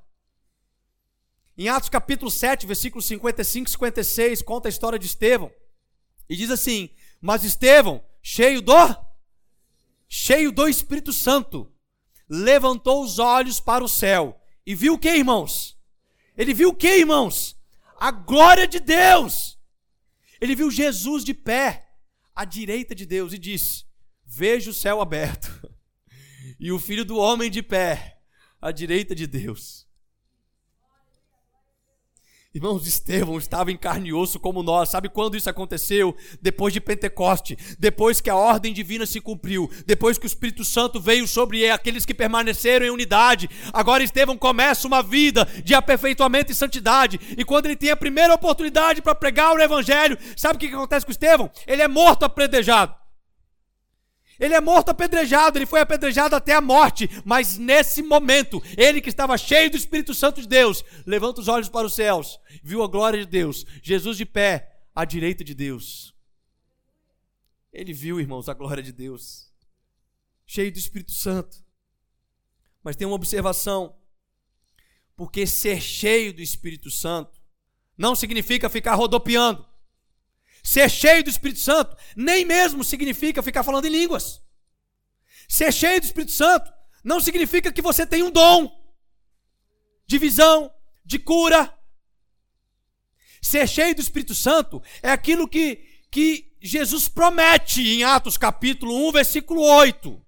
Em 1.57 1.69
Atos 1.69 1.91
capítulo 1.91 2.31
7, 2.31 2.67
versículos 2.67 3.05
55 3.05 3.69
e 3.69 3.73
56, 3.73 4.43
conta 4.43 4.69
a 4.69 4.71
história 4.71 4.99
de 4.99 5.07
Estevão. 5.07 5.53
E 6.29 6.35
diz 6.35 6.51
assim: 6.51 6.89
Mas 7.21 7.45
Estevão, 7.45 8.03
cheio 8.23 8.63
do 8.63 8.73
cheio 10.09 10.53
do 10.53 10.69
Espírito 10.69 11.13
Santo, 11.13 11.71
levantou 12.29 13.03
os 13.03 13.19
olhos 13.19 13.61
para 13.61 13.85
o 13.85 13.89
céu 13.89 14.41
e 14.67 14.75
viu 14.75 14.95
o 14.95 14.99
que, 14.99 15.11
irmãos? 15.11 15.79
Ele 16.37 16.55
viu 16.55 16.71
o 16.71 16.75
que, 16.75 16.99
irmãos? 16.99 17.57
A 17.99 18.11
glória 18.11 18.67
de 18.67 18.81
Deus 18.81 19.52
ele 20.43 20.57
viu 20.57 20.72
Jesus 20.72 21.22
de 21.22 21.32
pé 21.32 21.88
à 22.34 22.45
direita 22.45 22.97
de 22.97 23.07
Deus 23.07 23.32
e 23.32 23.38
disse: 23.38 23.84
vejo 24.26 24.72
o 24.72 24.74
céu 24.74 25.01
aberto 25.01 25.49
e 26.59 26.72
o 26.72 26.80
filho 26.80 27.05
do 27.05 27.16
homem 27.16 27.49
de 27.49 27.62
pé 27.62 28.20
à 28.61 28.72
direita 28.72 29.14
de 29.14 29.28
Deus. 29.28 29.86
Irmãos, 32.55 32.87
Estevão 32.87 33.39
estava 33.39 33.73
em 33.73 33.79
carne 33.79 34.11
e 34.11 34.13
osso 34.13 34.39
como 34.39 34.63
nós. 34.63 34.91
Sabe 34.91 35.09
quando 35.09 35.39
isso 35.39 35.49
aconteceu? 35.49 36.15
Depois 36.43 36.75
de 36.75 36.83
Pentecoste, 36.83 37.57
depois 37.79 38.21
que 38.21 38.29
a 38.29 38.37
ordem 38.37 38.75
divina 38.75 39.07
se 39.07 39.23
cumpriu, 39.23 39.71
depois 39.87 40.19
que 40.19 40.27
o 40.27 40.29
Espírito 40.29 40.63
Santo 40.63 41.01
veio 41.01 41.27
sobre 41.27 41.71
aqueles 41.71 42.05
que 42.05 42.13
permaneceram 42.13 42.85
em 42.85 42.91
unidade. 42.91 43.49
Agora 43.73 44.05
Estevão 44.05 44.37
começa 44.37 44.87
uma 44.87 45.03
vida 45.03 45.49
de 45.65 45.75
aperfeiçoamento 45.75 46.53
e 46.53 46.55
santidade. 46.55 47.19
E 47.39 47.43
quando 47.43 47.65
ele 47.67 47.77
tem 47.77 47.89
a 47.89 47.97
primeira 47.97 48.35
oportunidade 48.35 49.01
para 49.01 49.15
pregar 49.15 49.57
o 49.57 49.63
evangelho, 49.63 50.19
sabe 50.37 50.57
o 50.57 50.59
que 50.59 50.67
acontece 50.67 51.07
com 51.07 51.13
Estevão? 51.13 51.51
Ele 51.67 51.81
é 51.81 51.89
morto 51.89 52.27
apredejado. 52.27 53.02
Ele 54.43 54.55
é 54.55 54.61
morto 54.61 54.88
apedrejado, 54.88 55.57
ele 55.57 55.66
foi 55.66 55.78
apedrejado 55.78 56.34
até 56.34 56.53
a 56.53 56.61
morte, 56.61 57.09
mas 57.24 57.57
nesse 57.57 58.03
momento, 58.03 58.61
ele 58.76 59.01
que 59.01 59.09
estava 59.09 59.38
cheio 59.38 59.70
do 59.70 59.76
Espírito 59.76 60.12
Santo 60.12 60.40
de 60.40 60.49
Deus, 60.49 60.84
levanta 61.07 61.40
os 61.40 61.47
olhos 61.47 61.68
para 61.68 61.86
os 61.86 61.95
céus, 61.95 62.40
viu 62.61 62.82
a 62.82 62.88
glória 62.88 63.20
de 63.20 63.26
Deus, 63.26 63.64
Jesus 63.80 64.16
de 64.16 64.26
pé 64.26 64.82
à 64.93 65.05
direita 65.05 65.45
de 65.45 65.55
Deus. 65.55 66.12
Ele 67.72 67.93
viu, 67.93 68.18
irmãos, 68.18 68.49
a 68.49 68.55
glória 68.55 68.82
de 68.82 68.90
Deus, 68.90 69.49
cheio 70.45 70.72
do 70.72 70.78
Espírito 70.78 71.12
Santo. 71.12 71.64
Mas 72.82 72.97
tem 72.97 73.07
uma 73.07 73.14
observação, 73.14 73.97
porque 75.14 75.47
ser 75.47 75.80
cheio 75.80 76.34
do 76.34 76.43
Espírito 76.43 76.90
Santo 76.90 77.40
não 77.97 78.16
significa 78.16 78.68
ficar 78.68 78.97
rodopiando. 78.97 79.64
Ser 80.63 80.89
cheio 80.89 81.25
do 81.25 81.31
Espírito 81.31 81.61
Santo 81.61 81.97
nem 82.15 82.45
mesmo 82.45 82.85
significa 82.85 83.43
ficar 83.43 83.63
falando 83.63 83.87
em 83.87 83.91
línguas. 83.91 84.41
Ser 85.49 85.73
cheio 85.73 86.01
do 86.01 86.05
Espírito 86.05 86.33
Santo 86.33 86.73
não 87.03 87.21
significa 87.21 87.73
que 87.73 87.83
você 87.83 88.07
tem 88.07 88.23
um 88.23 88.31
dom 88.31 88.71
de 90.07 90.19
visão, 90.19 90.73
de 91.05 91.19
cura. 91.19 91.77
Ser 93.41 93.69
cheio 93.69 93.95
do 93.95 94.01
Espírito 94.01 94.35
Santo 94.35 94.81
é 95.03 95.11
aquilo 95.11 95.49
que, 95.49 95.85
que 96.11 96.53
Jesus 96.61 97.09
promete 97.09 97.83
em 97.83 98.05
Atos 98.05 98.37
capítulo 98.37 99.09
1, 99.09 99.13
versículo 99.13 99.63
8. 99.63 100.23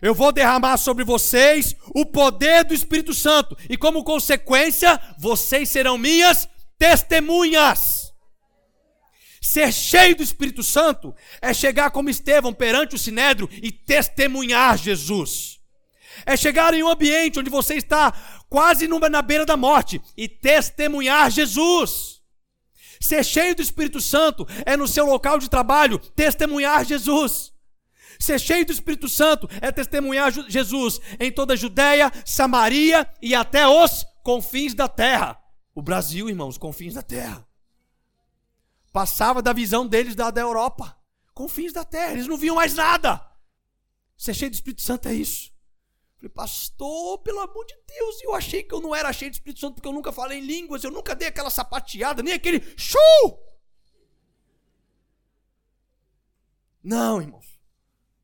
Eu 0.00 0.14
vou 0.14 0.32
derramar 0.32 0.78
sobre 0.78 1.04
vocês 1.04 1.76
o 1.94 2.04
poder 2.04 2.64
do 2.64 2.74
Espírito 2.74 3.14
Santo, 3.14 3.56
e 3.68 3.76
como 3.76 4.02
consequência, 4.02 5.00
vocês 5.18 5.68
serão 5.68 5.96
minhas 5.96 6.48
testemunhas. 6.76 8.01
Ser 9.42 9.72
cheio 9.72 10.14
do 10.14 10.22
Espírito 10.22 10.62
Santo 10.62 11.12
é 11.40 11.52
chegar 11.52 11.90
como 11.90 12.08
Estevão 12.08 12.54
perante 12.54 12.94
o 12.94 12.98
sinédrio 12.98 13.48
e 13.60 13.72
testemunhar 13.72 14.78
Jesus. 14.78 15.58
É 16.24 16.36
chegar 16.36 16.72
em 16.74 16.82
um 16.84 16.88
ambiente 16.88 17.40
onde 17.40 17.50
você 17.50 17.74
está 17.74 18.12
quase 18.48 18.86
na 18.86 19.20
beira 19.20 19.44
da 19.44 19.56
morte 19.56 20.00
e 20.16 20.28
testemunhar 20.28 21.28
Jesus. 21.28 22.22
Ser 23.00 23.24
cheio 23.24 23.56
do 23.56 23.62
Espírito 23.62 24.00
Santo 24.00 24.46
é 24.64 24.76
no 24.76 24.86
seu 24.86 25.04
local 25.06 25.40
de 25.40 25.50
trabalho 25.50 25.98
testemunhar 25.98 26.84
Jesus. 26.84 27.52
Ser 28.20 28.38
cheio 28.38 28.64
do 28.64 28.72
Espírito 28.72 29.08
Santo 29.08 29.48
é 29.60 29.72
testemunhar 29.72 30.30
Jesus 30.48 31.00
em 31.18 31.32
toda 31.32 31.54
a 31.54 31.56
Judéia, 31.56 32.12
Samaria 32.24 33.08
e 33.20 33.34
até 33.34 33.66
os 33.66 34.06
confins 34.22 34.72
da 34.72 34.86
terra. 34.86 35.36
O 35.74 35.82
Brasil, 35.82 36.28
irmãos, 36.28 36.56
confins 36.56 36.94
da 36.94 37.02
terra. 37.02 37.44
Passava 38.92 39.40
da 39.40 39.52
visão 39.52 39.86
deles 39.86 40.14
da, 40.14 40.30
da 40.30 40.40
Europa, 40.40 40.96
com 41.32 41.48
fins 41.48 41.72
da 41.72 41.84
terra, 41.84 42.12
eles 42.12 42.26
não 42.26 42.36
viam 42.36 42.56
mais 42.56 42.74
nada. 42.74 43.26
Ser 44.16 44.34
cheio 44.34 44.50
do 44.50 44.54
Espírito 44.54 44.82
Santo 44.82 45.08
é 45.08 45.14
isso. 45.14 45.50
Falei, 46.16 46.28
pastor, 46.28 47.18
pelo 47.18 47.40
amor 47.40 47.64
de 47.64 47.74
Deus, 47.86 48.22
eu 48.22 48.34
achei 48.34 48.62
que 48.62 48.74
eu 48.74 48.80
não 48.80 48.94
era 48.94 49.12
cheio 49.12 49.30
do 49.30 49.34
Espírito 49.34 49.60
Santo 49.60 49.74
porque 49.74 49.88
eu 49.88 49.92
nunca 49.92 50.12
falei 50.12 50.38
em 50.38 50.46
línguas, 50.46 50.84
eu 50.84 50.90
nunca 50.90 51.16
dei 51.16 51.28
aquela 51.28 51.50
sapateada, 51.50 52.22
nem 52.22 52.34
aquele 52.34 52.60
show. 52.76 53.58
Não, 56.82 57.20
irmãos. 57.20 57.51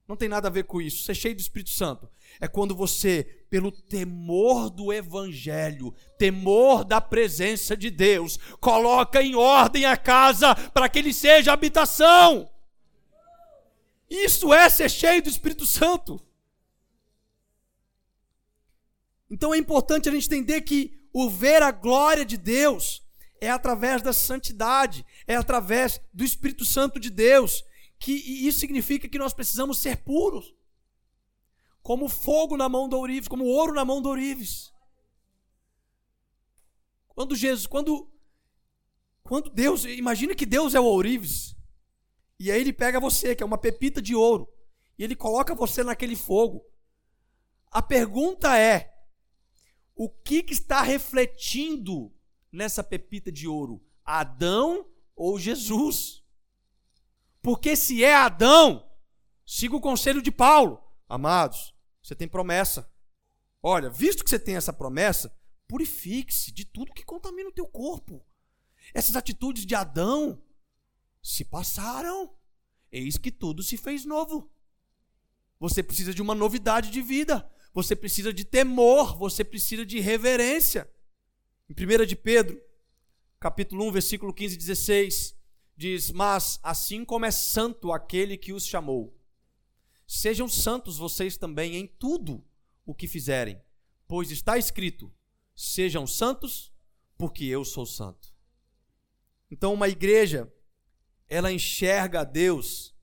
Não 0.09 0.17
tem 0.17 0.29
nada 0.29 0.49
a 0.49 0.51
ver 0.51 0.65
com 0.65 0.81
isso. 0.81 1.05
Ser 1.05 1.15
cheio 1.15 1.35
do 1.35 1.41
Espírito 1.41 1.69
Santo 1.69 2.09
é 2.41 2.49
quando 2.49 2.75
você, 2.75 3.45
pelo 3.51 3.71
temor 3.71 4.71
do 4.71 4.91
Evangelho, 4.91 5.95
temor 6.17 6.83
da 6.83 6.99
presença 6.99 7.77
de 7.77 7.91
Deus, 7.91 8.39
coloca 8.59 9.23
em 9.23 9.35
ordem 9.35 9.85
a 9.85 9.99
casa 9.99 10.55
para 10.55 10.89
que 10.89 10.99
ele 10.99 11.13
seja 11.13 11.53
habitação. 11.53 12.51
Isso 14.09 14.55
é 14.55 14.71
ser 14.71 14.91
cheio 14.91 15.23
do 15.23 15.29
Espírito 15.29 15.67
Santo. 15.67 16.19
Então 19.31 19.53
é 19.53 19.59
importante 19.59 20.09
a 20.09 20.13
gente 20.13 20.25
entender 20.25 20.63
que 20.63 20.99
o 21.13 21.29
ver 21.29 21.63
a 21.63 21.71
glória 21.71 22.25
de 22.25 22.39
Deus 22.39 23.07
é 23.43 23.51
através 23.51 24.01
da 24.01 24.15
santidade, 24.15 25.05
é 25.27 25.37
através 25.37 26.01
do 26.15 26.25
Espírito 26.25 26.65
Santo 26.65 26.99
de 26.99 27.11
Deus 27.11 27.63
que 27.99 28.13
isso 28.13 28.61
significa 28.61 29.09
que 29.09 29.19
nós 29.19 29.33
precisamos 29.33 29.79
ser 29.79 29.99
puros. 29.99 30.55
Como 31.83 32.09
fogo 32.09 32.57
na 32.57 32.69
mão 32.69 32.89
do 32.89 32.97
ourives, 32.97 33.29
como 33.29 33.45
ouro 33.45 33.73
na 33.73 33.85
mão 33.85 34.01
do 34.01 34.09
ourives. 34.09 34.73
Quando 37.09 37.35
Jesus, 37.35 37.67
quando 37.67 38.11
quando 39.29 39.51
Deus, 39.51 39.85
imagina 39.85 40.35
que 40.35 40.47
Deus 40.47 40.75
é 40.75 40.81
o 40.81 40.85
ourives. 40.85 41.55
E 42.41 42.51
aí 42.51 42.61
ele 42.61 42.73
pega 42.73 42.99
você, 42.99 43.37
que 43.37 43.43
é 43.43 43.47
uma 43.47 43.59
pepita 43.59 44.01
de 44.01 44.15
ouro, 44.15 44.49
e 44.99 45.05
ele 45.05 45.15
coloca 45.15 45.55
você 45.55 45.85
naquele 45.85 46.17
fogo. 46.17 46.65
A 47.71 47.83
pergunta 47.83 48.57
é: 48.57 48.95
o 49.95 50.09
que, 50.09 50.43
que 50.43 50.55
está 50.55 50.81
refletindo 50.81 52.11
nessa 52.51 52.83
pepita 52.83 53.31
de 53.31 53.47
ouro? 53.47 53.85
Adão 54.03 54.89
ou 55.15 55.39
Jesus? 55.39 56.18
Porque 57.43 57.77
se 57.77 58.05
é 58.05 58.15
Adão, 58.15 58.89
siga 59.47 59.77
o 59.77 59.81
conselho 59.81 60.21
de 60.21 60.31
Paulo. 60.31 60.83
Amados, 61.09 61.75
você 62.03 62.15
tem 62.15 62.29
promessa. 62.29 62.91
Olha, 63.63 63.91
visto 63.91 64.23
que 64.23 64.31
você 64.31 64.39
tem 64.39 64.57
essa 64.57 64.73
promessa, 64.73 65.35
purifique-se 65.67 66.53
de 66.53 66.65
tudo 66.65 66.93
que 66.93 67.05
contamina 67.05 67.49
o 67.49 67.53
teu 67.53 67.67
corpo. 67.67 68.25
Essas 68.95 69.17
atitudes 69.17 69.67
de 69.67 69.75
Adão 69.75 70.43
se 71.23 71.45
passaram. 71.45 72.35
Eis 72.91 73.19
que 73.19 73.31
tudo 73.31 73.63
se 73.63 73.77
fez 73.77 74.05
novo. 74.05 74.51
Você 75.61 75.83
precisa 75.83 76.15
de 76.15 76.23
uma 76.23 76.35
novidade 76.35 76.91
de 76.91 77.03
vida. 77.03 77.51
Você 77.75 77.95
precisa 77.95 78.33
de 78.33 78.45
temor, 78.45 79.17
você 79.17 79.45
precisa 79.45 79.85
de 79.85 80.01
reverência. 80.01 80.91
Em 81.69 81.75
1 81.75 82.07
de 82.07 82.17
Pedro, 82.17 82.61
capítulo 83.39 83.87
1, 83.89 83.93
versículo 83.93 84.33
15 84.33 84.55
e 84.55 84.59
16, 84.59 85.38
diz: 85.79 86.11
Mas 86.11 86.59
assim 86.63 87.05
como 87.05 87.25
é 87.25 87.31
santo 87.31 87.93
aquele 87.93 88.37
que 88.37 88.53
os 88.53 88.67
chamou, 88.67 89.17
sejam 90.07 90.49
santos 90.49 90.99
vocês 90.99 91.37
também 91.37 91.77
em 91.77 91.87
tudo 91.87 92.45
o 92.85 92.95
que 92.95 93.07
fizerem, 93.07 93.63
pois 94.07 94.31
está 94.31 94.59
escrito: 94.59 95.11
Sejam 95.55 96.07
santos, 96.07 96.73
porque 97.17 97.45
eu 97.45 97.65
sou 97.65 97.87
santo. 97.87 98.35
Então, 99.51 99.73
uma 99.73 99.89
igreja, 99.89 100.53
ela 101.27 101.53
enxerga 101.53 102.21
a 102.21 102.25
Deus 102.25 102.95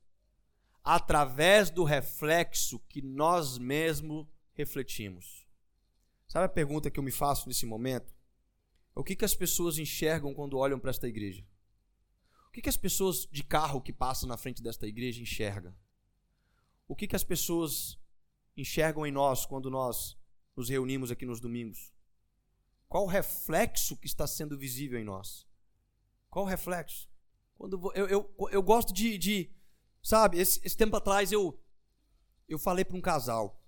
através 0.84 1.70
do 1.70 1.82
reflexo 1.82 2.78
que 2.88 3.02
nós 3.02 3.58
mesmos 3.58 4.26
refletimos. 4.52 5.44
Sabe 6.28 6.46
a 6.46 6.48
pergunta 6.48 6.90
que 6.90 7.00
eu 7.00 7.02
me 7.02 7.10
faço 7.10 7.48
nesse 7.48 7.66
momento? 7.66 8.14
O 8.94 9.02
que, 9.02 9.16
que 9.16 9.24
as 9.24 9.34
pessoas 9.34 9.78
enxergam 9.78 10.32
quando 10.32 10.56
olham 10.56 10.78
para 10.78 10.90
esta 10.90 11.08
igreja? 11.08 11.44
Que, 12.56 12.62
que 12.62 12.68
as 12.70 12.76
pessoas 12.78 13.28
de 13.30 13.44
carro 13.44 13.82
que 13.82 13.92
passam 13.92 14.26
na 14.26 14.38
frente 14.38 14.62
desta 14.62 14.86
igreja 14.86 15.20
enxergam? 15.20 15.76
O 16.88 16.96
que, 16.96 17.06
que 17.06 17.14
as 17.14 17.22
pessoas 17.22 18.00
enxergam 18.56 19.06
em 19.06 19.12
nós 19.12 19.44
quando 19.44 19.70
nós 19.70 20.16
nos 20.56 20.70
reunimos 20.70 21.10
aqui 21.10 21.26
nos 21.26 21.38
domingos? 21.38 21.92
Qual 22.88 23.04
o 23.04 23.08
reflexo 23.08 23.94
que 23.94 24.06
está 24.06 24.26
sendo 24.26 24.56
visível 24.56 24.98
em 24.98 25.04
nós? 25.04 25.46
Qual 26.30 26.46
o 26.46 26.48
reflexo? 26.48 27.10
Quando 27.58 27.92
eu, 27.94 28.08
eu, 28.08 28.34
eu 28.50 28.62
gosto 28.62 28.90
de, 28.90 29.18
de 29.18 29.54
sabe, 30.02 30.38
esse, 30.38 30.58
esse 30.64 30.78
tempo 30.78 30.96
atrás 30.96 31.30
eu, 31.30 31.62
eu 32.48 32.58
falei 32.58 32.86
para 32.86 32.96
um 32.96 33.02
casal. 33.02 33.62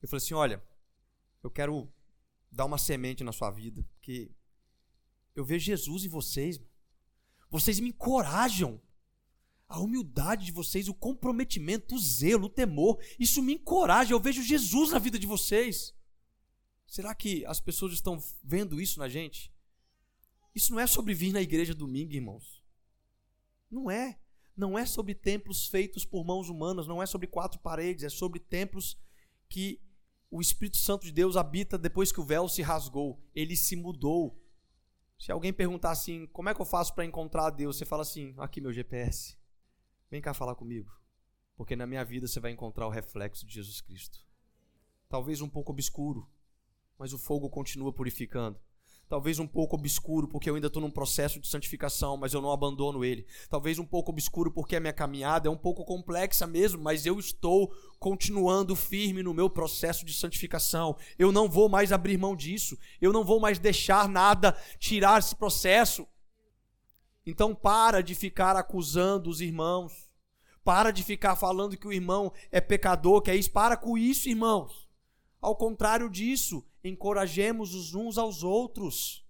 Eu 0.00 0.08
falei 0.08 0.22
assim: 0.22 0.34
olha, 0.34 0.62
eu 1.42 1.50
quero 1.50 1.92
dar 2.48 2.64
uma 2.64 2.78
semente 2.78 3.24
na 3.24 3.32
sua 3.32 3.50
vida, 3.50 3.82
porque 3.94 4.30
eu 5.34 5.44
vejo 5.44 5.64
Jesus 5.64 6.04
em 6.04 6.08
vocês. 6.08 6.60
Vocês 7.50 7.80
me 7.80 7.88
encorajam. 7.88 8.80
A 9.68 9.78
humildade 9.78 10.46
de 10.46 10.50
vocês, 10.50 10.88
o 10.88 10.94
comprometimento, 10.94 11.94
o 11.94 11.98
zelo, 11.98 12.46
o 12.46 12.50
temor, 12.50 13.00
isso 13.18 13.40
me 13.40 13.54
encoraja. 13.54 14.12
Eu 14.12 14.18
vejo 14.18 14.42
Jesus 14.42 14.90
na 14.90 14.98
vida 14.98 15.16
de 15.16 15.28
vocês. 15.28 15.94
Será 16.88 17.14
que 17.14 17.46
as 17.46 17.60
pessoas 17.60 17.92
estão 17.92 18.20
vendo 18.42 18.80
isso 18.80 18.98
na 18.98 19.08
gente? 19.08 19.52
Isso 20.52 20.72
não 20.72 20.80
é 20.80 20.86
sobre 20.88 21.14
vir 21.14 21.32
na 21.32 21.40
igreja 21.40 21.72
domingo, 21.72 22.12
irmãos. 22.12 22.64
Não 23.70 23.88
é. 23.88 24.18
não 24.56 24.76
é 24.76 24.84
sobre 24.84 25.14
templos 25.14 25.68
feitos 25.68 26.04
por 26.04 26.24
mãos 26.24 26.48
humanas, 26.48 26.88
não 26.88 27.00
é 27.00 27.06
sobre 27.06 27.28
quatro 27.28 27.60
paredes, 27.60 28.02
é 28.02 28.08
sobre 28.08 28.40
templos 28.40 28.98
que 29.48 29.80
o 30.30 30.40
Espírito 30.40 30.76
Santo 30.78 31.06
de 31.06 31.12
Deus 31.12 31.36
habita 31.36 31.78
depois 31.78 32.10
que 32.10 32.20
o 32.20 32.24
véu 32.24 32.48
se 32.48 32.62
rasgou. 32.62 33.22
Ele 33.34 33.56
se 33.56 33.76
mudou. 33.76 34.39
Se 35.20 35.30
alguém 35.30 35.52
perguntar 35.52 35.90
assim, 35.90 36.26
como 36.28 36.48
é 36.48 36.54
que 36.54 36.62
eu 36.62 36.64
faço 36.64 36.94
para 36.94 37.04
encontrar 37.04 37.50
Deus? 37.50 37.76
Você 37.76 37.84
fala 37.84 38.00
assim, 38.00 38.34
aqui 38.38 38.58
meu 38.58 38.72
GPS. 38.72 39.36
Vem 40.10 40.18
cá 40.18 40.32
falar 40.32 40.54
comigo. 40.54 40.90
Porque 41.54 41.76
na 41.76 41.86
minha 41.86 42.02
vida 42.02 42.26
você 42.26 42.40
vai 42.40 42.52
encontrar 42.52 42.86
o 42.86 42.90
reflexo 42.90 43.44
de 43.44 43.52
Jesus 43.52 43.82
Cristo. 43.82 44.26
Talvez 45.10 45.42
um 45.42 45.48
pouco 45.48 45.72
obscuro, 45.72 46.26
mas 46.98 47.12
o 47.12 47.18
fogo 47.18 47.50
continua 47.50 47.92
purificando 47.92 48.58
talvez 49.10 49.40
um 49.40 49.46
pouco 49.46 49.74
obscuro, 49.74 50.28
porque 50.28 50.48
eu 50.48 50.54
ainda 50.54 50.68
estou 50.68 50.80
num 50.80 50.90
processo 50.90 51.40
de 51.40 51.48
santificação, 51.48 52.16
mas 52.16 52.32
eu 52.32 52.40
não 52.40 52.52
abandono 52.52 53.04
ele. 53.04 53.26
Talvez 53.48 53.76
um 53.76 53.84
pouco 53.84 54.12
obscuro, 54.12 54.52
porque 54.52 54.76
a 54.76 54.80
minha 54.80 54.92
caminhada 54.92 55.48
é 55.48 55.50
um 55.50 55.56
pouco 55.56 55.84
complexa 55.84 56.46
mesmo, 56.46 56.80
mas 56.80 57.04
eu 57.04 57.18
estou 57.18 57.74
continuando 57.98 58.76
firme 58.76 59.20
no 59.20 59.34
meu 59.34 59.50
processo 59.50 60.06
de 60.06 60.14
santificação. 60.14 60.96
Eu 61.18 61.32
não 61.32 61.48
vou 61.48 61.68
mais 61.68 61.90
abrir 61.90 62.16
mão 62.16 62.36
disso, 62.36 62.78
eu 63.00 63.12
não 63.12 63.24
vou 63.24 63.40
mais 63.40 63.58
deixar 63.58 64.08
nada 64.08 64.56
tirar 64.78 65.18
esse 65.18 65.34
processo. 65.34 66.06
Então, 67.26 67.52
para 67.52 68.04
de 68.04 68.14
ficar 68.14 68.54
acusando 68.54 69.28
os 69.28 69.40
irmãos, 69.40 70.08
para 70.62 70.92
de 70.92 71.02
ficar 71.02 71.34
falando 71.34 71.76
que 71.76 71.88
o 71.88 71.92
irmão 71.92 72.32
é 72.52 72.60
pecador, 72.60 73.22
que 73.22 73.30
é 73.32 73.34
isso, 73.34 73.50
para 73.50 73.76
com 73.76 73.98
isso, 73.98 74.28
irmãos. 74.28 74.88
Ao 75.40 75.56
contrário 75.56 76.10
disso, 76.10 76.64
encorajemos 76.84 77.74
os 77.74 77.94
uns 77.94 78.18
aos 78.18 78.42
outros. 78.42 79.24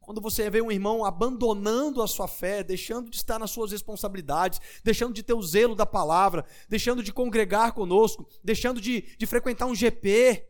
Quando 0.00 0.20
você 0.20 0.48
vê 0.48 0.62
um 0.62 0.72
irmão 0.72 1.04
abandonando 1.04 2.02
a 2.02 2.08
sua 2.08 2.26
fé, 2.26 2.64
deixando 2.64 3.10
de 3.10 3.16
estar 3.16 3.38
nas 3.38 3.50
suas 3.50 3.70
responsabilidades, 3.70 4.58
deixando 4.82 5.12
de 5.12 5.22
ter 5.22 5.34
o 5.34 5.42
zelo 5.42 5.74
da 5.74 5.84
palavra, 5.84 6.44
deixando 6.68 7.02
de 7.02 7.12
congregar 7.12 7.74
conosco, 7.74 8.26
deixando 8.42 8.80
de, 8.80 9.02
de 9.16 9.26
frequentar 9.26 9.66
um 9.66 9.74
GP, 9.74 10.48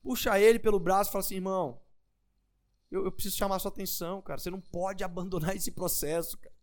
puxa 0.00 0.38
ele 0.40 0.58
pelo 0.58 0.78
braço 0.78 1.10
e 1.10 1.12
fala 1.12 1.24
assim: 1.24 1.34
irmão, 1.34 1.80
eu, 2.90 3.04
eu 3.04 3.12
preciso 3.12 3.36
chamar 3.36 3.58
sua 3.58 3.70
atenção, 3.70 4.22
cara. 4.22 4.38
Você 4.38 4.50
não 4.50 4.60
pode 4.60 5.04
abandonar 5.04 5.56
esse 5.56 5.72
processo, 5.72 6.38
cara. 6.38 6.54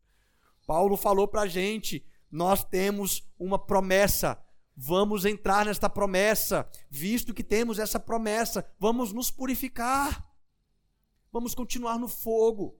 Paulo 0.65 0.97
falou 0.97 1.27
para 1.27 1.41
a 1.41 1.47
gente: 1.47 2.03
nós 2.31 2.63
temos 2.63 3.27
uma 3.37 3.59
promessa 3.59 4.41
Vamos 4.75 5.23
entrar 5.23 5.65
nesta 5.65 5.89
promessa, 5.89 6.69
visto 6.89 7.33
que 7.33 7.43
temos 7.43 7.79
essa 7.79 7.99
promessa, 7.99 8.69
vamos 8.77 9.13
nos 9.13 9.31
purificar, 9.31 10.29
vamos 11.31 11.55
continuar 11.55 11.97
no 11.97 12.09
fogo. 12.09 12.77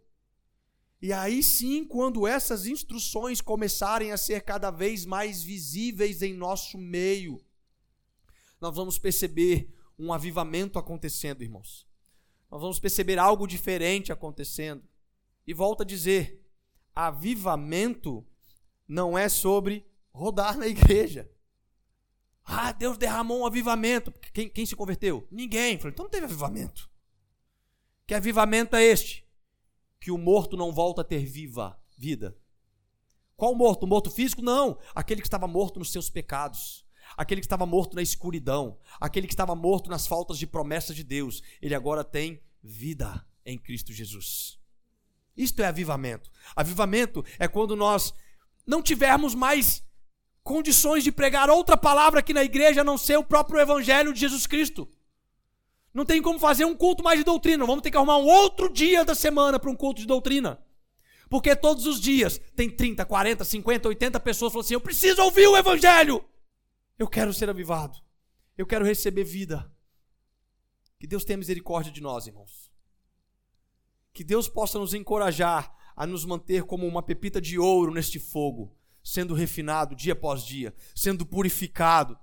E 1.01 1.13
aí 1.13 1.41
sim, 1.41 1.85
quando 1.85 2.27
essas 2.27 2.65
instruções 2.65 3.39
começarem 3.39 4.11
a 4.11 4.17
ser 4.17 4.41
cada 4.41 4.71
vez 4.71 5.05
mais 5.05 5.41
visíveis 5.41 6.21
em 6.21 6.33
nosso 6.33 6.77
meio, 6.77 7.39
nós 8.59 8.75
vamos 8.75 8.97
perceber 8.99 9.73
um 9.97 10.11
avivamento 10.11 10.77
acontecendo, 10.77 11.43
irmãos. 11.43 11.87
Nós 12.51 12.61
vamos 12.61 12.79
perceber 12.79 13.19
algo 13.19 13.47
diferente 13.47 14.11
acontecendo. 14.11 14.83
E 15.45 15.53
volto 15.53 15.83
a 15.83 15.85
dizer: 15.85 16.45
avivamento 16.93 18.25
não 18.87 19.17
é 19.17 19.29
sobre 19.29 19.85
rodar 20.11 20.57
na 20.57 20.67
igreja. 20.67 21.29
Ah, 22.45 22.71
Deus 22.71 22.97
derramou 22.97 23.39
um 23.39 23.45
avivamento. 23.45 24.13
Quem, 24.31 24.47
quem 24.47 24.65
se 24.65 24.75
converteu? 24.75 25.27
Ninguém. 25.31 25.77
Falei, 25.77 25.93
então 25.93 26.03
não 26.03 26.11
teve 26.11 26.25
avivamento. 26.25 26.89
Que 28.05 28.13
avivamento 28.13 28.75
é 28.75 28.83
este? 28.83 29.25
Que 29.99 30.11
o 30.11 30.17
morto 30.17 30.55
não 30.55 30.71
volta 30.71 31.01
a 31.01 31.03
ter 31.03 31.25
viva 31.25 31.79
vida. 31.97 32.37
Qual 33.35 33.55
morto? 33.55 33.83
O 33.83 33.87
morto 33.87 34.11
físico? 34.11 34.43
Não. 34.43 34.77
Aquele 34.93 35.21
que 35.21 35.27
estava 35.27 35.47
morto 35.47 35.79
nos 35.79 35.91
seus 35.91 36.09
pecados. 36.09 36.85
Aquele 37.17 37.41
que 37.41 37.45
estava 37.45 37.65
morto 37.65 37.95
na 37.95 38.03
escuridão. 38.03 38.77
Aquele 39.01 39.25
que 39.25 39.33
estava 39.33 39.55
morto 39.55 39.89
nas 39.89 40.05
faltas 40.05 40.37
de 40.37 40.45
promessas 40.45 40.95
de 40.95 41.03
Deus. 41.03 41.41
Ele 41.59 41.73
agora 41.73 42.03
tem 42.03 42.41
vida 42.61 43.25
em 43.43 43.57
Cristo 43.57 43.91
Jesus. 43.91 44.59
Isto 45.35 45.63
é 45.63 45.65
avivamento. 45.65 46.31
Avivamento 46.55 47.25
é 47.39 47.47
quando 47.47 47.75
nós 47.75 48.13
não 48.65 48.81
tivermos 48.81 49.35
mais 49.35 49.83
condições 50.45 51.03
de 51.03 51.11
pregar 51.11 51.49
outra 51.49 51.75
palavra 51.75 52.19
aqui 52.19 52.31
na 52.31 52.43
igreja 52.43 52.81
a 52.81 52.83
não 52.83 52.99
ser 52.99 53.17
o 53.17 53.23
próprio 53.23 53.59
evangelho 53.59 54.13
de 54.13 54.19
Jesus 54.19 54.45
Cristo. 54.45 54.87
Não 55.91 56.05
tem 56.05 56.21
como 56.21 56.37
fazer 56.37 56.65
um 56.65 56.75
culto 56.75 57.03
mais 57.03 57.17
de 57.17 57.25
doutrina. 57.25 57.65
Vamos 57.65 57.81
ter 57.81 57.89
que 57.89 57.97
arrumar 57.97 58.17
um 58.17 58.27
outro 58.27 58.71
dia 58.71 59.03
da 59.03 59.15
semana 59.15 59.59
para 59.59 59.71
um 59.71 59.75
culto 59.75 60.01
de 60.01 60.07
doutrina. 60.07 60.63
Porque 61.29 61.55
todos 61.55 61.87
os 61.87 61.99
dias 61.99 62.39
tem 62.55 62.69
30, 62.69 63.03
40, 63.03 63.43
50, 63.43 63.87
80 63.89 64.19
pessoas 64.19 64.53
falando 64.53 64.65
assim: 64.65 64.75
Eu 64.75 64.81
preciso 64.81 65.23
ouvir 65.23 65.47
o 65.47 65.57
evangelho. 65.57 66.23
Eu 66.99 67.07
quero 67.07 67.33
ser 67.33 67.49
avivado. 67.49 67.97
Eu 68.55 68.67
quero 68.67 68.85
receber 68.85 69.23
vida. 69.23 69.69
Que 70.99 71.07
Deus 71.07 71.25
tenha 71.25 71.37
misericórdia 71.37 71.91
de 71.91 72.01
nós, 72.01 72.27
irmãos. 72.27 72.71
Que 74.13 74.23
Deus 74.23 74.47
possa 74.47 74.77
nos 74.77 74.93
encorajar 74.93 75.73
a 75.95 76.05
nos 76.05 76.23
manter 76.23 76.63
como 76.65 76.85
uma 76.85 77.01
pepita 77.01 77.41
de 77.41 77.57
ouro 77.57 77.91
neste 77.91 78.19
fogo 78.19 78.77
sendo 79.05 79.35
refinado 79.35 79.95
dia 79.95 80.13
após 80.13 80.43
dia, 80.43 80.73
sendo 80.95 81.27
purificado, 81.27 82.17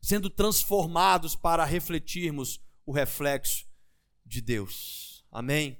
sendo 0.00 0.30
transformados 0.30 1.36
para 1.36 1.62
refletirmos 1.62 2.58
o 2.86 2.90
reflexo 2.90 3.66
de 4.24 4.40
Deus. 4.40 5.22
Amém? 5.30 5.78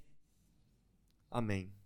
Amém. 1.30 1.77